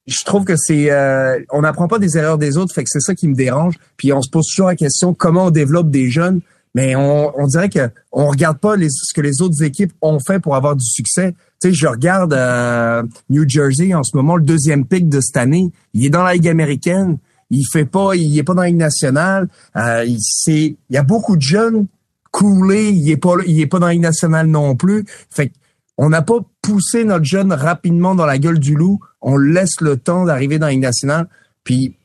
je 0.06 0.24
trouve 0.24 0.46
que 0.46 0.56
c'est 0.56 0.92
euh, 0.92 1.40
on 1.52 1.62
n'apprend 1.62 1.88
pas 1.88 2.00
des 2.00 2.18
erreurs 2.18 2.38
des 2.38 2.58
autres. 2.58 2.74
Fait 2.74 2.84
que 2.84 2.90
c'est 2.92 3.02
ça 3.02 3.16
qui 3.16 3.28
me 3.28 3.36
dérange. 3.36 3.76
Puis 3.98 4.14
on 4.14 4.22
se 4.22 4.30
pose 4.30 4.46
toujours 4.48 4.68
la 4.68 4.76
question 4.76 5.14
comment 5.14 5.46
on 5.46 5.52
développe 5.52 5.90
des 5.90 6.10
jeunes? 6.10 6.42
Mais 6.78 6.96
on, 6.96 7.36
on 7.36 7.48
dirait 7.48 7.70
que 7.70 7.90
on 8.12 8.28
regarde 8.28 8.60
pas 8.60 8.76
les, 8.76 8.90
ce 8.92 9.12
que 9.12 9.22
les 9.22 9.42
autres 9.42 9.64
équipes 9.64 9.94
ont 10.04 10.20
fait 10.20 10.40
pour 10.40 10.56
avoir 10.56 10.76
du 10.76 10.86
succès. 10.86 11.34
Tu 11.60 11.70
sais, 11.70 11.74
je 11.74 11.88
regarde 11.88 12.34
euh, 12.34 13.02
New 13.32 13.50
Jersey 13.50 13.96
en 13.96 14.04
ce 14.04 14.16
moment, 14.16 14.36
le 14.36 14.44
deuxième 14.44 14.86
pick 14.86 15.10
de 15.10 15.20
cette 15.20 15.38
année. 15.38 15.72
Il 15.96 16.06
est 16.06 16.12
dans 16.12 16.22
la 16.22 16.36
Ligue 16.36 16.48
américaine. 16.48 17.18
Il 17.50 17.64
fait 17.66 17.86
pas, 17.86 18.16
il 18.16 18.38
est 18.38 18.44
pas 18.44 18.54
dans 18.54 18.62
la 18.62 18.68
Ligue 18.68 18.78
nationale. 18.78 19.48
Euh, 19.76 20.06
il, 20.06 20.20
il 20.46 20.76
y 20.92 20.98
a 20.98 21.02
beaucoup 21.02 21.36
de 21.36 21.42
jeunes 21.42 21.88
coulés. 22.30 22.92
Il 22.92 23.10
est 23.10 23.18
pas, 23.18 23.34
il 23.48 23.60
est 23.60 23.66
pas 23.66 23.80
dans 23.80 23.88
la 23.88 23.94
Ligue 23.94 24.04
nationale 24.04 24.46
non 24.46 24.76
plus. 24.76 25.04
Fait 25.32 25.52
on 25.98 26.10
n'a 26.10 26.22
pas 26.22 26.38
poussé 26.62 27.06
notre 27.06 27.26
jeune 27.26 27.54
rapidement 27.54 28.14
dans 28.14 28.28
la 28.28 28.38
gueule 28.38 28.60
du 28.60 28.76
loup. 28.76 29.00
On 29.20 29.36
laisse 29.36 29.82
le 29.82 29.98
temps 29.98 30.26
d'arriver 30.26 30.60
dans 30.60 30.68
la 30.68 30.74
Ligue 30.74 30.82
nationale. 30.82 31.28
Puis 31.64 31.96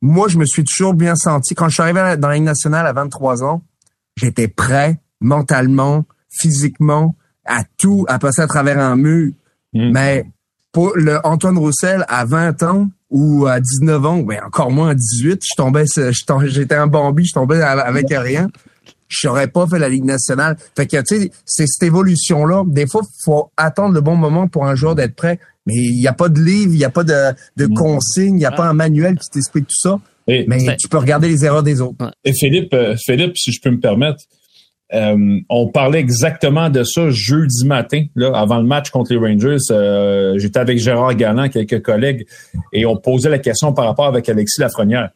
moi, 0.00 0.28
je 0.28 0.38
me 0.38 0.46
suis 0.46 0.64
toujours 0.64 0.94
bien 0.94 1.16
senti. 1.16 1.54
Quand 1.54 1.68
je 1.68 1.74
suis 1.74 1.82
arrivé 1.82 2.16
dans 2.16 2.28
la 2.28 2.36
Ligue 2.36 2.44
nationale 2.44 2.86
à 2.86 2.94
23 2.94 3.44
ans, 3.44 3.62
j'étais 4.16 4.48
prêt 4.48 5.00
mentalement, 5.20 6.04
physiquement, 6.28 7.16
à 7.44 7.62
tout, 7.78 8.04
à 8.08 8.18
passer 8.18 8.42
à 8.42 8.46
travers 8.46 8.78
un 8.78 8.96
mur. 8.96 9.32
Hmm. 9.72 9.92
Mais 9.92 10.24
pour 10.72 10.92
le 10.96 11.18
Antoine 11.24 11.58
Roussel, 11.58 12.04
à 12.08 12.24
20 12.24 12.62
ans, 12.64 12.88
ou 13.10 13.46
à 13.46 13.60
19 13.60 14.04
ans, 14.04 14.18
ben 14.18 14.40
encore 14.44 14.70
moins 14.70 14.90
à 14.90 14.94
18, 14.94 15.42
je 15.42 15.56
tombais, 15.56 15.84
j'étais 16.46 16.74
un 16.74 16.86
Bambi, 16.86 17.24
je 17.24 17.32
tombais 17.32 17.62
avec 17.62 18.06
rien. 18.10 18.48
Je 19.08 19.28
n'aurais 19.28 19.46
pas 19.46 19.68
fait 19.68 19.78
la 19.78 19.88
Ligue 19.88 20.04
nationale. 20.04 20.56
Fait 20.74 20.86
que, 20.88 20.96
tu 20.96 21.20
sais, 21.20 21.30
c'est 21.44 21.66
cette 21.68 21.84
évolution-là. 21.84 22.64
Des 22.66 22.88
fois, 22.88 23.02
faut 23.24 23.52
attendre 23.56 23.94
le 23.94 24.00
bon 24.00 24.16
moment 24.16 24.48
pour 24.48 24.66
un 24.66 24.74
joueur 24.74 24.96
d'être 24.96 25.14
prêt. 25.14 25.38
Mais 25.64 25.74
il 25.74 25.98
n'y 25.98 26.08
a 26.08 26.12
pas 26.12 26.28
de 26.28 26.40
livre, 26.40 26.72
il 26.72 26.78
n'y 26.78 26.84
a 26.84 26.90
pas 26.90 27.04
de, 27.04 27.32
de 27.56 27.66
consigne, 27.66 28.34
il 28.34 28.38
n'y 28.38 28.44
a 28.46 28.50
pas 28.50 28.66
un 28.66 28.72
manuel 28.72 29.16
qui 29.18 29.30
t'explique 29.30 29.68
tout 29.68 29.78
ça. 29.78 30.00
Mais 30.26 30.76
tu 30.76 30.88
peux 30.88 30.98
regarder 30.98 31.28
les 31.28 31.44
erreurs 31.44 31.62
des 31.62 31.80
autres. 31.80 32.12
Et 32.24 32.32
Philippe, 32.32 32.74
euh, 32.74 32.96
Philippe, 32.96 33.36
si 33.36 33.52
je 33.52 33.60
peux 33.60 33.70
me 33.70 33.80
permettre, 33.80 34.24
euh, 34.94 35.40
on 35.48 35.68
parlait 35.68 35.98
exactement 35.98 36.70
de 36.70 36.84
ça 36.84 37.10
jeudi 37.10 37.66
matin, 37.66 38.04
là, 38.14 38.30
avant 38.34 38.58
le 38.58 38.66
match 38.66 38.90
contre 38.90 39.12
les 39.12 39.18
Rangers. 39.18 39.56
Euh, 39.70 40.38
j'étais 40.38 40.60
avec 40.60 40.78
Gérard 40.78 41.14
Galland, 41.16 41.48
quelques 41.48 41.82
collègues, 41.82 42.26
et 42.72 42.86
on 42.86 42.96
posait 42.96 43.30
la 43.30 43.38
question 43.38 43.72
par 43.72 43.86
rapport 43.86 44.06
avec 44.06 44.28
Alexis 44.28 44.60
Lafrenière. 44.60 45.10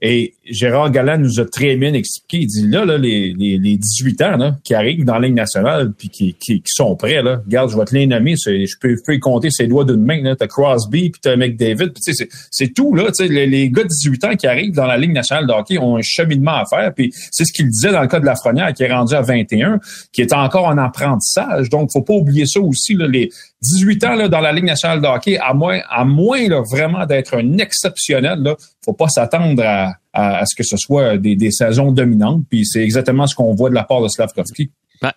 Et 0.00 0.34
Gérard 0.50 0.90
Galland 0.90 1.18
nous 1.18 1.40
a 1.40 1.44
très 1.44 1.76
bien 1.76 1.92
expliqué. 1.92 2.38
Il 2.42 2.46
dit 2.46 2.68
là, 2.68 2.84
là 2.84 2.98
les, 2.98 3.34
les, 3.36 3.58
les 3.58 3.76
18 3.76 4.22
ans 4.22 4.36
là, 4.36 4.56
qui 4.64 4.74
arrivent 4.74 5.04
dans 5.04 5.18
la 5.18 5.26
Ligue 5.26 5.36
nationale 5.36 5.92
puis 5.96 6.08
qui, 6.08 6.34
qui, 6.34 6.62
sont 6.66 6.96
prêts, 6.96 7.22
là, 7.22 7.40
regarde, 7.44 7.70
je 7.70 7.76
vais 7.76 7.84
te 7.84 7.94
les 7.94 8.06
nommer. 8.06 8.34
Je 8.36 8.78
peux, 8.80 8.96
je 8.96 9.02
peux 9.04 9.14
y 9.14 9.20
compter 9.20 9.50
ses 9.50 9.66
doigts 9.66 9.84
d'une 9.84 10.04
main. 10.04 10.22
Tu 10.22 10.44
as 10.44 10.46
Crosby, 10.46 11.10
puis 11.10 11.20
tu 11.20 11.28
as 11.28 11.36
McDavid. 11.36 11.90
Puis, 11.90 12.14
c'est, 12.14 12.28
c'est 12.50 12.74
tout. 12.74 12.94
Là, 12.94 13.10
les, 13.20 13.46
les 13.46 13.70
gars 13.70 13.82
de 13.82 13.88
18 13.88 14.24
ans 14.24 14.36
qui 14.36 14.46
arrivent 14.46 14.74
dans 14.74 14.86
la 14.86 14.96
Ligue 14.96 15.12
nationale 15.12 15.46
de 15.46 15.52
hockey 15.52 15.78
ont 15.78 15.96
un 15.96 16.02
cheminement 16.02 16.56
à 16.56 16.64
faire. 16.64 16.92
Puis 16.94 17.12
c'est 17.30 17.44
ce 17.44 17.52
qu'il 17.52 17.68
disait 17.68 17.92
dans 17.92 18.02
le 18.02 18.08
cas 18.08 18.20
de 18.20 18.26
la 18.26 18.32
Lafrenière, 18.32 18.72
qui 18.72 18.82
est 18.82 18.92
rendu 18.92 19.14
à 19.14 19.22
21, 19.22 19.80
qui 20.12 20.22
est 20.22 20.32
encore 20.32 20.66
en 20.66 20.78
apprentissage. 20.78 21.68
Donc, 21.70 21.90
faut 21.92 22.02
pas 22.02 22.14
oublier 22.14 22.46
ça 22.46 22.60
aussi. 22.60 22.94
Là, 22.94 23.06
les, 23.06 23.30
18 23.62 24.04
ans 24.04 24.14
là, 24.14 24.28
dans 24.28 24.40
la 24.40 24.52
Ligue 24.52 24.64
nationale 24.64 25.00
de 25.00 25.06
hockey, 25.06 25.38
à 25.38 25.52
moins, 25.52 25.80
à 25.90 26.04
moins 26.04 26.46
là, 26.48 26.62
vraiment 26.62 27.06
d'être 27.06 27.36
un 27.36 27.58
exceptionnel, 27.58 28.38
il 28.44 28.54
faut 28.84 28.92
pas 28.92 29.08
s'attendre 29.08 29.62
à, 29.64 29.94
à, 30.18 30.44
ce 30.46 30.54
que 30.54 30.64
ce 30.64 30.76
soit 30.76 31.16
des, 31.16 31.36
des 31.36 31.50
saisons 31.50 31.92
dominantes. 31.92 32.42
Puis 32.50 32.66
c'est 32.66 32.82
exactement 32.82 33.26
ce 33.26 33.34
qu'on 33.34 33.54
voit 33.54 33.70
de 33.70 33.74
la 33.74 33.84
part 33.84 34.02
de 34.02 34.08
Slavkovski. 34.08 34.70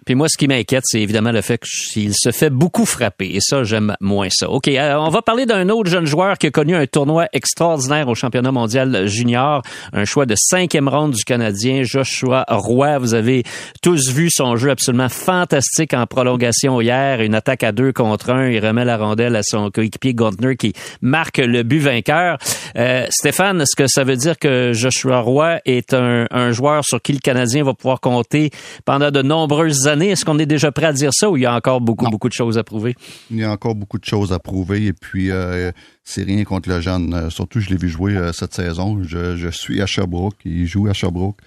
Puis 0.05 0.15
moi, 0.15 0.27
ce 0.29 0.37
qui 0.37 0.47
m'inquiète, 0.47 0.83
c'est 0.85 1.01
évidemment 1.01 1.31
le 1.31 1.41
fait 1.41 1.59
qu'il 1.59 2.13
se 2.13 2.31
fait 2.31 2.49
beaucoup 2.49 2.85
frapper. 2.85 3.31
Et 3.33 3.39
ça, 3.39 3.63
j'aime 3.63 3.95
moins 3.99 4.27
ça. 4.29 4.49
OK, 4.49 4.67
euh, 4.67 4.95
on 4.95 5.09
va 5.09 5.21
parler 5.21 5.45
d'un 5.45 5.69
autre 5.69 5.89
jeune 5.89 6.05
joueur 6.05 6.37
qui 6.37 6.47
a 6.47 6.51
connu 6.51 6.75
un 6.75 6.85
tournoi 6.85 7.27
extraordinaire 7.33 8.07
au 8.07 8.15
championnat 8.15 8.51
mondial 8.51 9.07
junior. 9.07 9.63
Un 9.93 10.05
choix 10.05 10.25
de 10.25 10.35
cinquième 10.37 10.87
ronde 10.87 11.13
du 11.13 11.23
Canadien, 11.23 11.83
Joshua 11.83 12.45
Roy. 12.47 12.99
Vous 12.99 13.13
avez 13.13 13.43
tous 13.81 14.11
vu 14.11 14.29
son 14.29 14.55
jeu 14.55 14.69
absolument 14.69 15.09
fantastique 15.09 15.93
en 15.93 16.05
prolongation 16.05 16.79
hier. 16.79 17.21
Une 17.21 17.35
attaque 17.35 17.63
à 17.63 17.71
deux 17.71 17.91
contre 17.91 18.29
un. 18.29 18.49
Il 18.49 18.65
remet 18.65 18.85
la 18.85 18.97
rondelle 18.97 19.35
à 19.35 19.43
son 19.43 19.71
coéquipier 19.71 20.13
Gontner 20.13 20.55
qui 20.57 20.73
marque 21.01 21.37
le 21.37 21.63
but 21.63 21.79
vainqueur. 21.79 22.37
Euh, 22.77 23.07
Stéphane, 23.09 23.61
est-ce 23.61 23.75
que 23.75 23.87
ça 23.87 24.03
veut 24.03 24.15
dire 24.15 24.37
que 24.37 24.73
Joshua 24.73 25.19
Roy 25.21 25.59
est 25.65 25.93
un, 25.93 26.27
un 26.29 26.51
joueur 26.51 26.83
sur 26.85 27.01
qui 27.01 27.13
le 27.13 27.19
Canadien 27.19 27.63
va 27.63 27.73
pouvoir 27.73 27.99
compter 27.99 28.51
pendant 28.85 29.09
de 29.09 29.21
nombreuses 29.21 29.70
années. 29.88 30.10
Est-ce 30.10 30.25
qu'on 30.25 30.39
est 30.39 30.45
déjà 30.45 30.71
prêt 30.71 30.88
à 30.88 30.93
dire 30.93 31.12
ça 31.13 31.29
ou 31.29 31.38
il 31.38 31.43
y 31.43 31.45
a 31.45 31.55
encore 31.55 31.81
beaucoup, 31.81 32.10
beaucoup 32.10 32.29
de 32.29 32.34
choses 32.34 32.57
à 32.57 32.63
prouver? 32.63 32.95
Il 33.29 33.38
y 33.38 33.43
a 33.43 33.51
encore 33.51 33.75
beaucoup 33.75 33.99
de 33.99 34.05
choses 34.05 34.34
à 34.34 34.39
prouver 34.39 34.86
et 34.86 34.93
puis 34.93 35.31
euh, 35.31 35.71
c'est 36.03 36.23
rien 36.23 36.43
contre 36.43 36.69
le 36.69 36.81
jeune. 36.81 37.13
Euh, 37.13 37.29
surtout, 37.29 37.60
je 37.60 37.69
l'ai 37.69 37.77
vu 37.77 37.89
jouer 37.89 38.15
euh, 38.15 38.31
cette 38.34 38.53
saison. 38.53 39.01
Je, 39.03 39.49
suis 39.51 39.81
à 39.81 39.86
Sherbrooke, 39.86 40.38
il 40.45 40.65
joue 40.65 40.88
à 40.88 40.93
Sherbrooke 40.93 41.38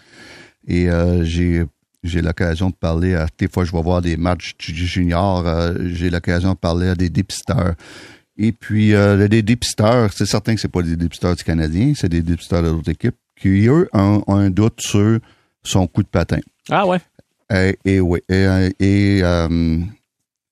et 0.67 0.89
j'ai 1.23 1.65
j'ai 2.03 2.21
l'occasion 2.21 2.69
de 2.69 2.75
parler 2.75 3.15
à 3.15 3.27
des 3.39 3.49
fois 3.49 3.65
je 3.65 3.73
vais 3.73 3.83
voir 3.83 4.03
des 4.03 4.19
matchs 4.19 4.55
juniors, 4.59 5.45
j'ai 5.87 6.11
l'occasion 6.11 6.53
de 6.53 6.59
parler 6.59 6.89
à 6.89 6.95
des 6.95 7.09
dépisteurs. 7.09 7.75
Et 8.37 8.53
puis 8.53 8.93
les 8.93 9.43
dépisteurs, 9.43 10.13
c'est 10.13 10.27
certain 10.27 10.55
que 10.55 10.61
c'est 10.61 10.69
pas 10.69 10.83
des 10.83 10.97
dépisteurs 10.97 11.35
du 11.35 11.45
Canadien, 11.45 11.93
c'est 11.97 12.09
des 12.09 12.23
dépisteurs 12.23 12.63
de 12.63 12.69
d'autres 12.69 12.91
équipes 12.91 13.17
qui 13.41 13.67
eux 13.67 13.89
ont 13.93 14.23
un 14.29 14.51
doute 14.51 14.81
sur 14.81 15.19
son 15.63 15.87
coup 15.87 16.03
de 16.03 16.09
patin. 16.09 16.41
Ah 16.71 16.87
ouais? 16.87 16.99
Et, 17.85 18.01
oui. 18.01 18.21
Et, 18.29 19.21
euh, 19.23 19.79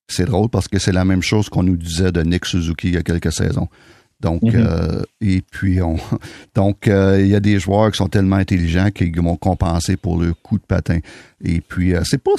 c'est 0.09 0.25
drôle 0.27 0.49
parce 0.49 0.69
que 0.69 0.79
c'est 0.79 0.93
la 0.93 1.05
même 1.05 1.23
chose 1.23 1.49
qu'on 1.49 1.63
nous 1.63 1.77
disait 1.77 2.13
de 2.13 2.23
Nick 2.23 2.45
Suzuki 2.45 2.89
il 2.89 2.95
y 2.95 2.97
a 2.97 3.03
quelques 3.03 3.33
saisons. 3.33 3.69
Donc, 4.21 4.43
mm-hmm. 4.43 4.67
euh, 4.67 5.03
et 5.21 5.43
puis, 5.51 5.83
on, 5.83 5.97
donc, 6.55 6.87
euh, 6.87 7.21
il 7.21 7.29
y 7.29 7.35
a 7.35 7.41
des 7.41 7.59
joueurs 7.59 7.91
qui 7.91 7.99
sont 7.99 8.09
tellement 8.09 8.37
intelligents 8.37 8.91
qu'ils 8.91 9.21
vont 9.21 9.37
compenser 9.37 9.97
pour 9.97 10.21
le 10.21 10.33
coup 10.35 10.59
de 10.59 10.65
patin. 10.65 10.99
Et 11.43 11.61
puis, 11.61 11.95
c'est 12.05 12.23
pas, 12.23 12.33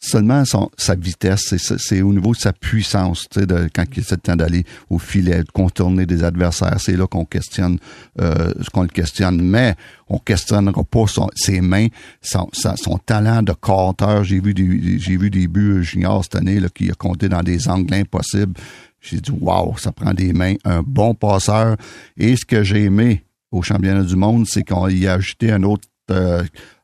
seulement 0.00 0.44
sa 0.76 0.94
vitesse, 0.94 1.54
c'est 1.56 2.00
au 2.00 2.12
niveau 2.12 2.32
de 2.32 2.38
sa 2.38 2.54
puissance, 2.54 3.28
de, 3.36 3.68
quand 3.74 3.84
il 3.92 4.00
essaie 4.00 4.14
le 4.14 4.20
temps 4.20 4.36
d'aller 4.36 4.64
au 4.88 4.98
filet, 4.98 5.44
de 5.44 5.50
contourner 5.52 6.06
des 6.06 6.24
adversaires, 6.24 6.80
c'est 6.80 6.96
là 6.96 7.06
qu'on 7.06 7.26
questionne 7.26 7.78
euh, 8.20 8.52
qu'on 8.72 8.82
le 8.82 8.88
questionne, 8.88 9.42
mais 9.42 9.76
on 10.08 10.18
questionnera 10.18 10.82
pas 10.84 11.04
ses 11.34 11.60
mains, 11.60 11.88
son, 12.22 12.48
son, 12.52 12.98
talent 12.98 13.42
de 13.42 13.52
compteur. 13.52 14.24
J'ai 14.24 14.40
vu 14.40 14.54
des 14.54 14.98
j'ai 14.98 15.18
vu 15.18 15.28
des 15.28 15.46
buts 15.46 15.84
juniors 15.84 16.24
cette 16.24 16.36
année 16.36 16.60
qui 16.74 16.90
a 16.90 16.94
compté 16.94 17.28
dans 17.28 17.42
des 17.42 17.68
angles 17.68 17.92
impossibles. 17.92 18.54
J'ai 19.02 19.20
dit 19.20 19.32
wow, 19.38 19.76
ça 19.76 19.92
prend 19.92 20.14
des 20.14 20.32
mains, 20.32 20.54
un 20.64 20.82
bon 20.82 21.14
passeur. 21.14 21.76
Et 22.16 22.36
ce 22.36 22.46
que 22.46 22.62
j'ai 22.62 22.84
aimé 22.84 23.24
au 23.50 23.62
championnat 23.62 24.02
du 24.02 24.16
monde, 24.16 24.46
c'est 24.46 24.62
qu'on 24.62 24.88
y 24.88 25.06
a 25.06 25.14
ajouté 25.14 25.52
un 25.52 25.62
autre 25.62 25.88
euh, 26.10 26.42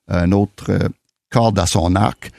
un 0.09 0.33
autre 0.33 0.71
euh, 0.71 0.89
corde 1.31 1.59
à 1.59 1.67
son 1.67 1.97
arc. 1.97 2.31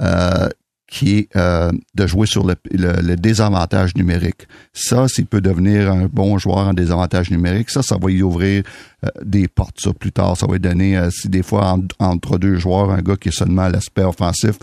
Euh, 0.00 0.48
qui 0.86 1.16
est 1.16 1.36
euh, 1.36 1.72
de 1.94 2.06
jouer 2.06 2.26
sur 2.26 2.46
le, 2.46 2.54
le, 2.70 3.16
désavantage 3.16 3.96
numérique. 3.96 4.46
Ça, 4.72 5.08
s'il 5.08 5.26
peut 5.26 5.40
devenir 5.40 5.90
un 5.90 6.06
bon 6.06 6.38
joueur 6.38 6.58
en 6.58 6.74
désavantage 6.74 7.30
numérique, 7.30 7.70
ça, 7.70 7.82
ça 7.82 7.96
va 8.00 8.10
y 8.10 8.22
ouvrir 8.22 8.62
euh, 9.04 9.08
des 9.24 9.48
portes. 9.48 9.80
Ça, 9.80 9.92
plus 9.92 10.12
tard, 10.12 10.36
ça 10.36 10.46
va 10.46 10.58
donner, 10.58 11.00
si 11.10 11.28
des 11.28 11.42
fois, 11.42 11.78
entre 11.98 12.38
deux 12.38 12.58
joueurs, 12.58 12.90
un 12.90 13.00
gars 13.00 13.16
qui 13.16 13.30
est 13.30 13.36
seulement 13.36 13.62
à 13.62 13.70
l'aspect 13.70 14.04
offensif 14.04 14.56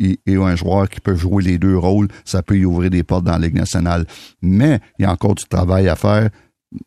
et, 0.00 0.18
un 0.26 0.56
joueur 0.56 0.88
qui 0.88 1.00
peut 1.00 1.16
jouer 1.16 1.44
les 1.44 1.58
deux 1.58 1.76
rôles, 1.76 2.08
ça 2.24 2.42
peut 2.42 2.56
y 2.56 2.64
ouvrir 2.64 2.90
des 2.90 3.02
portes 3.02 3.24
dans 3.24 3.32
la 3.32 3.46
Ligue 3.46 3.56
nationale. 3.56 4.06
Mais 4.42 4.80
il 4.98 5.02
y 5.02 5.04
a 5.04 5.12
encore 5.12 5.34
du 5.34 5.44
travail 5.44 5.88
à 5.88 5.96
faire. 5.96 6.30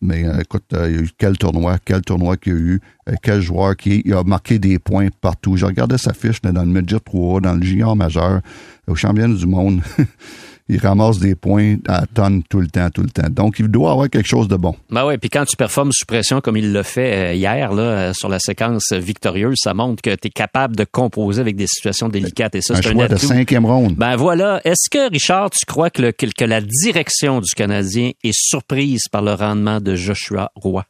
Mais 0.02 0.26
euh, 0.26 0.40
écoute, 0.40 0.66
euh, 0.74 0.90
il 0.90 0.96
y 0.96 1.00
a 1.00 1.02
eu 1.02 1.10
quel 1.18 1.38
tournoi, 1.38 1.78
quel 1.84 2.02
tournoi 2.02 2.38
qu'il 2.38 2.54
y 2.54 2.56
a 2.56 2.60
eu, 2.60 2.82
euh, 3.08 3.14
quel 3.22 3.42
joueur 3.42 3.76
qui 3.76 4.04
a 4.12 4.24
marqué 4.24 4.60
des 4.60 4.78
points 4.78 5.08
partout. 5.22 5.56
Je 5.58 5.66
regardais 5.66 5.98
sa 5.98 6.14
fiche 6.14 6.42
dans 6.42 6.64
le 6.64 6.68
Midget 6.68 7.00
3, 7.00 7.42
dans 7.42 7.54
le 7.54 7.64
junior 7.64 7.96
majeur, 7.96 8.42
au 8.88 8.96
championnat 8.96 9.36
du 9.36 9.46
monde. 9.46 9.82
il 10.70 10.80
ramasse 10.80 11.20
des 11.20 11.36
points 11.36 11.78
à 11.88 12.06
tonnes 12.06 12.44
tout 12.48 12.62
le 12.62 12.68
temps, 12.68 12.90
tout 12.92 13.02
le 13.02 13.10
temps. 13.10 13.28
Donc, 13.30 13.58
il 13.60 13.68
doit 13.68 13.92
avoir 13.92 14.10
quelque 14.10 14.28
chose 14.28 14.48
de 14.48 14.56
bon. 14.56 14.76
Ben 14.92 15.06
ouais, 15.06 15.18
puis 15.18 15.30
quand 15.30 15.46
tu 15.46 15.56
performes 15.56 15.92
sous 15.92 16.06
pression 16.06 16.42
comme 16.42 16.58
il 16.58 16.72
l'a 16.72 16.84
fait 16.84 17.32
euh, 17.32 17.34
hier, 17.34 17.74
là, 17.74 17.82
euh, 17.82 18.14
sur 18.14 18.30
la 18.30 18.40
séquence 18.40 18.94
victorieuse, 18.94 19.58
ça 19.62 19.74
montre 19.74 20.02
que 20.02 20.12
tu 20.12 20.28
es 20.28 20.30
capable 20.30 20.76
de 20.76 20.86
composer 20.86 21.42
avec 21.42 21.56
des 21.56 21.68
situations 21.68 22.08
délicates. 22.08 22.54
Et 22.56 22.62
ça, 22.62 22.76
c'est 22.76 22.88
un 22.88 22.92
choix 22.92 23.08
de 23.08 23.18
cinquième 23.18 23.66
ronde. 23.66 23.96
Ben 23.96 24.16
voilà. 24.16 24.62
Est-ce 24.64 24.90
que, 24.90 25.10
Richard, 25.10 25.50
tu 25.50 25.66
crois 25.66 25.90
que, 25.90 26.04
le, 26.04 26.12
que 26.12 26.46
la 26.46 26.62
direction 26.62 27.42
du 27.42 27.50
Canadien 27.56 28.12
est 28.24 28.38
surprise 28.38 29.04
par 29.12 29.24
le 29.24 29.34
rendement 29.34 29.82
de 29.82 29.96
Joshua 29.96 30.52
Roy? 30.56 30.86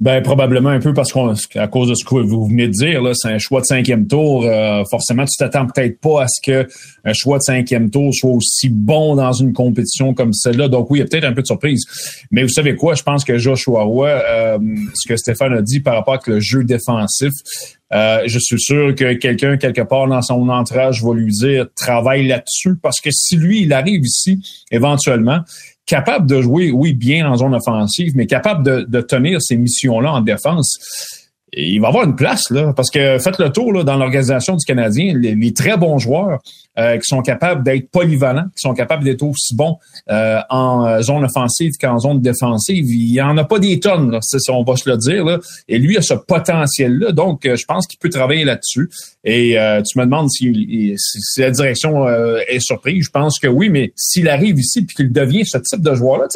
Ben 0.00 0.22
probablement 0.22 0.70
un 0.70 0.80
peu 0.80 0.94
parce 0.94 1.12
qu'on 1.12 1.34
à 1.56 1.68
cause 1.68 1.90
de 1.90 1.94
ce 1.94 2.04
que 2.04 2.14
vous 2.14 2.46
venez 2.46 2.68
de 2.68 2.72
dire 2.72 3.02
là, 3.02 3.12
c'est 3.14 3.28
un 3.28 3.38
choix 3.38 3.60
de 3.60 3.66
cinquième 3.66 4.06
tour. 4.06 4.44
Euh, 4.44 4.82
forcément, 4.90 5.24
tu 5.24 5.36
t'attends 5.38 5.66
peut-être 5.66 6.00
pas 6.00 6.22
à 6.22 6.26
ce 6.28 6.40
que 6.42 6.66
un 7.04 7.12
choix 7.12 7.38
de 7.38 7.42
cinquième 7.42 7.90
tour 7.90 8.14
soit 8.14 8.30
aussi 8.30 8.70
bon 8.70 9.14
dans 9.16 9.32
une 9.32 9.52
compétition 9.52 10.14
comme 10.14 10.32
celle-là. 10.32 10.68
Donc 10.68 10.90
oui, 10.90 10.98
il 10.98 11.02
y 11.02 11.04
a 11.04 11.06
peut-être 11.08 11.24
un 11.24 11.32
peu 11.32 11.42
de 11.42 11.46
surprise. 11.46 11.84
Mais 12.30 12.42
vous 12.42 12.48
savez 12.48 12.76
quoi, 12.76 12.94
je 12.94 13.02
pense 13.02 13.24
que 13.24 13.36
Joshua 13.36 13.82
Roy, 13.82 14.08
euh, 14.08 14.58
ce 14.94 15.08
que 15.08 15.16
Stéphane 15.16 15.52
a 15.52 15.62
dit 15.62 15.80
par 15.80 15.94
rapport 15.94 16.14
avec 16.14 16.26
le 16.26 16.40
jeu 16.40 16.64
défensif, 16.64 17.32
euh, 17.92 18.22
je 18.26 18.38
suis 18.38 18.60
sûr 18.60 18.94
que 18.94 19.14
quelqu'un 19.14 19.56
quelque 19.56 19.80
part 19.82 20.06
dans 20.06 20.22
son 20.22 20.48
entourage 20.48 21.02
va 21.02 21.12
lui 21.12 21.32
dire 21.32 21.66
travaille 21.74 22.26
là-dessus 22.26 22.76
parce 22.80 23.00
que 23.00 23.10
si 23.10 23.36
lui 23.36 23.62
il 23.62 23.72
arrive 23.72 24.02
ici 24.04 24.40
éventuellement 24.70 25.40
capable 25.86 26.26
de 26.26 26.40
jouer, 26.40 26.70
oui, 26.70 26.92
bien 26.92 27.30
en 27.30 27.36
zone 27.36 27.54
offensive, 27.54 28.12
mais 28.14 28.26
capable 28.26 28.88
de, 28.88 29.00
tenir 29.00 29.40
ces 29.42 29.56
missions-là 29.56 30.12
en 30.12 30.20
défense. 30.20 30.78
Il 31.52 31.80
va 31.80 31.88
avoir 31.88 32.04
une 32.04 32.14
place, 32.14 32.48
là, 32.50 32.72
parce 32.74 32.90
que 32.90 33.18
faites 33.18 33.38
le 33.38 33.50
tour 33.50 33.72
là, 33.72 33.82
dans 33.82 33.96
l'organisation 33.96 34.54
du 34.54 34.64
Canadien, 34.64 35.14
les, 35.16 35.52
très 35.52 35.76
bons 35.76 35.98
joueurs 35.98 36.38
euh, 36.80 36.96
qui 36.96 37.04
sont 37.04 37.20
capables 37.20 37.62
d'être 37.62 37.90
polyvalents, 37.90 38.46
qui 38.56 38.60
sont 38.62 38.72
capables 38.72 39.04
d'être 39.04 39.22
aussi 39.22 39.54
bons 39.54 39.76
euh, 40.10 40.40
en 40.48 40.86
euh, 40.86 41.02
zone 41.02 41.24
offensive 41.24 41.72
qu'en 41.78 41.98
zone 41.98 42.22
défensive, 42.22 42.86
il 42.88 43.12
n'y 43.12 43.20
en 43.20 43.36
a 43.36 43.44
pas 43.44 43.58
des 43.58 43.80
tonnes, 43.80 44.10
là, 44.10 44.20
on 44.48 44.62
va 44.62 44.76
se 44.76 44.88
le 44.88 44.96
dire. 44.96 45.24
Là. 45.24 45.38
Et 45.68 45.78
lui 45.78 45.98
a 45.98 46.02
ce 46.02 46.14
potentiel-là, 46.14 47.12
donc 47.12 47.42
je 47.44 47.64
pense 47.66 47.86
qu'il 47.86 47.98
peut 47.98 48.08
travailler 48.08 48.44
là-dessus. 48.44 48.88
Et 49.24 49.56
tu 49.86 49.98
me 49.98 50.04
demandes 50.04 50.30
si, 50.30 50.94
si 50.96 51.40
la 51.40 51.50
direction 51.50 52.08
est 52.08 52.60
surprise. 52.60 53.04
Je 53.04 53.10
pense 53.10 53.38
que 53.38 53.46
oui, 53.46 53.68
mais 53.68 53.92
s'il 53.96 54.28
arrive 54.28 54.58
ici 54.58 54.82
puis 54.82 54.96
qu'il 54.96 55.12
devient 55.12 55.44
ce 55.44 55.58
type 55.58 55.82
de 55.82 55.94
joueur-là, 55.94 56.28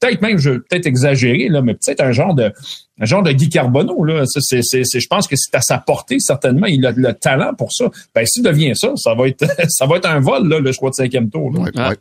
peut-être 0.00 0.20
même, 0.22 0.38
je 0.38 0.50
vais 0.50 0.58
peut-être 0.58 0.86
exagérer, 0.86 1.48
là, 1.48 1.62
mais 1.62 1.74
peut-être 1.74 2.00
un 2.00 2.12
genre 2.12 2.34
de 2.34 2.52
un 3.00 3.04
genre 3.04 3.22
de 3.22 3.32
Guy 3.32 3.48
Carbonneau, 3.48 4.04
là. 4.04 4.24
c'est, 4.26 4.60
je 4.62 5.06
pense 5.08 5.26
que 5.26 5.34
c'est 5.36 5.54
à 5.56 5.60
sa 5.60 5.78
portée, 5.78 6.18
certainement. 6.20 6.66
Il 6.66 6.86
a 6.86 6.92
le 6.92 7.14
talent 7.14 7.52
pour 7.54 7.72
ça. 7.72 7.90
Ben, 8.14 8.24
s'il 8.26 8.42
devient 8.42 8.76
ça, 8.76 8.92
ça 8.96 9.14
va 9.14 9.28
être, 9.28 9.44
ça 9.68 9.86
va 9.86 9.91
va 9.92 9.98
être 9.98 10.08
un 10.10 10.20
vol, 10.20 10.48
là, 10.48 10.58
le 10.58 10.72
choix 10.72 10.90
de 10.90 10.94
cinquième 10.94 11.30
tour. 11.30 11.50
Oui, 11.54 11.70
Ah. 11.76 11.92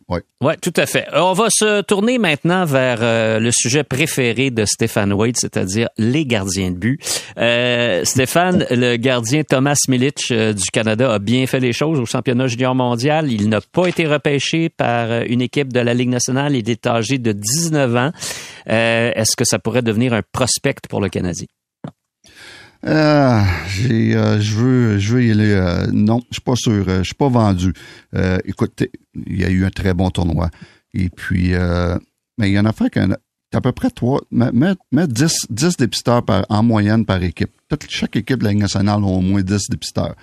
Ouais, 0.42 0.58
tout 0.62 0.74
à 0.76 0.86
fait. 0.86 1.06
Euh, 1.14 1.22
On 1.22 1.34
va 1.34 1.48
se 1.50 1.82
tourner 1.82 2.18
maintenant 2.18 2.66
vers 2.66 3.00
euh, 3.02 3.40
le 3.40 3.52
sujet 3.52 3.84
préféré 3.84 4.50
de 4.52 4.66
Stéphane 4.66 5.14
Waite, 5.14 5.38
c'est-à-dire 5.38 5.88
les 5.98 6.26
gardiens 6.26 6.72
de 6.72 6.78
but. 6.78 7.00
Euh, 7.38 8.04
Stéphane, 8.04 8.66
le 8.72 8.96
gardien 8.98 9.44
Thomas 9.44 9.78
Milic 9.88 10.24
euh, 10.32 10.54
du 10.54 10.66
Canada 10.72 11.14
a 11.14 11.20
bien 11.20 11.46
fait 11.48 11.60
les 11.60 11.74
choses 11.74 12.00
au 12.00 12.06
championnat 12.06 12.48
junior 12.48 12.74
mondial. 12.76 13.32
Il 13.32 13.50
n'a 13.50 13.62
pas 13.62 13.88
été 13.88 14.08
repêché 14.08 14.70
par 14.70 15.22
une 15.28 15.42
équipe 15.42 15.72
de 15.72 15.80
la 15.80 15.94
Ligue 15.94 16.10
nationale. 16.10 16.56
Il 16.56 16.70
est 16.70 16.86
âgé 16.88 17.18
de 17.18 17.32
19 17.32 17.96
ans. 17.96 18.12
Euh, 18.70 19.12
Est-ce 19.16 19.36
que 19.36 19.46
ça 19.46 19.60
pourrait 19.60 19.82
devenir 19.82 20.14
un 20.14 20.22
prospect 20.32 20.76
pour 20.90 21.02
le 21.02 21.10
Canadien? 21.10 21.48
Euh, 22.86 23.42
j'ai, 23.68 24.16
euh, 24.16 24.40
je 24.42 24.56
veux, 24.56 24.98
je 24.98 25.14
veux 25.16 25.24
y 25.24 25.32
aller. 25.32 25.52
euh, 25.52 25.88
non, 25.92 26.22
je 26.30 26.36
suis 26.36 26.42
pas 26.42 26.56
sûr. 26.56 26.86
euh, 26.88 27.00
je 27.00 27.04
suis 27.04 27.16
pas 27.16 27.30
vendu. 27.30 27.74
Écoute, 28.46 28.84
il 29.28 29.40
y 29.40 29.46
a 29.46 29.50
eu 29.50 29.66
un 29.66 29.70
très 29.70 29.94
bon 29.94 30.10
tournoi. 30.10 30.50
Et 30.94 31.10
puis, 31.10 31.54
mais 32.38 32.50
il 32.50 32.54
y 32.54 32.60
en 32.60 32.66
a 32.66 32.74
fait 32.74 32.90
qu'un, 32.90 33.12
à 33.54 33.62
peu 33.62 33.72
près 33.72 33.90
trois, 33.92 34.22
mets, 34.32 34.52
mets 34.92 35.08
10, 35.08 35.48
10 35.50 35.78
dépisteurs 35.78 36.24
en 36.50 36.64
moyenne 36.64 37.06
par 37.06 37.22
équipe. 37.24 37.52
Chaque 37.88 38.16
équipe 38.16 38.40
de 38.40 38.46
la 38.46 38.50
Ligue 38.52 38.62
nationale 38.62 39.02
a 39.04 39.06
au 39.06 39.22
moins 39.22 39.42
10 39.42 39.70
dépisteurs. 39.70 40.16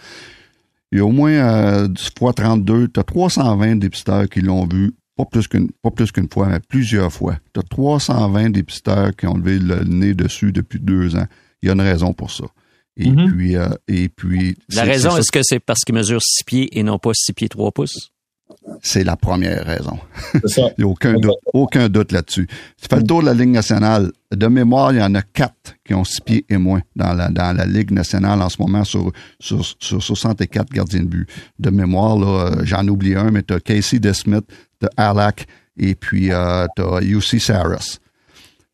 Il 0.90 0.98
y 0.98 1.00
a 1.00 1.04
au 1.04 1.10
moins 1.12 1.30
euh, 1.32 1.88
10 1.88 2.10
fois 2.18 2.32
32, 2.32 2.88
tu 2.88 2.98
as 3.00 3.04
320 3.04 3.76
dépisteurs 3.76 4.28
qui 4.28 4.40
l'ont 4.40 4.66
vu, 4.66 4.94
pas 5.16 5.26
plus 5.26 5.46
qu'une 5.46 5.68
pas 5.82 5.90
plus 5.90 6.10
qu'une 6.10 6.28
fois, 6.32 6.48
mais 6.48 6.60
plusieurs 6.60 7.12
fois. 7.12 7.36
Tu 7.52 7.60
as 7.60 7.62
320 7.62 8.50
dépisteurs 8.50 9.14
qui 9.14 9.26
ont 9.26 9.36
levé 9.36 9.58
le 9.58 9.84
nez 9.84 10.14
dessus 10.14 10.50
depuis 10.52 10.80
deux 10.80 11.14
ans. 11.16 11.26
Il 11.62 11.66
y 11.66 11.70
a 11.70 11.74
une 11.74 11.80
raison 11.80 12.12
pour 12.12 12.30
ça. 12.30 12.44
Et 12.96 13.10
Mhm. 13.10 13.32
puis, 13.32 13.56
euh, 13.56 13.68
et 13.86 14.08
puis. 14.08 14.56
La 14.70 14.82
raison, 14.82 15.16
est-ce 15.16 15.30
que 15.30 15.40
c'est 15.42 15.60
parce 15.60 15.80
qu'il 15.80 15.94
mesure 15.94 16.20
6 16.22 16.42
pieds 16.44 16.78
et 16.78 16.82
non 16.82 16.98
pas 16.98 17.10
6 17.14 17.32
pieds 17.32 17.48
3 17.48 17.70
pouces? 17.72 18.10
C'est 18.82 19.04
la 19.04 19.14
première 19.16 19.64
raison. 19.66 19.98
Ça. 20.46 20.62
Il 20.78 20.84
n'y 20.84 20.84
a 20.84 20.88
aucun 20.88 21.14
doute, 21.14 21.34
aucun 21.52 21.88
doute 21.88 22.12
là-dessus. 22.12 22.46
Tu 22.80 22.86
fais 22.88 22.96
le 22.96 23.02
tour 23.04 23.20
de 23.20 23.26
la 23.26 23.34
Ligue 23.34 23.50
nationale. 23.50 24.10
De 24.34 24.46
mémoire, 24.46 24.92
il 24.92 24.98
y 24.98 25.02
en 25.02 25.14
a 25.14 25.22
quatre 25.22 25.74
qui 25.84 25.94
ont 25.94 26.04
six 26.04 26.20
pieds 26.22 26.44
et 26.48 26.56
moins 26.56 26.80
dans 26.96 27.12
la, 27.12 27.28
dans 27.28 27.54
la 27.56 27.66
Ligue 27.66 27.90
nationale 27.92 28.40
en 28.42 28.48
ce 28.48 28.56
moment 28.60 28.84
sur, 28.84 29.12
sur, 29.38 29.64
sur 29.80 30.02
64 30.02 30.70
gardiens 30.70 31.00
de 31.02 31.06
but. 31.08 31.28
De 31.58 31.70
mémoire, 31.70 32.18
là, 32.18 32.26
euh, 32.58 32.60
j'en 32.64 32.86
oublie 32.88 33.14
un, 33.14 33.30
mais 33.30 33.42
tu 33.42 33.54
as 33.54 33.60
Casey 33.60 33.98
DeSmith, 34.00 34.44
tu 34.80 34.86
as 34.96 35.10
Alak 35.10 35.46
et 35.78 35.94
puis 35.94 36.32
euh, 36.32 36.66
tu 36.74 36.82
as 36.82 37.00
UC 37.02 37.38
Saras. 37.40 37.98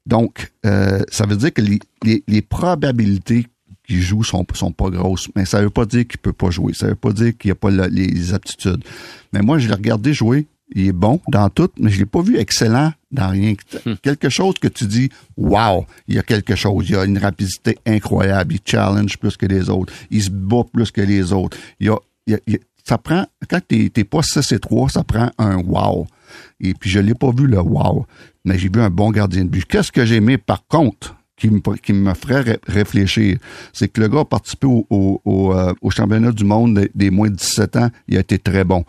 Donc, 0.07 0.53
euh, 0.67 1.01
ça 1.11 1.27
veut 1.27 1.37
dire 1.37 1.53
que 1.53 1.63
les, 1.63 1.79
les, 2.05 2.23
les 2.29 2.43
probabilités 2.43 3.47
qu'il 3.87 4.01
joue 4.01 4.23
sont, 4.25 4.47
sont 4.55 4.73
pas 4.73 4.91
grosses, 4.91 5.29
mais 5.37 5.45
ça 5.45 5.61
veut 5.61 5.71
pas 5.71 5.87
dire 5.87 6.07
qu'il 6.07 6.19
peut 6.19 6.33
pas 6.33 6.51
jouer. 6.51 6.73
Ça 6.75 6.87
veut 6.89 6.95
pas 6.95 7.13
dire 7.13 7.37
qu'il 7.37 7.49
n'y 7.49 7.53
a 7.53 7.55
pas 7.57 7.71
la- 7.71 7.89
les 7.89 8.33
aptitudes. 8.35 8.83
Mais 9.33 9.41
moi, 9.41 9.59
je 9.59 9.69
l'ai 9.69 9.75
regardé 9.75 10.13
jouer. 10.15 10.47
Il 10.75 10.87
est 10.89 10.93
bon 10.93 11.21
dans 11.29 11.49
tout, 11.51 11.69
mais 11.79 11.91
je 11.91 11.99
l'ai 11.99 12.07
pas 12.07 12.23
vu 12.23 12.39
excellent 12.39 12.93
dans 13.13 13.29
rien. 13.29 13.55
Quelque 14.03 14.31
chose 14.31 14.55
que 14.61 14.67
tu 14.69 14.87
dis, 14.87 15.11
wow, 15.37 15.85
il 16.09 16.15
y 16.15 16.19
a 16.19 16.23
quelque 16.23 16.57
chose. 16.57 16.87
Il 16.89 16.93
y 16.95 16.97
a 16.97 17.05
une 17.05 17.19
rapidité 17.19 17.79
incroyable. 17.87 18.55
Il 18.55 18.61
challenge 18.65 19.19
plus 19.19 19.37
que 19.37 19.45
les 19.47 19.69
autres. 19.69 19.93
Il 20.11 20.23
se 20.23 20.31
bat 20.31 20.65
plus 20.73 20.91
que 20.91 21.03
les 21.03 21.33
autres. 21.33 21.57
Il 21.81 21.87
y 21.87 21.91
a, 21.91 21.97
il 22.27 22.33
y 22.33 22.37
a- 22.37 22.41
il 22.47 22.53
y 22.55 22.57
a- 22.57 22.61
ça 22.83 22.97
prend, 22.99 23.27
quand 23.49 23.61
t'es, 23.67 23.91
t'es 23.93 24.05
pas 24.05 24.23
6 24.23 24.53
et 24.53 24.59
3, 24.59 24.89
ça 24.89 25.05
prend 25.05 25.31
un 25.39 25.57
wow. 25.57 26.07
Et 26.61 26.75
puis, 26.75 26.91
je 26.91 27.01
l'ai 27.01 27.15
pas 27.15 27.31
vu 27.31 27.47
le 27.47 27.61
wow, 27.61 28.07
mais 28.45 28.59
j'ai 28.59 28.69
vu 28.69 28.81
un 28.81 28.91
bon 28.91 29.11
gardien 29.11 29.45
de 29.45 29.51
but. 29.51 29.65
Qu'est-ce 29.65 29.93
que 29.93 30.05
j'ai 30.05 30.17
aimé, 30.17 30.39
par 30.39 30.67
contre, 30.67 31.17
qui 31.37 31.51
me, 31.93 32.15
ferait 32.15 32.41
ré- 32.41 32.59
réfléchir, 32.67 33.39
c'est 33.73 33.89
que 33.89 34.01
le 34.01 34.09
gars 34.09 34.21
a 34.21 34.25
participé 34.25 34.67
au, 34.67 35.21
au, 35.25 35.53
euh, 35.53 35.73
championnat 35.91 36.31
du 36.33 36.45
monde 36.45 36.89
des, 36.95 37.11
moins 37.11 37.29
de 37.29 37.35
17 37.35 37.77
ans, 37.77 37.91
il 38.09 38.17
a 38.17 38.21
été 38.21 38.39
très 38.39 38.65
bon. 38.65 38.85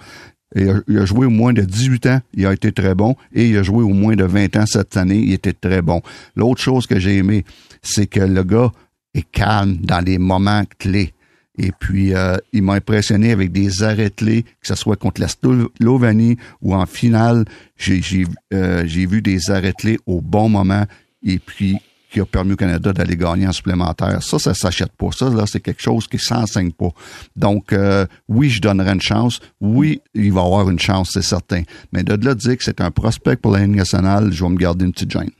Et 0.55 0.61
il 0.61 0.70
a, 0.70 0.76
il 0.88 0.97
a 0.99 1.05
joué 1.05 1.26
au 1.26 1.32
moins 1.32 1.53
de 1.53 1.63
18 1.63 2.05
ans, 2.05 2.20
il 2.34 2.45
a 2.45 2.53
été 2.53 2.72
très 2.72 2.93
bon. 2.93 3.16
Et 3.34 3.49
il 3.49 3.57
a 3.57 3.63
joué 3.63 3.84
au 3.84 3.89
moins 3.89 4.16
de 4.16 4.24
20 4.24 4.55
ans 4.57 4.66
cette 4.68 4.95
année, 4.95 5.18
il 5.18 5.34
était 5.34 5.53
très 5.53 5.82
bon. 5.82 6.01
L'autre 6.36 6.61
chose 6.61 6.86
que 6.86 6.99
j'ai 6.99 7.18
aimé, 7.18 7.43
c'est 7.82 8.05
que 8.05 8.20
le 8.22 8.43
gars 8.43 8.72
est 9.16 9.30
calme 9.32 9.78
dans 9.78 9.99
les 10.05 10.20
moments 10.20 10.63
clés. 10.78 11.13
Et 11.58 11.72
puis, 11.72 12.14
euh, 12.14 12.38
il 12.53 12.64
m'a 12.64 12.74
impressionné 12.74 13.32
avec 13.32 13.51
des 13.51 13.84
arrêts 13.84 14.12
clés, 14.12 14.43
que 14.43 14.68
ce 14.68 14.76
soit 14.76 14.97
contre 14.97 15.22
la 15.22 15.28
Slovanie 15.28 16.38
ou 16.62 16.76
en 16.76 16.86
finale. 16.86 17.45
J'ai 17.78 18.26
euh, 18.53 18.84
vu 18.86 19.22
des 19.22 19.49
arrêts 19.49 19.74
clés 19.74 19.97
au 20.06 20.22
bon 20.22 20.49
moment 20.49 20.86
et 21.24 21.39
puis 21.39 21.78
qui 22.16 22.22
a 22.22 22.26
permis 22.26 22.53
au 22.53 22.56
Canada 22.56 22.93
d'aller 22.93 23.18
gagner 23.18 23.45
en 23.45 23.51
supplémentaire. 23.51 24.24
Ça, 24.24 24.39
ça 24.39 24.53
s'achète 24.53 24.93
pas. 24.93 25.10
Ça, 25.12 25.30
là, 25.30 25.43
c'est 25.45 25.60
quelque 25.60 25.82
chose 25.82 26.08
qui 26.08 26.18
s'enseigne 26.18 26.72
pas. 26.72 26.91
Donc, 27.36 27.74
euh, 27.74 28.06
oui, 28.30 28.49
je 28.49 28.62
donnerai 28.62 28.93
une 28.93 29.01
chance. 29.01 29.41
Oui, 29.60 29.99
il 30.14 30.32
va 30.32 30.41
avoir 30.41 30.70
une 30.70 30.80
chance, 30.80 31.10
c'est 31.12 31.22
certain. 31.22 31.64
Mais 31.91 32.03
de 32.03 32.14
là 32.26 32.34
dire 32.34 32.58
que 32.58 32.64
c'est 32.64 32.80
un 32.80 32.89
prospect 32.89 33.36
pour 33.36 33.51
la 33.51 33.66
Ligue 33.66 33.76
nationale, 33.76 34.32
je 34.32 34.45
vais 34.45 34.49
me 34.49 34.56
garder 34.56 34.86
une 34.86 34.93
petite 34.93 35.12
gêne. 35.12 35.32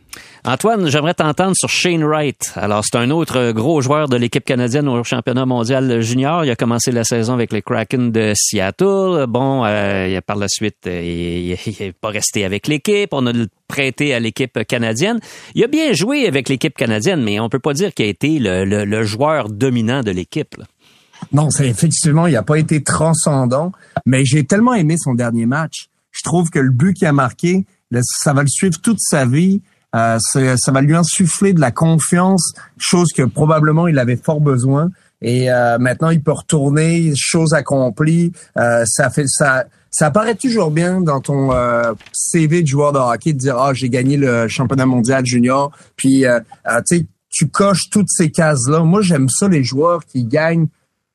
Antoine, 0.48 0.90
j'aimerais 0.90 1.16
t'entendre 1.16 1.54
sur 1.56 1.70
Shane 1.70 2.04
Wright. 2.04 2.52
Alors, 2.56 2.84
c'est 2.86 2.98
un 2.98 3.10
autre 3.10 3.52
gros 3.52 3.82
joueur 3.82 4.08
de 4.08 4.16
l'équipe 4.16 4.46
canadienne 4.46 4.88
au 4.88 5.04
championnat 5.04 5.48
mondial 5.48 6.02
junior. 6.02 6.46
Il 6.46 6.52
a 6.52 6.56
commencé 6.56 6.92
la 6.92 7.04
saison 7.04 7.34
avec 7.34 7.52
les 7.52 7.64
Kraken 7.64 8.12
de 8.12 8.34
Seattle. 8.36 9.26
Bon, 9.28 9.66
euh, 9.66 10.22
par 10.22 10.36
la 10.36 10.48
suite, 10.48 10.86
euh, 10.86 11.58
il 11.58 11.76
n'est 11.80 11.92
pas 11.94 12.10
resté 12.10 12.46
avec 12.46 12.68
l'équipe. 12.68 13.10
On 13.12 13.26
a 13.26 13.32
le 13.32 13.48
prêté 13.68 14.14
à 14.14 14.20
l'équipe 14.20 14.64
canadienne. 14.68 15.20
Il 15.56 15.64
a 15.64 15.68
bien 15.68 15.94
joué 15.94 16.28
avec 16.28 16.48
l'équipe 16.48 16.76
canadienne, 16.76 17.24
mais 17.24 17.40
on 17.40 17.50
peut 17.50 17.58
pas 17.58 17.74
dire 17.74 17.92
qu'il 17.94 18.06
a 18.06 18.10
été 18.10 18.38
le, 18.40 19.04
joueur 19.04 19.50
dominant 19.50 20.04
de 20.04 20.12
l'équipe. 20.12 20.56
Non, 21.32 21.50
c'est 21.50 21.68
effectivement, 21.68 22.28
il 22.28 22.34
n'a 22.34 22.44
pas 22.44 22.60
été 22.60 22.84
transcendant, 22.84 23.72
mais 24.06 24.26
j'ai 24.26 24.44
tellement 24.44 24.76
aimé 24.76 24.96
son 24.98 25.16
dernier 25.16 25.48
match. 25.48 25.88
Je 26.12 26.22
trouve 26.22 26.50
que 26.52 26.60
le 26.60 26.72
but 26.72 26.94
qu'il 26.94 27.08
a 27.08 27.14
marqué, 27.14 27.66
ça 28.02 28.34
va 28.34 28.42
le 28.42 28.48
suivre 28.48 28.80
toute 28.82 29.00
sa 29.00 29.26
vie. 29.26 29.62
Euh, 29.96 30.18
ça 30.20 30.72
va 30.72 30.82
lui 30.82 30.96
insuffler 30.96 31.54
de 31.54 31.62
la 31.62 31.72
confiance, 31.72 32.54
chose 32.78 33.10
que 33.16 33.24
probablement 33.24 33.88
il 33.88 33.98
avait 33.98 34.18
fort 34.18 34.42
besoin. 34.42 34.92
Et 35.22 35.52
euh, 35.52 35.78
maintenant, 35.80 36.10
il 36.10 36.22
peut 36.22 36.34
retourner, 36.34 37.14
chose 37.16 37.54
accomplie. 37.54 38.32
Euh, 38.58 38.84
ça 38.86 39.10
fait 39.10 39.28
ça. 39.28 39.66
Ça 39.98 40.12
paraît 40.12 40.36
toujours 40.36 40.72
bien 40.72 41.00
dans 41.00 41.22
ton 41.22 41.54
euh, 41.54 41.94
CV 42.12 42.62
de 42.62 42.68
joueur 42.68 42.92
de 42.92 43.00
hockey 43.00 43.32
de 43.32 43.38
dire 43.38 43.58
ah 43.58 43.74
j'ai 43.74 43.88
gagné 43.88 44.18
le 44.18 44.50
championnat 44.50 44.86
mondial 44.86 45.26
junior. 45.26 45.72
Puis 45.96 46.26
euh, 46.26 46.42
euh, 46.68 46.82
tu 46.86 46.98
sais 46.98 47.06
tu 47.30 47.48
coches 47.48 47.90
toutes 47.90 48.10
ces 48.10 48.30
cases 48.30 48.68
là. 48.68 48.82
Moi 48.82 49.02
j'aime 49.02 49.30
ça 49.30 49.48
les 49.48 49.64
joueurs 49.64 50.06
qui 50.06 50.26
gagnent 50.26 50.68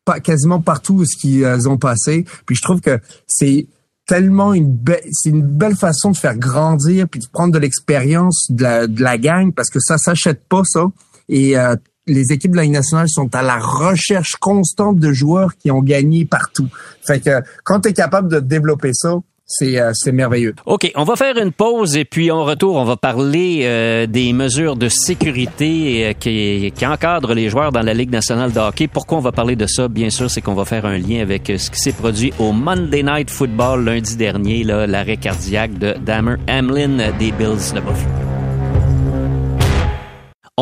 pas, 0.07 0.19
quasiment 0.21 0.61
partout 0.61 0.95
où 0.95 1.05
ce 1.05 1.15
qu'ils 1.15 1.69
ont 1.69 1.77
passé. 1.77 2.25
Puis 2.47 2.57
je 2.57 2.63
trouve 2.63 2.81
que 2.81 2.99
c'est 3.27 3.67
tellement 4.11 4.55
une 4.55 4.73
belle, 4.73 5.05
c'est 5.13 5.31
une 5.31 5.43
belle 5.43 5.77
façon 5.77 6.11
de 6.11 6.17
faire 6.17 6.37
grandir 6.37 7.09
puis 7.09 7.21
de 7.21 7.29
prendre 7.29 7.55
de 7.55 7.61
l'expérience 7.61 8.51
de 8.51 8.65
la, 8.65 8.89
de 8.89 9.23
gang 9.23 9.55
parce 9.55 9.71
que 9.71 9.79
ça 9.79 9.99
s'achète 9.99 10.43
pas 10.49 10.63
ça. 10.65 10.87
Et 11.29 11.57
euh, 11.57 11.77
les 12.09 12.33
équipes 12.33 12.51
de 12.51 12.57
la 12.57 12.65
Ligue 12.65 12.73
nationale 12.73 13.09
sont 13.09 13.33
à 13.37 13.43
la 13.43 13.61
recherche 13.61 14.35
constante 14.41 14.99
de 14.99 15.13
joueurs 15.13 15.57
qui 15.57 15.71
ont 15.71 15.81
gagné 15.81 16.25
partout. 16.25 16.67
Fait 17.07 17.21
que 17.21 17.41
quand 17.63 17.83
tu 17.83 17.91
es 17.91 17.93
capable 17.93 18.29
de 18.29 18.41
développer 18.41 18.93
ça, 18.95 19.15
c'est 19.51 19.81
euh, 19.81 19.93
merveilleux. 20.13 20.55
OK, 20.65 20.91
on 20.95 21.03
va 21.03 21.17
faire 21.17 21.37
une 21.37 21.51
pause 21.51 21.97
et 21.97 22.05
puis 22.05 22.31
on 22.31 22.45
retourne, 22.45 22.77
on 22.77 22.85
va 22.85 22.97
parler 22.97 23.63
euh, 23.65 24.07
des 24.07 24.33
mesures 24.33 24.77
de 24.77 24.89
sécurité 24.89 26.07
euh, 26.07 26.13
qui, 26.13 26.73
qui 26.75 26.87
encadrent 26.87 27.35
les 27.35 27.51
joueurs 27.51 27.73
dans 27.73 27.83
la 27.83 27.93
Ligue 27.93 28.13
nationale 28.13 28.53
de 28.53 28.61
hockey. 28.61 28.87
Pourquoi 28.87 29.19
on 29.19 29.23
va 29.23 29.33
parler 29.33 29.57
de 29.57 29.67
ça? 29.67 29.89
Bien 29.89 30.09
sûr, 30.09 30.31
c'est 30.31 30.41
qu'on 30.41 30.55
va 30.55 30.65
faire 30.65 30.87
un 30.87 30.99
lien 30.99 31.21
avec 31.21 31.51
euh, 31.51 31.59
ce 31.59 31.71
qui 31.71 31.81
s'est 31.81 31.93
produit 31.93 32.33
au 32.39 32.53
Monday 32.53 33.03
Night 33.03 33.29
Football 33.29 33.85
lundi 33.85 34.17
dernier, 34.17 34.63
l'arrêt 34.63 35.17
cardiaque 35.17 35.77
de 35.79 35.95
Damer 36.01 36.37
Hamlin 36.49 37.11
des 37.19 37.33
Bills 37.33 37.75
de 37.75 37.81
Buffalo. 37.81 38.20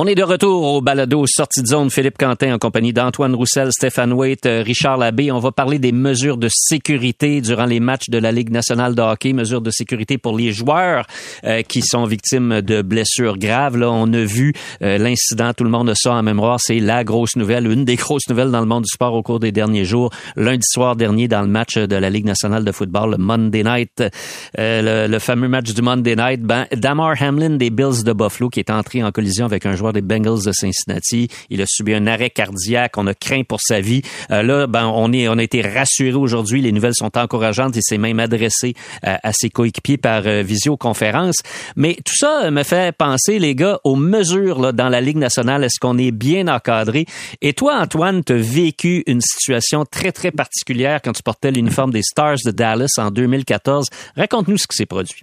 On 0.01 0.07
est 0.07 0.15
de 0.15 0.23
retour 0.23 0.63
au 0.63 0.81
balado 0.81 1.25
Sortie 1.27 1.61
de 1.61 1.67
zone 1.67 1.91
Philippe 1.91 2.19
Quentin 2.19 2.55
en 2.55 2.59
compagnie 2.59 2.93
d'Antoine 2.93 3.35
Roussel, 3.35 3.73
Stéphane 3.73 4.13
Waite, 4.13 4.47
euh, 4.47 4.63
Richard 4.65 4.97
Labbé. 4.97 5.33
On 5.33 5.41
va 5.41 5.51
parler 5.51 5.81
des 5.81 5.91
mesures 5.91 6.37
de 6.37 6.49
sécurité 6.49 7.41
durant 7.41 7.65
les 7.65 7.81
matchs 7.81 8.09
de 8.09 8.19
la 8.19 8.31
Ligue 8.31 8.51
nationale 8.51 8.95
de 8.95 9.03
hockey, 9.03 9.33
mesures 9.33 9.61
de 9.61 9.73
sécurité 9.73 10.17
pour 10.17 10.39
les 10.39 10.53
joueurs 10.53 11.05
euh, 11.43 11.63
qui 11.63 11.83
sont 11.83 12.05
victimes 12.05 12.61
de 12.61 12.81
blessures 12.81 13.39
graves. 13.39 13.77
Là, 13.77 13.91
on 13.91 14.13
a 14.13 14.23
vu 14.23 14.53
euh, 14.83 14.99
l'incident, 14.99 15.53
tout 15.53 15.65
le 15.65 15.71
monde 15.71 15.91
a 15.91 15.97
ça 15.97 16.13
en 16.13 16.23
mémoire, 16.23 16.61
c'est 16.61 16.79
la 16.79 17.03
grosse 17.03 17.35
nouvelle, 17.35 17.67
une 17.67 17.85
des 17.85 17.97
grosses 17.97 18.29
nouvelles 18.29 18.53
dans 18.53 18.61
le 18.61 18.67
monde 18.67 18.85
du 18.85 18.93
sport 18.93 19.15
au 19.15 19.25
cours 19.25 19.41
des 19.41 19.51
derniers 19.51 19.85
jours. 19.85 20.11
Lundi 20.37 20.63
soir 20.71 20.95
dernier 20.95 21.27
dans 21.27 21.43
le 21.43 21.49
match 21.49 21.77
de 21.77 21.97
la 21.97 22.09
Ligue 22.09 22.27
nationale 22.27 22.65
de 22.65 22.71
football, 22.71 23.17
le 23.19 23.19
Monday 23.19 23.65
Night, 23.65 24.01
euh, 24.01 25.07
le, 25.09 25.13
le 25.13 25.19
fameux 25.19 25.49
match 25.49 25.75
du 25.75 25.83
Monday 25.83 26.15
Night, 26.15 26.43
ben, 26.43 26.69
Damar 26.73 27.21
Hamlin 27.21 27.57
des 27.57 27.71
Bills 27.71 28.05
de 28.05 28.13
Buffalo 28.13 28.49
qui 28.49 28.61
est 28.61 28.71
entré 28.71 29.03
en 29.03 29.11
collision 29.11 29.45
avec 29.45 29.67
un 29.67 29.75
joueur 29.75 29.88
des 29.93 30.03
Bengals 30.03 30.45
de 30.45 30.53
Cincinnati. 30.53 31.29
Il 31.51 31.63
a 31.63 31.67
subi 31.67 31.95
un 31.95 32.07
arrêt 32.07 32.31
cardiaque. 32.31 32.97
On 32.97 33.07
a 33.07 33.15
craint 33.15 33.43
pour 33.43 33.61
sa 33.61 33.81
vie. 33.81 34.03
Euh, 34.31 34.43
là, 34.43 34.67
ben, 34.67 34.87
on 34.87 35.13
est, 35.13 35.29
on 35.29 35.39
a 35.39 35.43
été 35.43 35.63
rassurés 35.63 36.15
aujourd'hui. 36.15 36.61
Les 36.61 36.73
nouvelles 36.73 36.95
sont 36.95 37.17
encourageantes. 37.17 37.77
Il 37.77 37.83
s'est 37.83 37.99
même 37.99 38.21
adressé 38.21 38.75
à 39.03 39.33
ses 39.33 39.51
coéquipiers 39.51 39.97
par 39.97 40.27
euh, 40.27 40.43
visioconférence. 40.43 41.37
Mais 41.77 41.97
tout 42.05 42.15
ça 42.17 42.51
me 42.51 42.63
fait 42.63 42.97
penser, 42.97 43.39
les 43.39 43.55
gars, 43.55 43.81
aux 43.85 43.97
mesures 43.97 44.61
là, 44.61 44.73
dans 44.73 44.89
la 44.89 45.01
Ligue 45.01 45.17
nationale. 45.17 45.65
Est-ce 45.65 45.79
qu'on 45.81 45.99
est 45.99 46.11
bien 46.11 46.49
encadré? 46.49 47.07
Et 47.43 47.53
toi, 47.53 47.79
Antoine, 47.81 48.25
tu 48.25 48.33
as 48.33 48.37
vécu 48.37 49.03
une 49.07 49.21
situation 49.21 49.85
très, 49.85 50.13
très 50.13 50.31
particulière 50.31 51.01
quand 51.03 51.13
tu 51.13 51.23
portais 51.23 51.51
l'uniforme 51.51 51.93
des 51.93 52.03
Stars 52.03 52.39
de 52.45 52.51
Dallas 52.51 52.95
en 52.99 53.11
2014. 53.11 53.89
Raconte-nous 54.17 54.59
ce 54.59 54.67
qui 54.67 54.77
s'est 54.77 54.87
produit. 54.87 55.23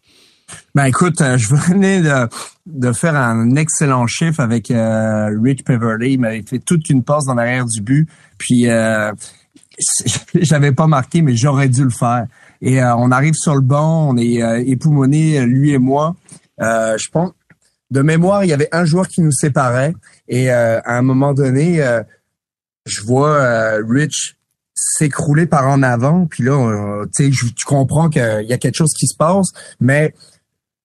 Ben 0.74 0.86
écoute, 0.86 1.22
euh, 1.22 1.38
je 1.38 1.56
venais 1.56 2.02
de, 2.02 2.28
de 2.66 2.92
faire 2.92 3.16
un 3.16 3.56
excellent 3.56 4.08
chiffre 4.08 4.40
avec 4.40 4.72
euh, 4.72 5.30
Rich 5.42 5.64
Peverly. 5.64 6.14
Il 6.14 6.20
m'avait 6.20 6.44
fait 6.44 6.60
toute 6.60 6.90
une 6.90 7.04
passe 7.04 7.26
dans 7.26 7.34
l'arrière 7.34 7.66
du 7.66 7.82
but. 7.82 8.10
Puis 8.38 8.70
euh, 8.70 9.12
j'avais 10.36 10.72
pas 10.72 10.88
marqué, 10.88 11.22
mais 11.22 11.36
j'aurais 11.36 11.70
dû 11.70 11.84
le 11.84 11.90
faire. 11.90 12.28
Et 12.62 12.82
on 12.84 13.12
arrive 13.12 13.34
sur 13.36 13.54
le 13.54 13.62
banc, 13.62 14.10
on 14.10 14.18
est 14.18 14.40
époumoné, 14.68 15.46
lui 15.46 15.72
et 15.72 15.78
moi. 15.78 16.16
je 16.58 17.10
pense, 17.12 17.32
de 17.92 18.02
mémoire, 18.02 18.44
il 18.44 18.48
y 18.48 18.54
avait 18.54 18.70
un 18.72 18.86
joueur 18.86 19.08
qui 19.08 19.22
nous 19.22 19.34
séparait. 19.34 19.94
Et 20.28 20.50
à 20.50 20.82
un 20.86 21.02
moment 21.02 21.34
donné, 21.34 21.86
je 22.86 23.02
vois 23.04 23.78
Rich 23.88 24.38
s'écrouler 24.74 25.46
par 25.46 25.68
en 25.68 25.84
avant. 25.84 26.26
Puis 26.28 26.44
là, 26.44 27.04
tu 27.14 27.66
comprends 27.66 28.10
qu'il 28.10 28.46
y 28.48 28.54
a 28.54 28.58
quelque 28.58 28.78
chose 28.78 28.94
qui 28.98 29.08
se 29.08 29.16
passe, 29.16 29.52
mais 29.82 30.14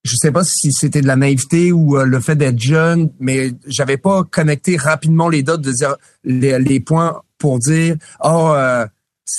je 0.03 0.15
sais 0.15 0.31
pas 0.31 0.43
si 0.43 0.71
c'était 0.71 1.01
de 1.01 1.07
la 1.07 1.15
naïveté 1.15 1.71
ou 1.71 1.97
euh, 1.97 2.05
le 2.05 2.19
fait 2.19 2.35
d'être 2.35 2.59
jeune, 2.59 3.11
mais 3.19 3.51
j'avais 3.67 3.97
pas 3.97 4.23
connecté 4.23 4.77
rapidement 4.77 5.29
les 5.29 5.43
dots 5.43 5.57
de 5.57 5.71
dire 5.71 5.95
les, 6.23 6.79
points 6.79 7.21
pour 7.37 7.59
dire 7.59 7.97
oh 8.23 8.51
euh, 8.55 8.85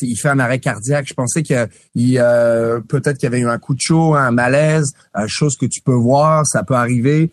il 0.01 0.17
fait 0.17 0.29
un 0.29 0.39
arrêt 0.39 0.61
cardiaque. 0.61 1.07
Je 1.09 1.15
pensais 1.15 1.43
que 1.43 1.69
il 1.95 2.19
euh, 2.19 2.81
peut-être 2.81 3.19
qu'il 3.19 3.27
y 3.27 3.33
avait 3.33 3.41
eu 3.41 3.49
un 3.49 3.59
coup 3.59 3.75
de 3.75 3.81
chaud, 3.81 4.15
un 4.15 4.31
malaise, 4.31 4.93
chose 5.27 5.57
que 5.57 5.67
tu 5.67 5.81
peux 5.81 5.95
voir, 5.95 6.47
ça 6.47 6.63
peut 6.63 6.77
arriver. 6.77 7.33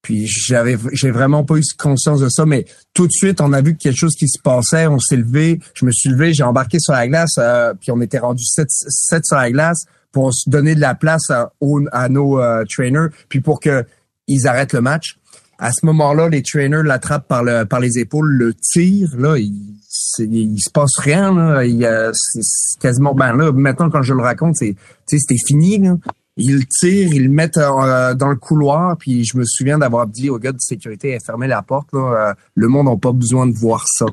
Puis 0.00 0.28
j'avais 0.28 0.78
j'ai 0.92 1.10
vraiment 1.10 1.44
pas 1.44 1.56
eu 1.56 1.62
conscience 1.76 2.20
de 2.20 2.28
ça, 2.28 2.46
mais 2.46 2.64
tout 2.94 3.08
de 3.08 3.12
suite 3.12 3.40
on 3.40 3.52
a 3.52 3.60
vu 3.60 3.76
quelque 3.76 3.96
chose 3.96 4.14
qui 4.14 4.28
se 4.28 4.40
passait, 4.40 4.86
on 4.86 5.00
s'est 5.00 5.16
levé, 5.16 5.58
je 5.74 5.84
me 5.84 5.90
suis 5.90 6.10
levé, 6.10 6.32
j'ai 6.32 6.44
embarqué 6.44 6.78
sur 6.78 6.92
la 6.92 7.08
glace, 7.08 7.38
puis 7.80 7.90
on 7.90 8.00
était 8.00 8.20
rendu 8.20 8.44
7, 8.44 8.68
7 8.70 9.24
sur 9.26 9.36
la 9.36 9.50
glace 9.50 9.84
pour 10.12 10.32
se 10.32 10.48
donner 10.48 10.74
de 10.74 10.80
la 10.80 10.94
place 10.94 11.30
à, 11.30 11.52
à 11.92 12.08
nos 12.08 12.40
euh, 12.40 12.64
trainers, 12.68 13.08
puis 13.28 13.40
pour 13.40 13.60
que 13.60 13.84
ils 14.26 14.46
arrêtent 14.46 14.72
le 14.72 14.80
match. 14.80 15.18
À 15.58 15.72
ce 15.72 15.84
moment-là, 15.86 16.28
les 16.28 16.42
trainers 16.42 16.84
l'attrapent 16.84 17.26
par 17.26 17.42
le 17.42 17.64
par 17.64 17.80
les 17.80 17.98
épaules, 17.98 18.30
le 18.32 18.54
tirent. 18.54 19.16
Là, 19.18 19.38
il, 19.38 19.74
il 20.20 20.60
se 20.60 20.70
passe 20.70 20.96
rien. 20.98 21.34
Là, 21.34 21.64
il, 21.64 22.12
c'est 22.12 22.80
quasiment 22.80 23.14
ben 23.14 23.34
là. 23.34 23.50
Maintenant, 23.52 23.90
quand 23.90 24.02
je 24.02 24.14
le 24.14 24.22
raconte, 24.22 24.54
c'est 24.56 24.76
c'était 25.06 25.34
fini. 25.44 25.78
Là. 25.78 25.96
Ils 26.36 26.64
tirent, 26.68 27.12
ils 27.12 27.24
le 27.24 27.30
mettent 27.30 27.56
euh, 27.56 28.14
dans 28.14 28.28
le 28.28 28.36
couloir, 28.36 28.96
puis 28.98 29.24
je 29.24 29.36
me 29.36 29.44
souviens 29.44 29.78
d'avoir 29.78 30.06
dit 30.06 30.30
au 30.30 30.38
gars 30.38 30.52
de 30.52 30.60
sécurité, 30.60 31.18
fermez 31.24 31.48
la 31.48 31.62
porte. 31.62 31.88
Là, 31.92 32.28
euh, 32.28 32.34
le 32.54 32.68
monde 32.68 32.86
n'a 32.86 32.96
pas 32.96 33.12
besoin 33.12 33.48
de 33.48 33.56
voir 33.56 33.84
ça. 33.88 34.06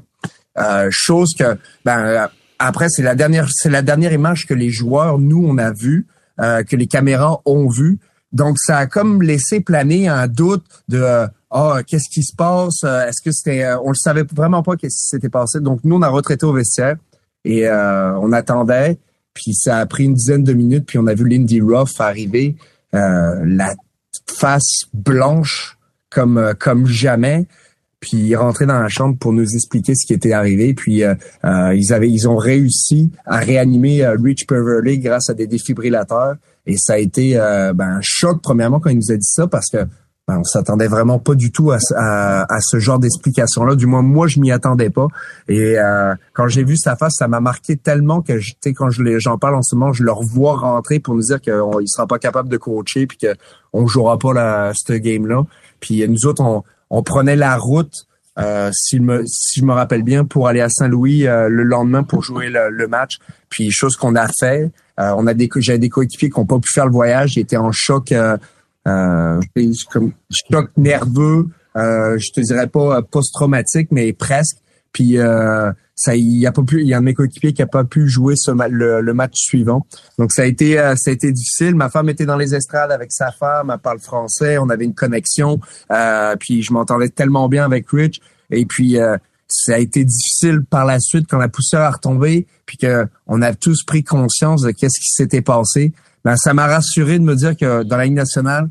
chose 0.89 1.36
que 1.38 1.58
ben 1.84 2.28
après, 2.60 2.88
c'est 2.89 3.03
la 3.03 3.16
dernière, 3.16 3.47
c'est 3.51 3.70
la 3.70 3.82
dernière 3.82 4.14
image 4.14 4.45
que 4.45 4.53
les 4.53 4.70
joueurs, 4.70 5.20
nous, 5.20 5.45
on 5.45 5.58
a 5.58 5.72
vu, 5.72 6.08
euh, 6.39 6.64
que 6.64 6.76
les 6.76 6.88
caméras 6.88 7.41
ont 7.45 7.70
vu. 7.70 7.99
Donc, 8.32 8.58
ça 8.60 8.78
a 8.78 8.86
comme 8.88 9.22
laissé 9.22 9.62
planer 9.62 10.08
un 10.08 10.28
doute 10.28 10.66
de 10.89 10.99
euh, 10.99 11.28
ah 11.51 11.80
qu'est-ce 11.88 12.10
qui 12.10 12.24
se 12.24 12.36
passe? 12.36 12.84
Euh, 12.84 13.08
Est-ce 13.08 13.22
que 13.24 13.32
c'était 13.32 13.66
On 13.84 13.89
le 13.89 13.95
savait 13.95 14.26
vraiment 14.36 14.62
pas 14.62 14.76
qu'est-ce 14.76 15.03
qui 15.03 15.10
s'était 15.10 15.30
passé. 15.30 15.60
Donc, 15.60 15.80
nous, 15.84 15.95
on 15.95 16.01
a 16.01 16.10
retraité 16.10 16.45
au 16.45 16.53
vestiaire 16.53 16.97
et 17.45 17.70
on 17.70 18.32
attendait. 18.32 18.97
Puis 19.34 19.53
ça 19.53 19.78
a 19.78 19.86
pris 19.86 20.06
une 20.06 20.16
dizaine 20.16 20.43
de 20.43 20.53
minutes. 20.53 20.86
Puis 20.88 20.97
on 20.97 21.06
a 21.08 21.14
vu 21.14 21.28
Lindy 21.30 21.62
Ruff 21.62 21.99
arriver, 21.99 22.56
la 22.91 23.76
face 24.28 24.86
blanche 24.93 25.78
comme 26.10 26.56
comme 26.58 26.88
jamais 26.88 27.45
puis 28.06 28.18
ils 28.18 28.36
rentraient 28.36 28.68
dans 28.68 28.80
la 28.80 28.88
chambre 28.88 29.18
pour 29.18 29.34
nous 29.34 29.56
expliquer 29.56 29.95
ce 29.95 30.06
qui 30.06 30.14
était 30.14 30.32
arrivé. 30.32 30.76
Puis 30.76 31.03
euh, 31.03 31.16
euh, 31.43 31.74
ils 31.74 31.91
avaient, 31.91 32.10
ils 32.10 32.30
ont 32.30 32.38
réussi 32.38 33.12
à 33.26 33.38
réanimer 33.38 34.06
euh, 34.06 34.16
Rich 34.24 34.45
Peverly 34.45 34.99
grâce 34.99 35.32
à 35.32 35.34
des 35.34 35.47
défibrillateurs. 35.47 36.36
Et 36.68 36.76
ça 36.78 36.93
a 36.93 36.97
été 36.97 37.36
ben, 37.76 37.97
un 37.97 37.99
choc 38.01 38.41
premièrement 38.41 38.80
quand 38.80 38.89
il 38.89 38.97
nous 38.97 39.12
a 39.12 39.16
dit 39.16 39.28
ça 39.28 39.45
parce 39.45 39.70
que 39.72 39.86
ben, 40.28 40.39
on 40.39 40.43
s'attendait 40.43 40.88
vraiment 40.88 41.20
pas 41.20 41.36
du 41.36 41.51
tout 41.51 41.72
à, 41.72 41.78
à, 41.95 42.60
ce 42.60 42.80
genre 42.80 42.97
d'explication-là. 42.97 43.76
Du 43.76 43.86
moins, 43.86 44.01
moi, 44.01 44.26
je 44.26 44.39
m'y 44.39 44.51
attendais 44.51 44.89
pas. 44.89 45.08
Et 45.47 45.76
quand 46.34 46.47
j'ai 46.47 46.64
vu 46.64 46.76
sa 46.76 46.95
face, 46.95 47.14
ça 47.20 47.28
m'a 47.28 47.39
marqué 47.39 47.78
tellement 47.78 48.24
que, 48.24 48.34
tu 48.34 48.56
sais, 48.64 48.74
quand 48.74 48.89
j'en 48.89 49.38
parle 49.38 49.53
en 49.53 49.62
ce 49.62 49.76
moment, 49.76 49.93
je 49.93 50.03
le 50.03 50.12
revois 50.12 50.58
rentrer 50.58 50.99
pour 50.99 51.14
nous 51.14 51.22
dire 51.22 51.39
qu'il 51.39 51.53
sera 51.86 52.08
pas 52.08 52.18
capable 52.18 52.49
de 52.49 52.58
coacher 52.58 53.06
puis 53.06 53.20
qu'on 53.20 53.86
jouera 53.86 54.18
pas 54.18 54.34
la, 54.34 54.72
ce 54.74 54.93
game-là. 54.93 55.43
Puis 55.80 56.03
nous 56.10 56.26
autres, 56.26 56.41
on, 56.41 56.64
on 56.96 57.04
prenait 57.04 57.36
la 57.36 57.58
route, 57.58 58.08
euh, 58.39 58.70
si, 58.74 59.02
me, 59.02 59.24
si 59.26 59.60
je 59.60 59.66
me 59.66 59.74
rappelle 59.74 60.02
bien, 60.02 60.24
pour 60.24 60.48
aller 60.48 60.62
à 60.62 60.70
Saint-Louis 60.70 61.28
euh, 61.28 61.50
le 61.50 61.64
lendemain 61.64 62.04
pour 62.04 62.24
jouer 62.24 62.50
le, 62.50 62.88
match. 62.88 63.18
Puis 63.50 63.70
chose 63.70 63.98
qu'on 63.98 64.16
a 64.16 64.28
fait, 64.39 64.72
euh, 65.00 65.14
on 65.18 65.28
a 65.28 65.34
des 65.34 65.50
j'avais 65.58 65.78
des 65.78 65.89
coéquipiers 65.89 66.30
qui 66.30 66.39
n'ont 66.39 66.46
pas 66.46 66.60
pu 66.60 66.72
faire 66.74 66.86
le 66.86 66.93
voyage, 66.93 67.36
ils 67.36 67.41
étaient 67.41 67.58
en 67.58 67.74
choc, 67.74 68.14
euh, 68.14 68.38
comme 68.86 70.14
choc 70.32 70.70
nerveux. 70.78 71.50
je 71.76 72.32
te 72.32 72.39
dirais 72.39 72.68
pas 72.68 73.02
post-traumatique, 73.02 73.89
mais 73.91 74.14
presque. 74.14 74.58
Puis 74.93 75.18
ça 75.96 76.16
il 76.16 76.38
y 76.38 76.46
a 76.46 76.52
pas 76.52 76.62
pu 76.62 76.82
il 76.82 76.88
y 76.88 76.93
a 76.93 76.98
un 76.98 77.00
de 77.00 77.06
mes 77.06 77.14
coéquipiers 77.14 77.54
qui 77.54 77.62
a 77.62 77.68
pas 77.68 77.86
pu 77.86 78.08
jouer 78.08 78.36
ce 78.36 78.52
le, 78.52 79.14
match 79.14 79.36
suivant. 79.36 79.86
Donc 80.20 80.34
ça 80.34 80.41
a 80.41 80.46
été 80.46 80.78
euh, 80.78 80.96
ça 80.98 81.10
a 81.10 81.14
été 81.14 81.32
difficile. 81.32 81.74
Ma 81.76 81.89
femme 81.89 82.10
était 82.10 82.26
dans 82.26 82.36
les 82.36 82.54
estrades 82.54 82.91
avec 82.91 83.12
sa 83.12 83.32
femme 83.32 83.72
elle 83.74 83.80
parle 83.80 84.00
français 84.00 84.58
on 84.58 84.70
avait 84.70 84.84
une 84.84 84.93
connexion 84.93 85.60
euh, 85.91 86.36
puis 86.38 86.64
je 86.64 86.74
m'entendais 86.74 87.10
tellement 87.10 87.48
bien 87.48 87.64
avec 87.64 87.89
Rich. 87.89 88.20
Et 88.52 88.66
puis 88.66 89.00
euh, 89.00 89.18
ça 89.48 89.76
a 89.76 89.78
été 89.78 90.04
difficile 90.04 90.64
par 90.70 90.86
la 90.86 91.00
suite 91.00 91.28
quand 91.30 91.38
la 91.38 91.48
poussière 91.48 91.82
a 91.82 91.91
retombé 91.91 92.46
puis 92.66 92.78
que 92.78 93.08
on 93.26 93.41
a 93.41 93.54
tous 93.54 93.84
pris 93.84 94.04
conscience 94.04 94.64
de 94.64 94.72
qu'est-ce 94.72 95.00
qui 95.00 95.12
s'était 95.12 95.41
passé. 95.41 95.93
Ben 96.26 96.36
ça 96.36 96.54
m'a 96.54 96.68
rassuré 96.68 97.20
de 97.20 97.24
me 97.24 97.36
dire 97.36 97.56
que 97.56 97.84
dans 97.84 97.96
la 97.96 98.04
Ligue 98.04 98.16
nationale 98.16 98.70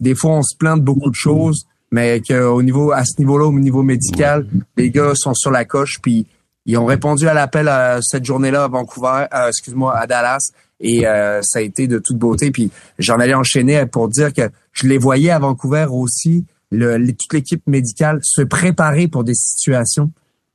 des 0.00 0.14
fois 0.14 0.32
on 0.32 0.42
se 0.42 0.54
plaint 0.54 0.78
de 0.78 0.84
beaucoup 0.84 1.08
de 1.08 1.16
choses 1.16 1.66
mais 1.90 2.20
qu'au 2.20 2.62
niveau 2.62 2.92
à 2.92 3.04
ce 3.06 3.18
niveau-là 3.18 3.46
au 3.46 3.58
niveau 3.58 3.82
médical 3.82 4.46
les 4.76 4.90
gars 4.90 5.12
sont 5.14 5.32
sur 5.32 5.50
la 5.50 5.64
coche 5.64 5.96
puis 6.02 6.26
ils 6.66 6.76
ont 6.76 6.84
répondu 6.84 7.28
à 7.28 7.34
l'appel 7.34 7.68
à 7.68 8.00
cette 8.02 8.24
journée-là 8.24 8.64
à 8.64 8.68
Vancouver, 8.68 9.26
euh, 9.32 9.48
excuse-moi, 9.48 9.96
à 9.96 10.06
Dallas, 10.06 10.50
et 10.80 11.06
euh, 11.06 11.40
ça 11.42 11.60
a 11.60 11.62
été 11.62 11.86
de 11.86 11.98
toute 11.98 12.18
beauté. 12.18 12.50
Puis 12.50 12.70
j'en 12.98 13.18
allais 13.18 13.34
enchaîner 13.34 13.86
pour 13.86 14.08
dire 14.08 14.32
que 14.32 14.50
je 14.72 14.86
les 14.86 14.98
voyais 14.98 15.30
à 15.30 15.38
Vancouver 15.38 15.86
aussi, 15.90 16.44
le, 16.70 16.98
toute 17.12 17.32
l'équipe 17.32 17.62
médicale 17.66 18.18
se 18.22 18.42
préparer 18.42 19.08
pour 19.08 19.24
des 19.24 19.34
situations. 19.34 20.10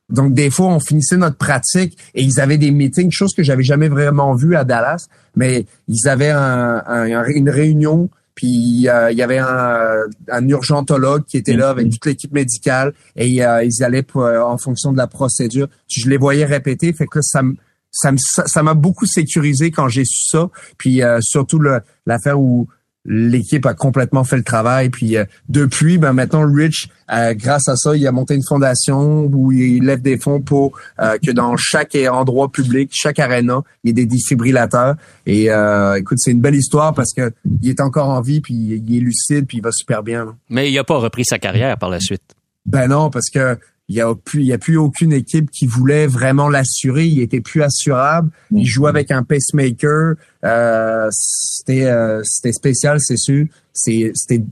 Donc 0.09 0.33
des 0.33 0.49
fois, 0.49 0.67
on 0.67 0.81
finissait 0.81 1.15
notre 1.15 1.37
pratique 1.37 1.97
et 2.13 2.21
ils 2.21 2.41
avaient 2.41 2.57
des 2.57 2.71
meetings, 2.71 3.11
chose 3.11 3.33
que 3.33 3.43
j'avais 3.43 3.63
jamais 3.63 3.87
vraiment 3.87 4.35
vu 4.35 4.55
à 4.57 4.65
Dallas, 4.65 5.07
mais 5.37 5.65
ils 5.87 6.09
avaient 6.09 6.31
un, 6.31 7.05
une 7.27 7.49
réunion 7.49 8.09
puis 8.41 8.87
euh, 8.87 9.11
il 9.11 9.17
y 9.19 9.21
avait 9.21 9.37
un, 9.37 10.01
un, 10.31 10.47
urgentologue 10.47 11.25
qui 11.25 11.37
était 11.37 11.55
là 11.55 11.69
avec 11.69 11.91
toute 11.91 12.07
l'équipe 12.07 12.31
médicale 12.31 12.91
et 13.15 13.45
euh, 13.45 13.63
ils 13.63 13.83
allaient 13.83 14.03
euh, 14.15 14.41
en 14.41 14.57
fonction 14.57 14.91
de 14.91 14.97
la 14.97 15.05
procédure. 15.05 15.67
Je 15.87 16.09
les 16.09 16.17
voyais 16.17 16.45
répéter, 16.45 16.91
fait 16.91 17.05
que 17.05 17.21
ça 17.21 17.43
ça 17.91 18.11
ça 18.17 18.63
m'a 18.63 18.73
beaucoup 18.73 19.05
sécurisé 19.05 19.69
quand 19.69 19.89
j'ai 19.89 20.05
su 20.05 20.27
ça. 20.27 20.49
Puis 20.79 21.01
surtout 21.19 21.61
l'affaire 22.07 22.39
où 22.39 22.67
l'équipe 23.05 23.65
a 23.65 23.73
complètement 23.73 24.23
fait 24.23 24.37
le 24.37 24.43
travail. 24.43 24.89
Puis 24.89 25.17
euh, 25.17 25.25
depuis, 25.49 25.97
ben 25.97 26.13
maintenant, 26.13 26.45
Rich, 26.45 26.89
euh, 27.11 27.33
grâce 27.33 27.67
à 27.67 27.75
ça, 27.75 27.95
il 27.95 28.05
a 28.05 28.11
monté 28.11 28.35
une 28.35 28.43
fondation 28.43 29.25
où 29.25 29.51
il 29.51 29.83
lève 29.83 30.01
des 30.01 30.17
fonds 30.17 30.41
pour 30.41 30.77
euh, 30.99 31.17
que 31.17 31.31
dans 31.31 31.55
chaque 31.57 31.95
endroit 31.95 32.51
public, 32.51 32.91
chaque 32.93 33.19
arena, 33.19 33.61
il 33.83 33.87
y 33.87 33.91
ait 33.91 33.93
des 33.93 34.05
défibrillateurs. 34.05 34.95
Et 35.25 35.49
écoute, 35.97 36.17
c'est 36.19 36.31
une 36.31 36.41
belle 36.41 36.55
histoire 36.55 36.93
parce 36.93 37.13
que 37.13 37.31
il 37.61 37.69
est 37.69 37.81
encore 37.81 38.09
en 38.09 38.21
vie, 38.21 38.41
puis 38.41 38.53
il 38.53 38.97
est 38.97 38.99
lucide, 38.99 39.45
puis 39.47 39.57
il 39.57 39.63
va 39.63 39.71
super 39.71 40.03
bien. 40.03 40.35
Mais 40.49 40.71
il 40.71 40.75
n'a 40.75 40.83
pas 40.83 40.97
repris 40.97 41.25
sa 41.25 41.39
carrière 41.39 41.77
par 41.77 41.89
la 41.89 41.99
suite. 41.99 42.23
Ben 42.65 42.87
non, 42.87 43.09
parce 43.09 43.29
que 43.29 43.57
il 43.91 43.95
y 43.95 44.01
a 44.01 44.15
plus 44.15 44.41
il 44.41 44.47
y 44.47 44.53
a 44.53 44.57
plus 44.57 44.77
aucune 44.77 45.11
équipe 45.11 45.51
qui 45.51 45.67
voulait 45.67 46.07
vraiment 46.07 46.47
l'assurer. 46.47 47.05
Il 47.05 47.19
était 47.19 47.41
plus 47.41 47.61
assurable. 47.61 48.31
Il 48.51 48.65
jouait 48.65 48.89
avec 48.89 49.11
un 49.11 49.23
pacemaker. 49.23 50.15
Euh, 50.45 51.09
c'était 51.11 51.85
euh, 51.85 52.21
c'était 52.23 52.53
spécial 52.53 52.99
c'est 53.01 53.17
sûr. 53.17 53.47
C'est 53.73 54.11
c'était 54.15 54.43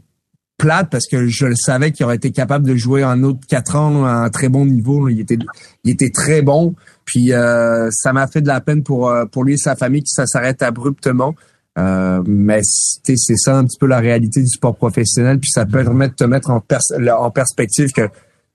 plate 0.58 0.90
parce 0.92 1.08
que 1.08 1.28
je 1.28 1.46
le 1.46 1.56
savais 1.56 1.94
qu'il 1.94 2.06
aurait 2.06 2.18
été 2.18 2.32
capable 2.32 2.68
de 2.68 2.76
jouer 2.76 3.02
un 3.02 3.24
autre 3.24 3.40
quatre 3.48 3.78
ans 3.78 4.04
à 4.04 4.12
un 4.12 4.30
très 4.30 4.50
bon 4.50 4.66
niveau 4.66 5.08
il 5.08 5.22
était 5.22 5.38
il 5.86 5.92
était 5.92 6.12
très 6.12 6.42
bon. 6.42 6.76
Puis 7.06 7.32
euh, 7.32 7.90
ça 7.92 8.12
m'a 8.12 8.28
fait 8.28 8.42
de 8.42 8.48
la 8.48 8.60
peine 8.60 8.84
pour 8.84 9.14
pour 9.32 9.46
lui 9.46 9.54
et 9.54 9.58
sa 9.58 9.78
famille 9.78 10.04
que 10.04 10.10
ça 10.10 10.28
s'arrête 10.28 10.62
abruptement. 10.62 11.34
Euh, 11.78 12.22
mais 12.26 12.62
c'est 12.64 13.38
ça 13.38 13.58
un 13.58 13.64
petit 13.64 13.78
peu 13.80 13.86
la 13.86 14.00
réalité 14.00 14.42
du 14.42 14.48
sport 14.48 14.76
professionnel, 14.76 15.40
puis 15.40 15.52
ça 15.52 15.66
permet 15.66 16.10
de 16.10 16.14
te 16.14 16.24
mettre 16.26 16.50
en, 16.50 16.62
en 16.62 17.32
perspective 17.32 17.92
que 17.92 18.10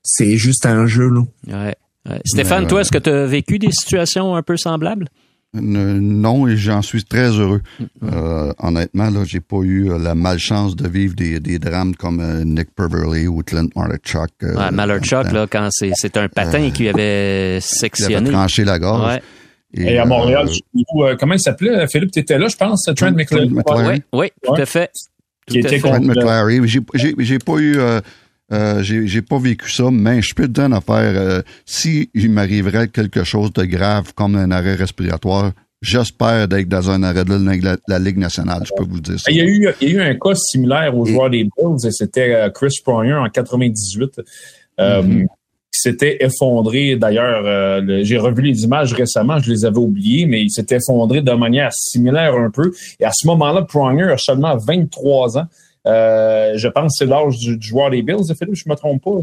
c'est 0.05 0.37
juste 0.37 0.67
un 0.67 0.87
jeu. 0.87 1.09
Là. 1.09 1.23
Ouais. 1.49 1.77
Stéphane, 2.25 2.67
toi, 2.67 2.83
est-ce 2.83 2.93
que 2.93 2.99
tu 2.99 3.11
as 3.11 3.27
vécu 3.27 3.59
des 3.59 3.73
situations 3.73 4.37
un 4.37 4.43
peu 4.43 4.57
semblables? 4.57 5.09
non, 5.61 6.49
et 6.49 6.57
j'en 6.57 6.83
suis 6.83 7.05
très 7.05 7.29
heureux. 7.29 7.61
Euh, 8.03 8.53
honnêtement, 8.59 9.11
là, 9.11 9.23
j'ai 9.25 9.41
pas 9.41 9.59
eu 9.63 9.89
euh, 9.89 9.99
la 9.99 10.15
malchance 10.15 10.75
de 10.75 10.89
vivre 10.89 11.15
des, 11.15 11.39
des 11.39 11.61
drames 11.61 11.95
comme 11.95 12.21
euh, 12.21 12.45
Nick 12.45 12.75
Perverley 12.75 13.29
ou 13.29 13.43
Clint 13.43 13.69
Martichuk. 13.77 14.31
Euh, 14.43 14.57
ouais, 14.57 14.71
Malerchuk, 14.73 15.31
là, 15.31 15.47
quand 15.49 15.69
c'est, 15.71 15.93
c'est 15.95 16.17
un 16.17 16.29
patin 16.29 16.71
qui 16.71 16.89
avait 16.89 17.61
sectionné. 17.61 18.15
Qui 18.15 18.17
avait 18.17 18.31
tranché 18.33 18.65
la 18.65 18.79
gorge. 18.81 19.15
Ouais. 19.15 19.23
Et, 19.75 19.99
à 19.99 20.05
Montréal, 20.05 20.49
comment 21.19 21.35
il 21.35 21.41
s'appelait? 21.41 21.87
Philippe, 21.89 22.13
tu 22.13 22.21
étais 22.21 22.39
là, 22.39 22.49
je 22.49 22.57
pense, 22.57 22.89
Trent 22.97 23.13
McClary. 23.13 23.51
Oui, 23.51 24.03
oui, 24.13 24.33
tout 24.43 24.55
à 24.55 24.67
fait. 24.67 24.91
Qui 25.47 25.59
était 25.59 25.79
Trent 25.79 26.01
McClary. 26.01 26.61
J'ai, 26.65 26.81
j'ai, 26.95 27.15
j'ai 27.19 27.39
pas 27.39 27.59
eu... 27.59 27.79
Euh, 28.53 28.83
j'ai 28.83 29.23
pas 29.23 29.39
vécu 29.39 29.71
ça, 29.71 29.91
mais 29.91 30.21
je 30.21 30.35
peux 30.35 30.47
te 30.47 30.53
dire 30.53 30.65
une 30.65 30.75
affaire. 30.75 31.15
Euh, 31.17 31.43
si 31.65 32.11
il 32.15 32.31
m'arriverait 32.31 32.89
quelque 32.89 33.25
chose 33.25 33.53
de 33.53 33.65
grave 33.65 34.13
comme 34.15 34.37
un 34.37 34.51
arrêt 34.51 34.75
respiratoire, 34.75 35.53
j'espère 35.81 36.47
d'être 36.49 36.69
dans 36.69 36.91
un 36.91 37.03
arrêt 37.03 37.25
de 37.25 37.65
la, 37.65 37.77
la, 37.89 37.99
Ligue 37.99 38.19
nationale, 38.19 38.63
je 38.67 38.73
peux 38.77 38.85
vous 38.85 39.01
dire 39.01 39.19
ça. 39.19 39.31
Il 39.31 39.37
y 39.37 39.41
a 39.41 39.45
eu, 39.45 39.69
il 39.81 39.89
y 39.89 39.93
a 39.93 39.95
eu 39.95 40.01
un 40.03 40.15
cas 40.15 40.35
similaire 40.35 40.97
aux 40.97 41.07
joueurs 41.07 41.31
des 41.31 41.45
Bills, 41.45 41.87
et 41.87 41.91
c'était 41.91 42.35
euh, 42.35 42.51
Chris 42.51 42.81
Pronger 42.85 43.15
en 43.15 43.29
98. 43.29 44.21
Euh, 44.81 45.03
mm-hmm. 45.03 45.27
qui 45.73 45.81
s'était 45.81 46.17
effondré. 46.21 46.97
D'ailleurs, 46.97 47.81
j'ai 48.03 48.19
revu 48.19 48.43
les 48.43 48.65
images 48.65 48.93
récemment, 48.93 49.39
je 49.39 49.53
les 49.53 49.65
avais 49.65 49.79
oubliées, 49.79 50.27
mais 50.27 50.43
il 50.43 50.51
s'était 50.51 50.77
effondré 50.77 51.21
de 51.21 51.33
manière 51.33 51.73
similaire 51.73 52.35
un 52.35 52.51
peu. 52.51 52.73
Et 52.99 53.05
à 53.05 53.13
ce 53.13 53.27
moment-là, 53.29 53.63
Pronger 53.63 54.11
a 54.13 54.19
seulement 54.19 54.57
23 54.57 55.39
ans. 55.39 55.47
Euh, 55.87 56.53
je 56.57 56.69
pense 56.69 56.99
que 56.99 57.05
c'est 57.05 57.07
l'âge 57.07 57.39
du, 57.39 57.59
joueur 57.61 57.91
des 57.91 58.03
Bills, 58.03 58.35
Philippe, 58.39 58.55
je 58.55 58.69
me 58.69 58.75
trompe 58.75 59.03
pas, 59.03 59.19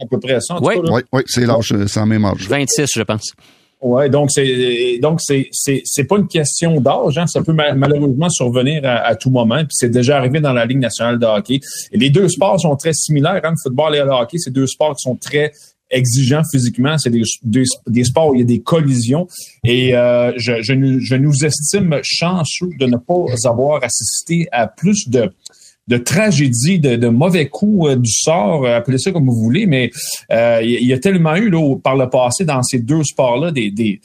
à 0.00 0.06
peu 0.06 0.18
près 0.18 0.40
ça. 0.40 0.58
oui, 0.62 0.74
oui, 0.90 1.02
oui, 1.12 1.22
c'est 1.26 1.44
l'âge, 1.44 1.74
c'est 1.86 2.00
en 2.00 2.06
même 2.06 2.24
âge. 2.24 2.48
26, 2.48 2.86
je 2.94 3.02
pense. 3.02 3.32
Ouais, 3.82 4.08
donc 4.08 4.30
c'est 4.30 4.98
donc 5.02 5.20
c'est 5.20 5.48
c'est 5.50 5.82
c'est 5.84 6.04
pas 6.04 6.16
une 6.16 6.28
question 6.28 6.80
d'âge, 6.80 7.18
hein, 7.18 7.26
ça 7.26 7.42
peut 7.42 7.52
malheureusement 7.52 8.28
survenir 8.28 8.82
à, 8.84 9.16
tout 9.16 9.28
moment. 9.28 9.58
Puis 9.58 9.72
c'est 9.72 9.90
déjà 9.90 10.18
arrivé 10.18 10.38
dans 10.38 10.52
la 10.52 10.64
Ligue 10.64 10.78
nationale 10.78 11.18
de 11.18 11.26
hockey. 11.26 11.58
Et 11.90 11.98
les 11.98 12.08
deux 12.08 12.28
sports 12.28 12.60
sont 12.60 12.76
très 12.76 12.92
similaires, 12.92 13.40
hein, 13.42 13.50
le 13.50 13.56
football 13.60 13.96
et 13.96 13.98
le 13.98 14.10
hockey, 14.10 14.38
c'est 14.38 14.52
deux 14.52 14.68
sports 14.68 14.94
qui 14.94 15.02
sont 15.02 15.16
très 15.16 15.50
exigeants 15.90 16.42
physiquement. 16.50 16.96
C'est 16.96 17.10
des, 17.10 17.22
des, 17.42 18.04
sports 18.04 18.28
où 18.28 18.34
il 18.36 18.40
y 18.40 18.42
a 18.42 18.46
des 18.46 18.62
collisions. 18.62 19.26
Et 19.64 19.96
euh, 19.96 20.32
je, 20.36 20.62
je, 20.62 20.72
nous, 20.74 21.00
je 21.00 21.16
nous 21.16 21.44
estime 21.44 21.98
chanceux 22.04 22.70
de 22.78 22.86
ne 22.86 22.96
pas 22.96 23.24
avoir 23.44 23.82
assisté 23.82 24.46
à 24.52 24.68
plus 24.68 25.08
de 25.08 25.28
de 25.88 25.96
tragédie, 25.96 26.78
de, 26.78 26.96
de 26.96 27.08
mauvais 27.08 27.48
coups 27.48 27.90
euh, 27.90 27.96
du 27.96 28.10
sort, 28.10 28.64
euh, 28.64 28.76
appelez 28.76 28.98
ça 28.98 29.10
comme 29.10 29.26
vous 29.26 29.34
voulez, 29.34 29.66
mais 29.66 29.90
euh, 30.30 30.60
il 30.62 30.86
y, 30.86 30.92
a 30.92 30.98
tellement 30.98 31.34
eu 31.34 31.50
là, 31.50 31.76
par 31.82 31.96
le 31.96 32.08
passé 32.08 32.44
dans 32.44 32.62
ces 32.62 32.78
deux 32.78 33.02
sports-là 33.02 33.50
des, 33.50 33.70
des, 33.70 34.00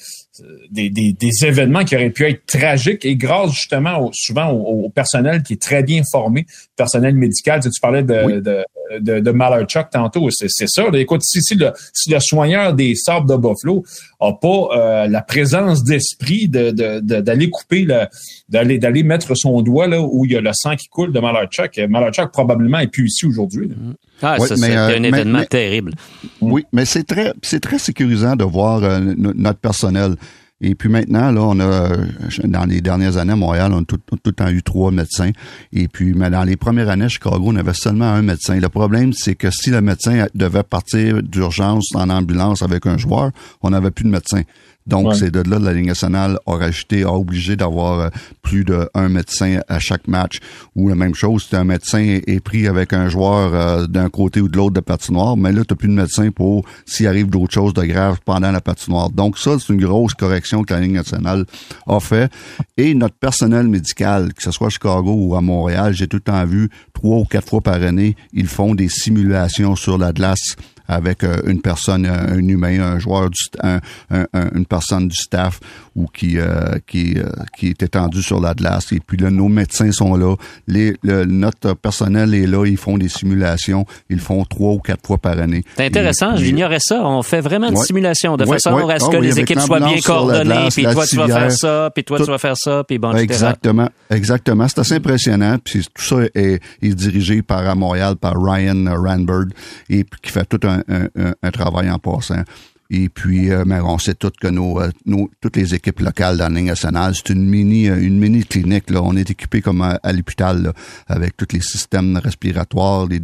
des, 0.72 0.90
des, 0.90 1.46
événements 1.46 1.84
qui 1.84 1.96
auraient 1.96 2.10
pu 2.10 2.26
être 2.26 2.46
tragiques 2.48 3.06
et 3.06 3.16
grâce 3.16 3.52
justement 3.52 4.10
souvent 4.14 4.52
au, 4.52 4.90
personnel 4.90 5.44
qui 5.44 5.54
est 5.54 5.62
très 5.62 5.84
bien 5.84 6.02
formé, 6.12 6.46
personnel 6.76 7.16
médical. 7.16 7.62
Tu, 7.62 7.70
parlais 7.80 8.04
de, 8.04 8.40
de, 8.40 8.64
de, 9.00 9.20
de 9.20 9.32
Malarchuk 9.32 9.90
tantôt, 9.92 10.30
c'est, 10.32 10.50
c'est 10.50 10.68
ça. 10.68 10.84
Écoute, 10.94 11.22
si, 11.24 11.42
si, 11.42 11.56
le, 11.56 11.72
si 11.94 12.10
le 12.10 12.20
soigneur 12.20 12.74
des 12.74 12.96
sables 12.96 13.30
de 13.30 13.36
Buffalo 13.36 13.84
a 14.20 14.34
pas 14.34 14.48
euh, 14.48 15.08
la 15.08 15.22
présence 15.22 15.84
d'esprit 15.84 16.48
de, 16.48 16.72
de, 16.72 17.20
d'aller 17.20 17.50
couper, 17.50 17.84
le, 17.84 18.06
d'aller, 18.50 18.78
d'aller 18.80 19.04
mettre 19.04 19.36
son 19.36 19.62
doigt 19.62 19.88
là 19.88 20.02
où 20.02 20.26
il 20.26 20.32
y 20.32 20.36
a 20.36 20.42
le 20.42 20.52
sang 20.54 20.76
qui 20.76 20.88
coule 20.88 21.12
de 21.12 21.20
Malarchuk, 21.20 21.78
Malarchuk 21.90 22.32
probablement 22.32 22.80
est 22.80 22.88
plus 22.88 23.08
ici 23.08 23.26
aujourd'hui. 23.26 23.72
Ah, 24.22 24.38
ça, 24.40 24.56
c'est 24.56 24.76
un 24.76 25.04
événement 25.04 25.44
terrible. 25.46 25.94
Oui, 26.42 26.66
mais 26.74 26.86
c'est 26.86 27.04
très, 27.04 27.34
c'est 27.42 27.60
très 27.60 27.80
sécurisant 27.80 28.36
de 28.36 28.44
voir 28.44 28.84
euh, 28.84 29.00
notre 29.18 29.60
personnel. 29.60 30.16
Et 30.60 30.74
puis 30.74 30.90
maintenant, 30.90 31.32
là, 31.32 31.42
on 31.42 31.60
a, 31.60 31.90
dans 32.46 32.66
les 32.66 32.82
dernières 32.82 33.18
années 33.18 33.34
à 33.34 33.36
Montréal, 33.36 33.72
on 33.74 33.82
a 33.82 33.86
tout, 33.86 34.00
le 34.26 34.32
temps 34.32 34.50
eu 34.50 34.64
trois 34.64 34.90
médecins. 34.90 35.30
Et 35.72 35.88
puis, 35.88 36.14
mais 36.14 36.32
dans 36.32 36.44
les 36.44 36.56
premières 36.56 36.90
années 36.90 37.10
Chicago, 37.10 37.44
on 37.46 37.56
avait 37.56 37.76
seulement 37.76 38.12
un 38.12 38.24
médecin. 38.24 38.60
Le 38.60 38.70
problème, 38.70 39.14
c'est 39.14 39.36
que 39.36 39.52
si 39.52 39.70
le 39.70 39.82
médecin 39.82 40.26
devait 40.34 40.64
partir 40.64 41.22
d'urgence 41.22 41.90
en 41.94 42.10
ambulance 42.10 42.64
avec 42.64 42.88
un 42.88 42.98
joueur, 42.98 43.32
on 43.62 43.70
n'avait 43.70 43.92
plus 43.92 44.06
de 44.06 44.10
médecin. 44.10 44.42
Donc, 44.88 45.16
c'est 45.16 45.32
de 45.32 45.42
là 45.48 45.60
de 45.60 45.66
la 45.66 45.74
Ligue 45.74 45.88
nationale 45.88 46.40
a 46.48 46.56
rajouté, 46.56 47.04
a 47.04 47.12
obligé 47.12 47.56
d'avoir 47.56 48.00
euh, 48.00 48.10
plus 48.42 48.64
d'un 48.64 49.10
médecin 49.10 49.60
à 49.68 49.80
chaque 49.80 50.08
match. 50.08 50.40
Ou 50.76 50.88
la 50.90 50.96
même 50.96 51.14
chose, 51.14 51.46
si 51.50 51.56
un 51.56 51.66
médecin 51.66 52.20
est 52.26 52.40
pris 52.40 52.68
avec 52.68 52.94
un 52.94 53.10
joueur 53.10 53.54
euh, 53.54 53.88
d'un 53.88 54.10
côté 54.10 54.40
ou 54.42 54.48
de 54.48 54.56
l'autre 54.56 54.74
de 54.74 54.80
patinoire, 54.80 55.36
mais 55.36 55.52
là, 55.52 55.64
tu 55.66 55.74
n'as 55.74 55.78
plus 55.78 55.90
de 55.90 55.94
médecin 55.94 56.32
pour 56.32 56.66
s'il 56.86 57.08
arrive 57.08 57.30
d'autres 57.30 57.54
choses 57.54 57.74
de 57.74 57.84
grave 57.84 58.20
pendant 58.24 58.52
la 58.52 58.62
patinoire. 58.62 59.10
Donc, 59.10 59.38
ça, 59.38 59.58
c'est 59.60 59.74
une 59.74 59.84
grosse 59.84 60.14
correction 60.14 60.64
que 60.64 60.74
la 60.74 60.80
Ligue 60.80 60.94
nationale 60.94 61.46
a 61.86 62.00
fait. 62.00 62.32
Et 62.78 62.94
notre 62.94 63.16
personnel 63.16 63.68
médical, 63.68 64.34
que 64.34 64.42
ce 64.42 64.52
soit 64.52 64.68
à 64.68 64.70
Chicago 64.70 65.14
ou 65.14 65.36
à 65.36 65.42
Montréal, 65.42 65.94
j'ai 65.94 66.08
tout 66.08 66.18
le 66.18 66.22
temps 66.22 66.46
vu, 66.46 66.70
trois 66.94 67.18
ou 67.18 67.26
quatre 67.26 67.50
fois 67.50 67.62
par 67.62 67.82
année, 67.82 68.16
ils 68.34 68.48
font 68.48 68.74
des 68.74 68.90
simulations 68.90 69.76
sur 69.76 69.98
la 69.98 70.14
glace 70.14 70.56
avec 70.88 71.24
euh, 71.24 71.42
une 71.46 71.62
personne, 71.62 72.06
un 72.06 72.38
humain, 72.38 72.80
un 72.80 73.00
joueur, 73.00 73.30
du, 73.30 73.40
un, 73.62 73.80
une 74.56 74.66
personne 74.66 75.08
du 75.08 75.16
staff 75.16 75.60
ou 75.98 76.06
qui 76.06 76.38
euh, 76.38 76.78
qui 76.86 77.16
euh, 77.18 77.26
qui 77.58 77.68
est 77.68 77.84
étendu 77.84 78.22
sur 78.22 78.40
la 78.40 78.54
glace. 78.54 78.92
Et 78.94 79.00
puis 79.00 79.18
là, 79.18 79.30
nos 79.30 79.50
médecins 79.50 79.92
sont 79.92 80.16
là, 80.16 80.36
les, 80.68 80.96
le, 81.04 81.26
notre 81.26 81.74
personnel 81.74 82.34
est 82.34 82.48
là, 82.48 82.66
ils 82.66 82.78
font 82.78 82.98
des 82.98 83.10
simulations, 83.10 83.86
ils 84.10 84.20
font 84.20 84.46
trois 84.46 84.74
ou 84.74 84.80
quatre 84.80 85.06
fois 85.06 85.18
par 85.18 85.40
année. 85.40 85.64
C'est 85.76 85.88
intéressant, 85.88 86.38
j'ignorais 86.38 86.80
ça. 86.80 87.06
On 87.06 87.24
fait 87.24 87.42
vraiment 87.42 87.70
des 87.70 87.78
simulations 87.78 88.38
de 88.38 88.46
façon 88.46 88.88
à 88.88 89.00
ce 89.00 89.06
ah 89.08 89.12
que 89.12 89.18
les 89.18 89.40
équipes 89.40 89.60
soient 89.60 89.80
bien 89.80 90.00
coordonnées. 90.00 90.70
Puis 90.72 90.84
toi, 90.84 91.06
tu 91.06 91.18
vas 91.18 91.28
faire 91.28 91.52
ça, 91.52 91.92
puis 91.94 92.04
toi, 92.04 92.20
tu 92.20 92.26
vas 92.26 92.38
faire 92.38 92.58
ça, 92.58 92.84
puis 92.88 92.98
bon, 92.98 93.14
Exactement, 93.18 93.90
exactement. 94.10 94.68
C'est 94.68 94.80
assez 94.80 94.96
impressionnant. 94.96 95.58
Puis 95.64 95.86
tout 95.94 96.04
ça 96.04 96.18
est, 96.36 96.62
est 96.82 96.96
dirigé 96.96 97.42
par 97.42 97.68
à 97.68 97.76
Montréal 97.76 98.16
par 98.16 98.36
Ryan 98.42 98.86
Ranbird 98.88 99.52
et 99.90 100.06
qui 100.22 100.32
fait 100.32 100.46
tout 100.46 100.60
un 100.64 100.78
un, 101.42 101.52
travail 101.52 101.90
en 101.90 102.00
passant. 102.00 102.44
Et 102.90 103.10
puis, 103.10 103.52
euh, 103.52 103.66
on 103.84 103.98
sait 103.98 104.16
toutes 104.16 104.38
que 104.38 104.48
euh, 104.48 104.90
nos, 105.06 105.30
toutes 105.42 105.58
les 105.58 105.76
équipes 105.76 106.00
locales 106.00 106.38
dans 106.38 106.54
la 106.54 106.62
nationale, 106.62 107.14
c'est 107.16 107.34
une 107.34 107.46
mini, 107.46 107.90
euh, 107.90 108.02
une 108.02 108.18
mini 108.18 108.44
clinique. 108.44 108.90
Là. 108.90 109.02
On 109.04 109.16
est 109.16 109.30
équipé 109.30 109.62
comme 109.62 109.82
à, 109.82 110.14
l'hôpital, 110.14 110.74
avec 111.08 111.36
tous 111.36 111.54
les 111.54 111.62
systèmes 111.62 112.18
respiratoires, 112.18 113.08
les 113.08 113.22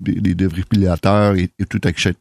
les 0.00 0.34
défibrillateurs 0.34 1.34
et, 1.34 1.50
tout, 1.68 1.86
etc. 1.88 2.14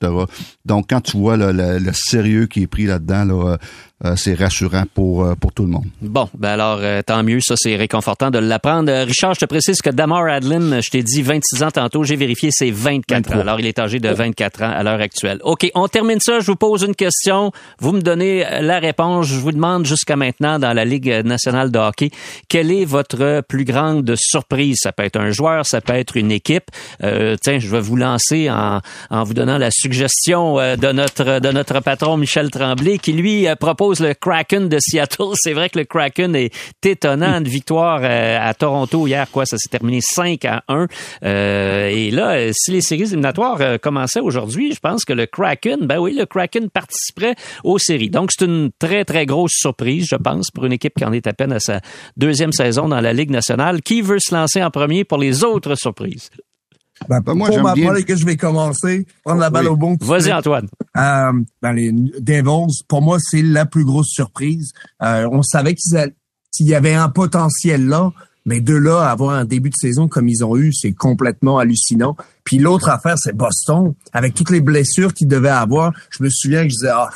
Donc, 0.65 0.87
quand 0.89 1.01
tu 1.01 1.15
vois 1.15 1.37
le, 1.37 1.91
sérieux 1.93 2.47
qui 2.47 2.63
est 2.63 2.67
pris 2.67 2.87
là-dedans, 2.87 3.25
là, 3.25 3.57
euh, 4.05 4.15
c'est 4.15 4.35
rassurant 4.35 4.83
pour 4.93 5.23
euh, 5.23 5.33
pour 5.33 5.51
tout 5.53 5.63
le 5.63 5.69
monde. 5.69 5.85
Bon, 6.03 6.29
ben 6.37 6.49
alors 6.49 6.77
euh, 6.81 7.01
tant 7.01 7.23
mieux, 7.23 7.39
ça 7.39 7.55
c'est 7.57 7.75
réconfortant 7.75 8.29
de 8.29 8.37
l'apprendre. 8.37 8.91
Richard, 8.91 9.33
je 9.33 9.39
te 9.39 9.45
précise 9.45 9.81
que 9.81 9.89
Damar 9.89 10.27
Adlin, 10.27 10.81
je 10.81 10.91
t'ai 10.91 11.01
dit 11.01 11.23
26 11.23 11.63
ans 11.63 11.71
tantôt, 11.71 12.03
j'ai 12.03 12.15
vérifié, 12.15 12.49
c'est 12.51 12.69
24 12.69 13.31
ans. 13.31 13.39
Alors 13.39 13.59
il 13.59 13.65
est 13.65 13.79
âgé 13.79 13.99
de 13.99 14.09
24 14.09 14.61
ans 14.61 14.69
à 14.69 14.83
l'heure 14.83 15.01
actuelle. 15.01 15.39
OK, 15.43 15.71
on 15.73 15.87
termine 15.87 16.19
ça, 16.19 16.41
je 16.41 16.45
vous 16.45 16.55
pose 16.55 16.83
une 16.83 16.93
question, 16.93 17.51
vous 17.79 17.91
me 17.91 18.01
donnez 18.01 18.45
la 18.61 18.77
réponse, 18.77 19.25
je 19.25 19.39
vous 19.39 19.51
demande 19.51 19.87
jusqu'à 19.87 20.15
maintenant 20.15 20.59
dans 20.59 20.73
la 20.73 20.85
Ligue 20.85 21.09
nationale 21.25 21.71
de 21.71 21.79
hockey, 21.79 22.11
quelle 22.49 22.71
est 22.71 22.85
votre 22.85 23.41
plus 23.49 23.65
grande 23.65 24.13
surprise? 24.15 24.77
Ça 24.79 24.91
peut 24.91 25.05
être 25.05 25.19
un 25.19 25.31
joueur, 25.31 25.65
ça 25.65 25.81
peut 25.81 25.93
être 25.93 26.17
une 26.17 26.31
équipe. 26.31 26.69
tiens, 26.99 27.57
je 27.57 27.67
vais 27.67 27.81
vous 27.81 27.95
lancer 27.95 28.47
en 28.51 28.79
en 29.09 29.23
vous 29.23 29.33
donnant 29.33 29.57
la 29.57 29.71
suggestion 29.71 30.57
de 30.57 30.91
notre 30.91 31.39
de 31.39 31.51
notre 31.51 31.79
patron 31.79 32.15
Michel 32.15 32.51
Tremblay 32.51 32.99
qui 32.99 33.13
lui 33.13 33.47
propose 33.59 33.86
le 33.99 34.13
Kraken 34.13 34.69
de 34.69 34.77
Seattle. 34.79 35.33
C'est 35.35 35.53
vrai 35.53 35.69
que 35.69 35.79
le 35.79 35.85
Kraken 35.85 36.35
est 36.35 36.53
étonnant. 36.83 37.37
Une 37.37 37.47
victoire 37.47 37.99
euh, 38.03 38.37
à 38.39 38.53
Toronto 38.53 39.07
hier, 39.07 39.29
quoi, 39.31 39.45
ça 39.45 39.57
s'est 39.57 39.69
terminé 39.69 39.99
5 40.01 40.45
à 40.45 40.63
1. 40.67 40.87
Euh, 41.23 41.87
et 41.87 42.11
là, 42.11 42.51
si 42.53 42.71
les 42.71 42.81
séries 42.81 43.03
éliminatoires 43.03 43.61
euh, 43.61 43.77
commençaient 43.77 44.19
aujourd'hui, 44.19 44.73
je 44.73 44.79
pense 44.79 45.05
que 45.05 45.13
le 45.13 45.25
Kraken, 45.25 45.85
ben 45.85 45.99
oui, 45.99 46.13
le 46.13 46.25
Kraken 46.25 46.69
participerait 46.69 47.35
aux 47.63 47.77
séries. 47.77 48.09
Donc, 48.09 48.31
c'est 48.31 48.45
une 48.45 48.71
très, 48.77 49.05
très 49.05 49.25
grosse 49.25 49.53
surprise, 49.53 50.07
je 50.09 50.15
pense, 50.15 50.51
pour 50.51 50.65
une 50.65 50.73
équipe 50.73 50.93
qui 50.97 51.05
en 51.05 51.13
est 51.13 51.27
à 51.27 51.33
peine 51.33 51.51
à 51.51 51.59
sa 51.59 51.81
deuxième 52.15 52.51
saison 52.51 52.87
dans 52.87 53.01
la 53.01 53.13
Ligue 53.13 53.31
nationale. 53.31 53.81
Qui 53.81 54.01
veut 54.01 54.19
se 54.19 54.33
lancer 54.33 54.63
en 54.63 54.71
premier 54.71 55.03
pour 55.03 55.17
les 55.17 55.43
autres 55.43 55.75
surprises? 55.75 56.29
Ben, 57.07 57.21
pour 57.21 57.35
moi, 57.35 57.49
ma 57.61 57.75
part, 57.75 58.05
que 58.05 58.15
je 58.15 58.25
vais 58.25 58.37
commencer, 58.37 59.05
prendre 59.23 59.39
la 59.39 59.49
balle 59.49 59.67
au 59.67 59.75
bon. 59.75 59.97
Vas-y, 60.01 60.33
Antoine. 60.33 60.67
Euh, 60.97 61.31
ben, 61.61 61.73
les 61.73 61.91
Devils, 61.91 62.83
pour 62.87 63.01
moi, 63.01 63.17
c'est 63.19 63.41
la 63.41 63.65
plus 63.65 63.85
grosse 63.85 64.09
surprise. 64.09 64.71
Euh, 65.03 65.27
on 65.31 65.43
savait 65.43 65.75
qu'il 65.75 66.67
y 66.67 66.75
avait 66.75 66.95
un 66.95 67.09
potentiel 67.09 67.87
là, 67.87 68.11
mais 68.45 68.61
de 68.61 68.73
là 68.75 69.01
à 69.01 69.11
avoir 69.11 69.35
un 69.35 69.45
début 69.45 69.69
de 69.69 69.75
saison 69.75 70.07
comme 70.07 70.27
ils 70.27 70.43
ont 70.43 70.57
eu, 70.57 70.73
c'est 70.73 70.93
complètement 70.93 71.59
hallucinant. 71.59 72.15
Puis 72.43 72.57
l'autre 72.57 72.89
affaire, 72.89 73.17
c'est 73.17 73.35
Boston. 73.35 73.93
Avec 74.13 74.33
toutes 74.33 74.49
les 74.49 74.61
blessures 74.61 75.13
qu'ils 75.13 75.27
devaient 75.27 75.49
avoir, 75.49 75.93
je 76.09 76.23
me 76.23 76.29
souviens 76.29 76.63
que 76.63 76.69
je 76.69 76.75
disais, 76.75 76.91
ah, 76.93 77.09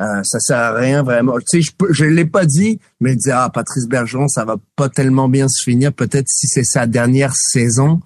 Euh, 0.00 0.22
ça 0.24 0.38
sert 0.40 0.56
à 0.56 0.74
rien 0.74 1.02
vraiment. 1.02 1.34
Tu 1.38 1.60
sais, 1.60 1.60
je, 1.60 1.92
je 1.92 2.04
l'ai 2.04 2.24
pas 2.24 2.46
dit, 2.46 2.78
mais 3.00 3.14
dire 3.16 3.36
ah 3.36 3.50
Patrice 3.50 3.86
Bergeron, 3.86 4.28
ça 4.28 4.44
va 4.44 4.56
pas 4.76 4.88
tellement 4.88 5.28
bien 5.28 5.48
se 5.48 5.62
finir. 5.62 5.92
Peut-être 5.92 6.28
si 6.28 6.46
c'est 6.46 6.64
sa 6.64 6.86
dernière 6.86 7.34
saison. 7.34 8.00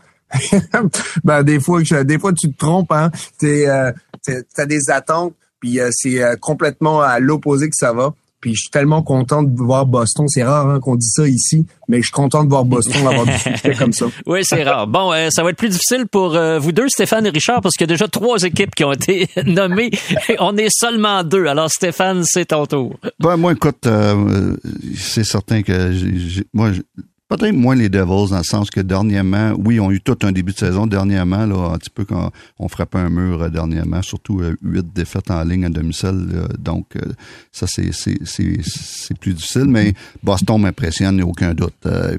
Ben 1.24 1.42
des 1.42 1.60
fois, 1.60 1.82
des 1.82 2.18
fois 2.18 2.32
tu 2.32 2.52
te 2.52 2.58
trompes. 2.58 2.92
Hein. 2.92 3.10
T'es, 3.38 3.68
euh, 3.68 3.92
t'as 4.54 4.66
des 4.66 4.90
attentes, 4.90 5.34
puis 5.60 5.80
euh, 5.80 5.90
c'est 5.92 6.22
euh, 6.22 6.36
complètement 6.36 7.00
à 7.00 7.20
l'opposé 7.20 7.68
que 7.68 7.76
ça 7.76 7.92
va. 7.92 8.14
Puis 8.40 8.54
je 8.54 8.60
suis 8.60 8.70
tellement 8.70 9.02
content 9.02 9.42
de 9.42 9.56
voir 9.56 9.86
Boston. 9.86 10.28
C'est 10.28 10.44
rare 10.44 10.68
hein, 10.68 10.80
qu'on 10.80 10.94
dise 10.94 11.12
ça 11.16 11.26
ici, 11.26 11.66
mais 11.88 11.98
je 11.98 12.02
suis 12.02 12.12
content 12.12 12.44
de 12.44 12.48
voir 12.48 12.64
Boston 12.64 13.06
avoir 13.06 13.24
du 13.24 13.36
succès 13.38 13.74
comme 13.74 13.92
ça. 13.92 14.06
Oui, 14.26 14.40
c'est 14.42 14.62
rare. 14.62 14.86
Bon, 14.86 15.12
euh, 15.12 15.28
ça 15.30 15.42
va 15.42 15.50
être 15.50 15.56
plus 15.56 15.68
difficile 15.68 16.06
pour 16.06 16.36
euh, 16.36 16.58
vous 16.58 16.72
deux, 16.72 16.88
Stéphane 16.88 17.26
et 17.26 17.30
Richard, 17.30 17.60
parce 17.60 17.74
qu'il 17.74 17.86
y 17.86 17.90
a 17.90 17.94
déjà 17.94 18.08
trois 18.08 18.42
équipes 18.42 18.74
qui 18.74 18.84
ont 18.84 18.92
été 18.92 19.28
nommées. 19.46 19.90
On 20.38 20.56
est 20.56 20.68
seulement 20.70 21.24
deux. 21.24 21.46
Alors, 21.46 21.70
Stéphane, 21.70 22.22
c'est 22.24 22.46
ton 22.46 22.66
tour. 22.66 22.98
Ben, 23.18 23.36
moi, 23.36 23.52
écoute, 23.52 23.86
euh, 23.86 24.54
c'est 24.96 25.24
certain 25.24 25.62
que 25.62 25.92
moi, 26.52 26.70
Peut-être 27.28 27.56
moins 27.56 27.74
les 27.74 27.88
Devils, 27.88 28.30
dans 28.30 28.38
le 28.38 28.44
sens 28.44 28.70
que 28.70 28.78
dernièrement, 28.78 29.52
oui, 29.58 29.80
on 29.80 29.88
a 29.88 29.92
eu 29.92 30.00
tout 30.00 30.16
un 30.22 30.30
début 30.30 30.52
de 30.52 30.58
saison. 30.58 30.86
Dernièrement, 30.86 31.44
là, 31.44 31.72
un 31.72 31.78
petit 31.78 31.90
peu 31.90 32.04
quand 32.04 32.30
on 32.60 32.68
frappait 32.68 32.98
un 32.98 33.10
mur 33.10 33.42
euh, 33.42 33.48
dernièrement, 33.48 34.00
surtout 34.00 34.42
euh, 34.42 34.56
huit 34.62 34.86
défaites 34.94 35.32
en 35.32 35.42
ligne 35.42 35.64
à 35.64 35.68
domicile. 35.68 36.28
donc, 36.60 36.94
euh, 36.94 37.00
ça, 37.50 37.66
c'est, 37.66 37.90
c'est, 37.92 39.18
plus 39.18 39.34
difficile. 39.34 39.64
Mais 39.64 39.94
Boston 40.22 40.60
m'impressionne, 40.60 41.20
aucun 41.20 41.52
doute. 41.52 41.74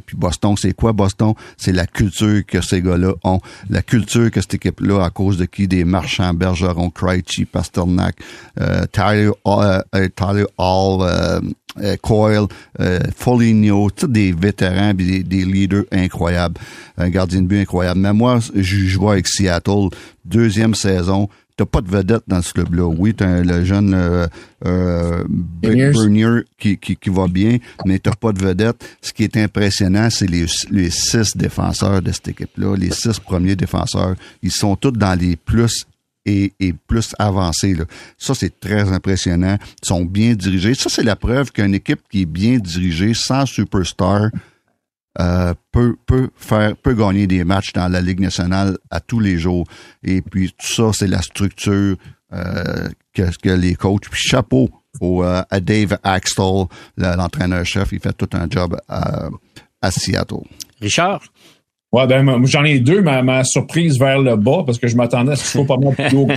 puis 0.06 0.18
Boston, 0.18 0.56
c'est 0.58 0.74
quoi 0.74 0.92
Boston? 0.92 1.34
C'est 1.56 1.72
la 1.72 1.88
culture 1.88 2.46
que 2.46 2.60
ces 2.60 2.82
gars-là 2.82 3.14
ont. 3.24 3.40
La 3.70 3.84
culture 3.84 4.30
que 4.30 4.42
cette 4.42 4.56
équipe-là, 4.56 5.06
à 5.06 5.10
cause 5.10 5.38
de 5.38 5.46
qui? 5.46 5.70
Des 5.70 5.86
marchands, 5.86 6.34
Bergeron, 6.34 6.90
Krejci, 6.90 7.46
Pasternak, 7.46 8.18
Tyler, 8.92 9.32
Tyler 10.16 10.46
Hall, 10.58 11.44
euh, 11.82 11.96
Coyle, 12.02 12.48
euh, 12.80 13.00
Foligno, 13.16 13.90
tous 13.92 14.08
des 14.08 14.32
vétérans 14.32 14.94
des, 15.06 15.24
des, 15.24 15.46
leaders 15.46 15.86
incroyables, 15.92 16.60
un 16.98 17.10
gardien 17.10 17.42
de 17.42 17.48
but 17.48 17.62
incroyable. 17.62 18.00
Mais 18.00 18.14
moi, 18.14 18.40
je, 18.56 18.98
vois 18.98 19.14
avec 19.14 19.28
Seattle, 19.28 19.90
deuxième 20.26 20.76
saison, 20.76 21.30
t'as 21.56 21.66
pas 21.66 21.82
de 21.82 21.90
vedette 21.90 22.24
dans 22.28 22.42
ce 22.42 22.54
club-là. 22.54 22.86
Oui, 22.86 23.14
t'as 23.14 23.42
le 23.42 23.66
jeune 23.66 23.94
euh, 23.94 24.28
euh 24.66 25.24
Bernier 25.28 26.44
qui, 26.58 26.78
qui, 26.78 26.96
qui, 26.96 27.10
va 27.10 27.28
bien, 27.28 27.58
mais 27.86 28.00
t'as 28.00 28.16
pas 28.16 28.32
de 28.32 28.40
vedette. 28.40 28.78
Ce 29.02 29.12
qui 29.12 29.24
est 29.24 29.38
impressionnant, 29.38 30.10
c'est 30.10 30.30
les, 30.30 30.46
les 30.72 30.90
six 30.90 31.36
défenseurs 31.36 32.02
de 32.02 32.12
cette 32.12 32.30
équipe-là. 32.30 32.76
Les 32.76 32.92
six 32.92 33.20
premiers 33.20 33.56
défenseurs, 33.56 34.16
ils 34.44 34.52
sont 34.52 34.76
tous 34.76 34.92
dans 34.92 35.20
les 35.20 35.36
plus 35.36 35.86
et, 36.28 36.74
plus 36.88 37.14
avancé. 37.18 37.74
Là. 37.74 37.86
Ça, 38.18 38.34
c'est 38.36 38.60
très 38.60 38.92
impressionnant. 38.92 39.58
Ils 39.82 39.88
sont 39.88 40.06
bien 40.06 40.34
dirigés. 40.34 40.74
Ça, 40.74 40.90
c'est 40.90 41.04
la 41.04 41.16
preuve 41.16 41.52
qu'une 41.52 41.74
équipe 41.74 42.02
qui 42.10 42.24
est 42.24 42.26
bien 42.26 42.58
dirigée, 42.58 43.14
sans 43.14 43.46
superstar, 43.46 44.30
euh, 45.20 45.54
peut, 45.72 45.96
peut 46.06 46.30
faire 46.36 46.76
peut 46.76 46.94
gagner 46.94 47.28
des 47.28 47.44
matchs 47.44 47.74
dans 47.74 47.88
la 47.88 48.02
Ligue 48.02 48.20
nationale 48.20 48.78
à 48.90 49.00
tous 49.00 49.20
les 49.20 49.38
jours. 49.38 49.66
Et 50.04 50.22
puis 50.22 50.52
tout 50.52 50.74
ça, 50.74 50.92
c'est 50.94 51.08
la 51.08 51.22
structure 51.22 51.96
euh, 52.34 52.90
que, 53.14 53.24
que 53.42 53.50
les 53.50 53.76
coachs. 53.76 54.10
Puis 54.10 54.22
chapeau 54.22 54.70
au, 55.00 55.24
euh, 55.24 55.42
à 55.50 55.60
Dave 55.60 55.98
Axtell, 56.04 56.66
l'entraîneur-chef. 56.98 57.92
Il 57.92 58.00
fait 58.00 58.14
tout 58.14 58.30
un 58.34 58.48
job 58.50 58.78
à, 58.88 59.30
à 59.82 59.92
Seattle. 59.92 60.44
Richard? 60.82 61.22
Ouais, 61.92 62.06
ben, 62.06 62.46
j'en 62.46 62.66
ai 62.66 62.80
deux, 62.80 63.02
ma, 63.02 63.24
ma 63.24 63.46
surprise 63.46 63.98
vers 63.98 64.20
le 64.20 64.36
bas, 64.36 64.62
parce 64.66 64.78
que 64.78 64.90
je 64.90 64.98
m'attendais 64.98 65.32
à 65.32 65.36
ce 65.38 65.44
qu'il 65.44 65.52
soit 65.52 65.66
pas 65.66 65.78
mal 65.78 65.96
plus 65.96 66.18
haut. 66.18 66.28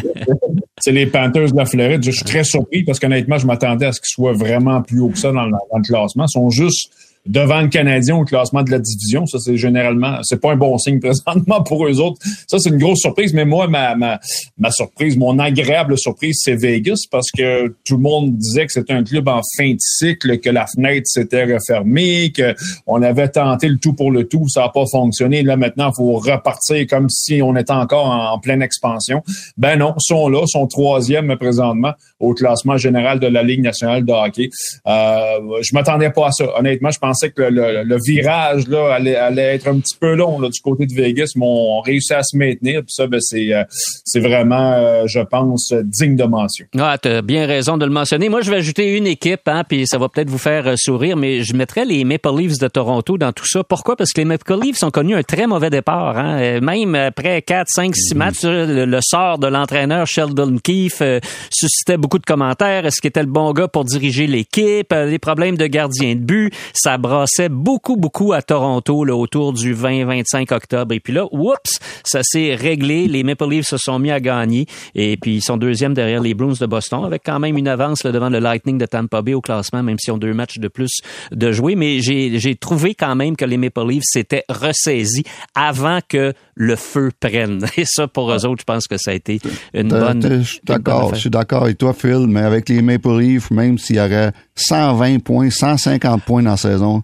C'est 0.78 0.92
les 0.92 1.06
Panthers 1.06 1.50
de 1.50 1.56
la 1.56 1.66
Floride. 1.66 2.04
Je 2.04 2.12
suis 2.12 2.24
très 2.24 2.44
surpris 2.44 2.84
parce 2.84 3.00
qu'honnêtement, 3.00 3.36
je 3.36 3.46
m'attendais 3.46 3.86
à 3.86 3.92
ce 3.92 4.00
qu'ils 4.00 4.12
soient 4.14 4.32
vraiment 4.32 4.80
plus 4.80 5.00
haut 5.00 5.08
que 5.08 5.18
ça 5.18 5.32
dans 5.32 5.44
le, 5.44 5.50
dans 5.50 5.78
le 5.78 5.82
classement. 5.82 6.24
Ils 6.24 6.32
sont 6.32 6.50
juste 6.50 6.92
devant 7.26 7.60
le 7.60 7.68
Canadien 7.68 8.16
au 8.16 8.24
classement 8.24 8.62
de 8.62 8.70
la 8.70 8.78
division. 8.78 9.26
Ça, 9.26 9.38
c'est 9.38 9.56
généralement, 9.56 10.18
c'est 10.22 10.40
pas 10.40 10.52
un 10.52 10.56
bon 10.56 10.76
signe 10.78 11.00
présentement 11.00 11.62
pour 11.62 11.86
eux 11.86 12.00
autres. 12.00 12.20
Ça, 12.46 12.58
c'est 12.58 12.70
une 12.70 12.78
grosse 12.78 13.00
surprise. 13.00 13.34
Mais 13.34 13.44
moi, 13.44 13.68
ma, 13.68 13.94
ma, 13.94 14.18
ma 14.58 14.70
surprise, 14.70 15.16
mon 15.16 15.38
agréable 15.38 15.98
surprise, 15.98 16.38
c'est 16.42 16.56
Vegas 16.56 17.02
parce 17.10 17.30
que 17.30 17.68
tout 17.84 17.96
le 17.96 18.02
monde 18.02 18.36
disait 18.36 18.66
que 18.66 18.72
c'était 18.72 18.92
un 18.92 19.04
club 19.04 19.28
en 19.28 19.42
fin 19.56 19.70
de 19.70 19.78
cycle, 19.78 20.38
que 20.38 20.50
la 20.50 20.66
fenêtre 20.66 21.06
s'était 21.06 21.44
refermée, 21.44 22.32
que 22.32 22.54
on 22.86 23.02
avait 23.02 23.28
tenté 23.28 23.68
le 23.68 23.78
tout 23.78 23.92
pour 23.92 24.10
le 24.10 24.24
tout, 24.24 24.48
ça 24.48 24.62
n'a 24.62 24.68
pas 24.70 24.84
fonctionné. 24.90 25.42
Là, 25.42 25.56
maintenant, 25.56 25.90
il 25.90 25.96
faut 25.96 26.12
repartir 26.14 26.86
comme 26.88 27.08
si 27.10 27.42
on 27.42 27.56
était 27.56 27.72
encore 27.72 28.06
en, 28.06 28.38
pleine 28.40 28.62
expansion. 28.62 29.22
Ben 29.58 29.78
non, 29.78 29.94
sont 29.98 30.28
là, 30.28 30.46
sont 30.46 30.66
troisième 30.66 31.36
présentement 31.36 31.92
au 32.18 32.32
classement 32.32 32.78
général 32.78 33.20
de 33.20 33.26
la 33.26 33.42
Ligue 33.42 33.60
nationale 33.60 34.04
de 34.04 34.12
hockey. 34.12 34.48
Euh, 34.86 35.60
je 35.60 35.74
m'attendais 35.74 36.10
pas 36.10 36.28
à 36.28 36.32
ça. 36.32 36.46
Honnêtement, 36.58 36.90
je 36.90 36.98
pense 36.98 37.09
pensais 37.10 37.30
que 37.30 37.42
le, 37.42 37.96
virage 38.04 38.68
là, 38.68 38.94
allait, 38.94 39.16
allait, 39.16 39.54
être 39.54 39.68
un 39.68 39.78
petit 39.78 39.96
peu 39.98 40.14
long 40.14 40.38
là, 40.40 40.48
du 40.48 40.60
côté 40.60 40.86
de 40.86 40.94
Vegas, 40.94 41.32
mais 41.36 41.46
on 41.46 41.80
réussit 41.80 42.12
à 42.12 42.22
se 42.22 42.36
maintenir. 42.36 42.80
Puis 42.82 42.92
ça, 42.92 43.06
ben, 43.06 43.20
c'est, 43.20 43.52
euh, 43.52 43.64
c'est 44.04 44.20
vraiment, 44.20 44.72
euh, 44.72 45.06
je 45.06 45.20
pense, 45.20 45.72
digne 45.72 46.16
de 46.16 46.24
mention. 46.24 46.66
Ah, 46.78 46.96
tu 47.00 47.08
as 47.08 47.22
bien 47.22 47.46
raison 47.46 47.76
de 47.76 47.84
le 47.84 47.90
mentionner. 47.90 48.28
Moi, 48.28 48.42
je 48.42 48.50
vais 48.50 48.58
ajouter 48.58 48.96
une 48.96 49.06
équipe, 49.06 49.46
hein, 49.46 49.64
puis 49.68 49.86
ça 49.86 49.98
va 49.98 50.08
peut-être 50.08 50.30
vous 50.30 50.38
faire 50.38 50.66
euh, 50.66 50.74
sourire, 50.76 51.16
mais 51.16 51.42
je 51.42 51.54
mettrais 51.54 51.84
les 51.84 52.04
Maple 52.04 52.36
Leafs 52.36 52.58
de 52.58 52.68
Toronto 52.68 53.18
dans 53.18 53.32
tout 53.32 53.46
ça. 53.46 53.64
Pourquoi? 53.64 53.96
Parce 53.96 54.12
que 54.12 54.20
les 54.20 54.24
Maple 54.24 54.58
Leafs 54.60 54.82
ont 54.82 54.90
connu 54.90 55.14
un 55.14 55.22
très 55.22 55.46
mauvais 55.46 55.70
départ. 55.70 56.16
Hein. 56.18 56.60
Même 56.60 56.94
après 56.94 57.42
4, 57.42 57.66
5, 57.68 57.94
6 57.94 58.14
matchs, 58.14 58.42
le, 58.42 58.98
sort 59.02 59.38
de 59.38 59.46
l'entraîneur 59.46 60.06
Sheldon 60.06 60.58
Keefe 60.62 61.02
suscitait 61.50 61.96
beaucoup 61.96 62.18
de 62.18 62.26
commentaires. 62.26 62.86
Est-ce 62.86 63.00
qu'il 63.00 63.08
était 63.08 63.22
le 63.22 63.26
bon 63.26 63.52
gars 63.52 63.68
pour 63.68 63.84
diriger 63.84 64.26
l'équipe? 64.26 64.92
Les 64.92 65.18
problèmes 65.18 65.56
de 65.56 65.66
gardien 65.66 66.14
de 66.14 66.20
but, 66.20 66.52
ça 66.74 66.98
brassait 67.00 67.48
beaucoup, 67.48 67.96
beaucoup 67.96 68.32
à 68.32 68.42
Toronto 68.42 69.04
autour 69.08 69.52
du 69.52 69.74
20-25 69.74 70.54
octobre. 70.54 70.94
Et 70.94 71.00
puis 71.00 71.12
là, 71.12 71.26
oups, 71.32 71.78
ça 72.04 72.20
s'est 72.22 72.54
réglé. 72.54 73.08
Les 73.08 73.22
Maple 73.22 73.48
Leafs 73.48 73.66
se 73.66 73.76
sont 73.76 73.98
mis 73.98 74.10
à 74.10 74.20
gagner. 74.20 74.66
Et 74.94 75.16
puis 75.16 75.36
ils 75.36 75.42
sont 75.42 75.56
deuxième 75.56 75.94
derrière 75.94 76.20
les 76.20 76.34
Bruins 76.34 76.54
de 76.60 76.66
Boston, 76.66 77.04
avec 77.04 77.22
quand 77.24 77.38
même 77.38 77.56
une 77.56 77.68
avance 77.68 78.02
devant 78.02 78.28
le 78.28 78.38
Lightning 78.38 78.78
de 78.78 78.86
Tampa 78.86 79.22
Bay 79.22 79.34
au 79.34 79.40
classement, 79.40 79.82
même 79.82 79.98
s'ils 79.98 80.12
ont 80.12 80.18
deux 80.18 80.34
matchs 80.34 80.58
de 80.58 80.68
plus 80.68 81.00
de 81.32 81.52
jouer. 81.52 81.74
Mais 81.74 82.00
j'ai 82.00 82.54
trouvé 82.54 82.94
quand 82.94 83.14
même 83.16 83.36
que 83.36 83.44
les 83.44 83.56
Maple 83.56 83.86
Leafs 83.86 84.04
s'étaient 84.04 84.44
ressaisis 84.48 85.24
avant 85.54 86.00
que 86.06 86.32
le 86.60 86.76
feu 86.76 87.10
prenne. 87.18 87.64
Et 87.78 87.86
ça, 87.86 88.06
pour 88.06 88.30
eux 88.30 88.44
autres, 88.44 88.60
je 88.60 88.64
pense 88.64 88.86
que 88.86 88.98
ça 88.98 89.12
a 89.12 89.14
été 89.14 89.40
une 89.72 89.88
bonne. 89.88 90.22
Je 90.22 90.42
suis 90.42 90.60
d'accord, 90.62 91.14
je 91.14 91.20
suis 91.20 91.30
d'accord 91.30 91.64
avec 91.64 91.78
toi, 91.78 91.94
Phil, 91.94 92.26
mais 92.28 92.42
avec 92.42 92.68
les 92.68 92.82
Maple 92.82 93.18
Leafs, 93.18 93.50
même 93.50 93.78
s'il 93.78 93.96
y 93.96 94.00
aurait 94.00 94.32
120 94.56 95.20
points, 95.20 95.48
150 95.48 96.22
points 96.22 96.42
dans 96.42 96.50
la 96.50 96.56
saison, 96.58 97.02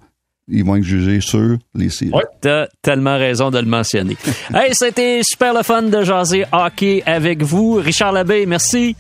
ils 0.49 0.63
vont 0.63 0.77
être 0.77 0.85
jugés 0.85 1.23
sur 1.23 1.57
les 1.75 1.89
séries. 1.89 2.13
Oui, 2.15 2.23
t'as 2.41 2.67
tellement 2.83 3.17
raison 3.17 3.51
de 3.51 3.59
le 3.59 3.65
mentionner. 3.65 4.17
hey, 4.55 4.75
c'était 4.75 5.23
super 5.25 5.55
le 5.55 5.63
fun 5.63 5.83
de 5.83 6.03
jaser 6.03 6.45
hockey 6.53 7.03
avec 7.07 7.43
vous. 7.43 7.75
Richard 7.75 8.13
Labbé, 8.13 8.45
merci. 8.45 8.95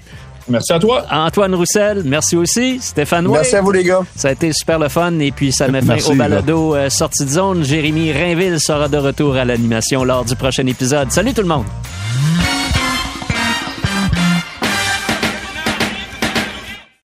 Merci 0.49 0.73
à 0.73 0.79
toi. 0.79 1.05
Antoine 1.11 1.55
Roussel, 1.55 2.03
merci 2.05 2.37
aussi. 2.37 2.79
Stéphane 2.81 3.27
Merci 3.29 3.57
à 3.57 3.61
vous, 3.61 3.73
les 3.73 3.85
gars. 3.85 4.01
Ça 4.15 4.29
a 4.29 4.33
été 4.33 4.53
super 4.53 4.79
le 4.79 4.89
fun. 4.89 5.19
Et 5.19 5.33
puis, 5.33 5.53
ça 5.53 5.69
met 5.69 5.83
fin 5.83 5.99
au 6.11 6.15
balado 6.15 6.75
euh, 6.75 6.89
sortie 6.89 7.25
de 7.25 7.31
zone. 7.31 7.65
Jérémy 7.65 8.13
Rainville 8.13 8.61
sera 8.61 8.89
de 8.89 8.97
retour 8.97 9.37
à 9.37 9.45
l'animation 9.45 10.05
lors 10.05 10.25
du 10.25 10.37
prochain 10.37 10.67
épisode. 10.67 11.11
Salut 11.11 11.35
tout 11.35 11.43
le 11.43 11.49
monde. 11.49 11.65